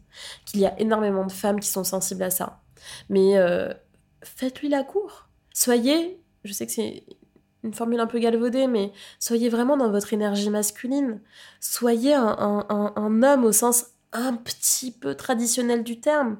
qu'il 0.46 0.62
y 0.62 0.66
a 0.66 0.80
énormément 0.80 1.26
de 1.26 1.32
femmes 1.32 1.60
qui 1.60 1.70
sont 1.70 1.84
sensibles 1.84 2.24
à 2.24 2.32
ça. 2.32 2.62
Mais 3.10 3.36
faites-lui 4.24 4.70
la 4.70 4.84
cour. 4.84 5.30
Soyez, 5.54 6.20
je 6.44 6.52
sais 6.52 6.66
que 6.66 6.72
c'est 6.72 7.06
une 7.66 7.74
formule 7.74 8.00
un 8.00 8.08
peu 8.08 8.20
galvaudée, 8.20 8.68
mais 8.68 8.92
soyez 9.20 9.50
vraiment 9.50 9.76
dans 9.76 9.90
votre 9.90 10.14
énergie 10.14 10.50
masculine. 10.50 11.20
Soyez 11.60 12.14
un, 12.14 12.94
homme 12.96 13.44
au 13.44 13.52
sens 13.52 13.88
un 14.14 14.34
petit 14.34 14.92
peu 14.92 15.16
traditionnel 15.16 15.84
du 15.84 16.00
terme. 16.00 16.38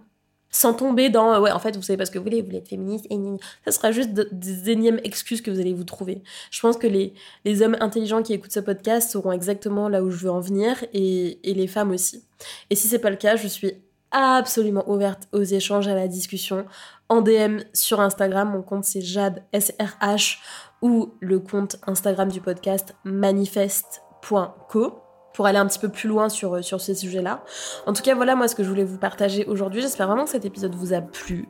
Sans 0.52 0.74
tomber 0.74 1.10
dans, 1.10 1.42
ouais, 1.42 1.52
en 1.52 1.60
fait, 1.60 1.76
vous 1.76 1.82
savez 1.82 1.98
pas 1.98 2.06
ce 2.06 2.12
que 2.12 2.18
vous 2.18 2.24
voulez, 2.24 2.40
vous 2.40 2.46
voulez 2.46 2.60
être 2.60 2.70
féministe, 2.70 3.08
et 3.10 3.18
ça 3.66 3.72
sera 3.72 3.92
juste 3.92 4.12
des 4.14 4.70
énièmes 4.70 5.02
excuses 5.04 5.42
que 5.42 5.52
vous 5.52 5.60
allez 5.60 5.74
vous 5.74 5.84
trouver. 5.84 6.24
Je 6.50 6.62
pense 6.62 6.78
que 6.78 6.88
les, 6.88 7.14
les 7.44 7.62
hommes 7.62 7.76
intelligents 7.82 8.24
qui 8.24 8.32
écoutent 8.32 8.54
ce 8.54 8.62
podcast 8.62 9.12
sauront 9.12 9.34
exactement 9.34 9.90
là 9.90 10.02
où 10.02 10.12
je 10.12 10.18
veux 10.18 10.32
en 10.32 10.40
venir, 10.40 10.86
et, 10.94 11.40
et 11.50 11.54
les 11.54 11.68
femmes 11.68 11.92
aussi. 11.92 12.24
Et 12.70 12.76
si 12.76 12.88
c'est 12.88 13.00
pas 13.00 13.10
le 13.10 13.18
cas, 13.18 13.36
je 13.36 13.50
suis 13.50 13.74
absolument 14.12 14.90
ouverte 14.90 15.28
aux 15.34 15.44
échanges, 15.44 15.88
à 15.88 15.96
la 15.96 16.08
discussion. 16.08 16.66
En 17.10 17.22
DM 17.22 17.60
sur 17.74 18.00
Instagram, 18.00 18.52
mon 18.52 18.62
compte 18.62 18.86
c'est 18.86 19.02
Jade 19.02 19.44
SRH 19.54 20.40
ou 20.86 21.16
le 21.20 21.40
compte 21.40 21.78
Instagram 21.88 22.32
du 22.32 22.42
podcast 22.42 22.96
manifeste.co 23.06 25.02
pour 25.34 25.48
aller 25.48 25.58
un 25.58 25.66
petit 25.66 25.80
peu 25.80 25.90
plus 25.90 26.08
loin 26.08 26.30
sur, 26.30 26.64
sur 26.64 26.80
ces 26.80 26.94
sujets-là. 26.96 27.44
En 27.88 27.94
tout 27.94 28.04
cas, 28.04 28.16
voilà 28.16 28.36
moi 28.36 28.48
ce 28.48 28.56
que 28.56 28.64
je 28.64 28.70
voulais 28.70 28.86
vous 28.86 29.00
partager 29.00 29.46
aujourd'hui. 29.46 29.82
J'espère 29.82 30.08
vraiment 30.08 30.24
que 30.24 30.30
cet 30.30 30.46
épisode 30.46 30.76
vous 30.76 30.94
a 30.94 31.02
plu, 31.02 31.50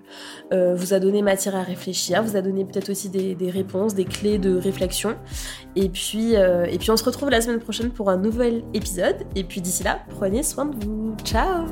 euh, 0.53 0.73
vous 0.73 0.93
a 0.93 0.99
donné 0.99 1.21
matière 1.21 1.55
à 1.55 1.61
réfléchir, 1.61 2.23
vous 2.23 2.35
a 2.35 2.41
donné 2.41 2.65
peut-être 2.65 2.89
aussi 2.89 3.09
des, 3.09 3.49
réponses, 3.51 3.93
des 3.93 4.05
clés 4.05 4.39
de 4.39 4.55
réflexion. 4.55 5.17
Et 5.75 5.89
puis, 5.89 6.35
euh, 6.35 6.63
et 6.63 6.79
puis 6.79 6.89
on 6.89 6.97
se 6.97 7.03
retrouve 7.03 7.29
la 7.29 7.41
semaine 7.41 7.59
prochaine 7.59 7.91
pour 7.91 8.09
un 8.09 8.17
nouvel 8.17 8.63
épisode. 8.73 9.17
Et 9.35 9.43
puis 9.43 9.61
d'ici 9.61 9.83
là, 9.83 9.99
prenez 10.09 10.41
soin 10.41 10.65
de 10.65 10.83
vous. 10.83 11.15
Ciao 11.23 11.65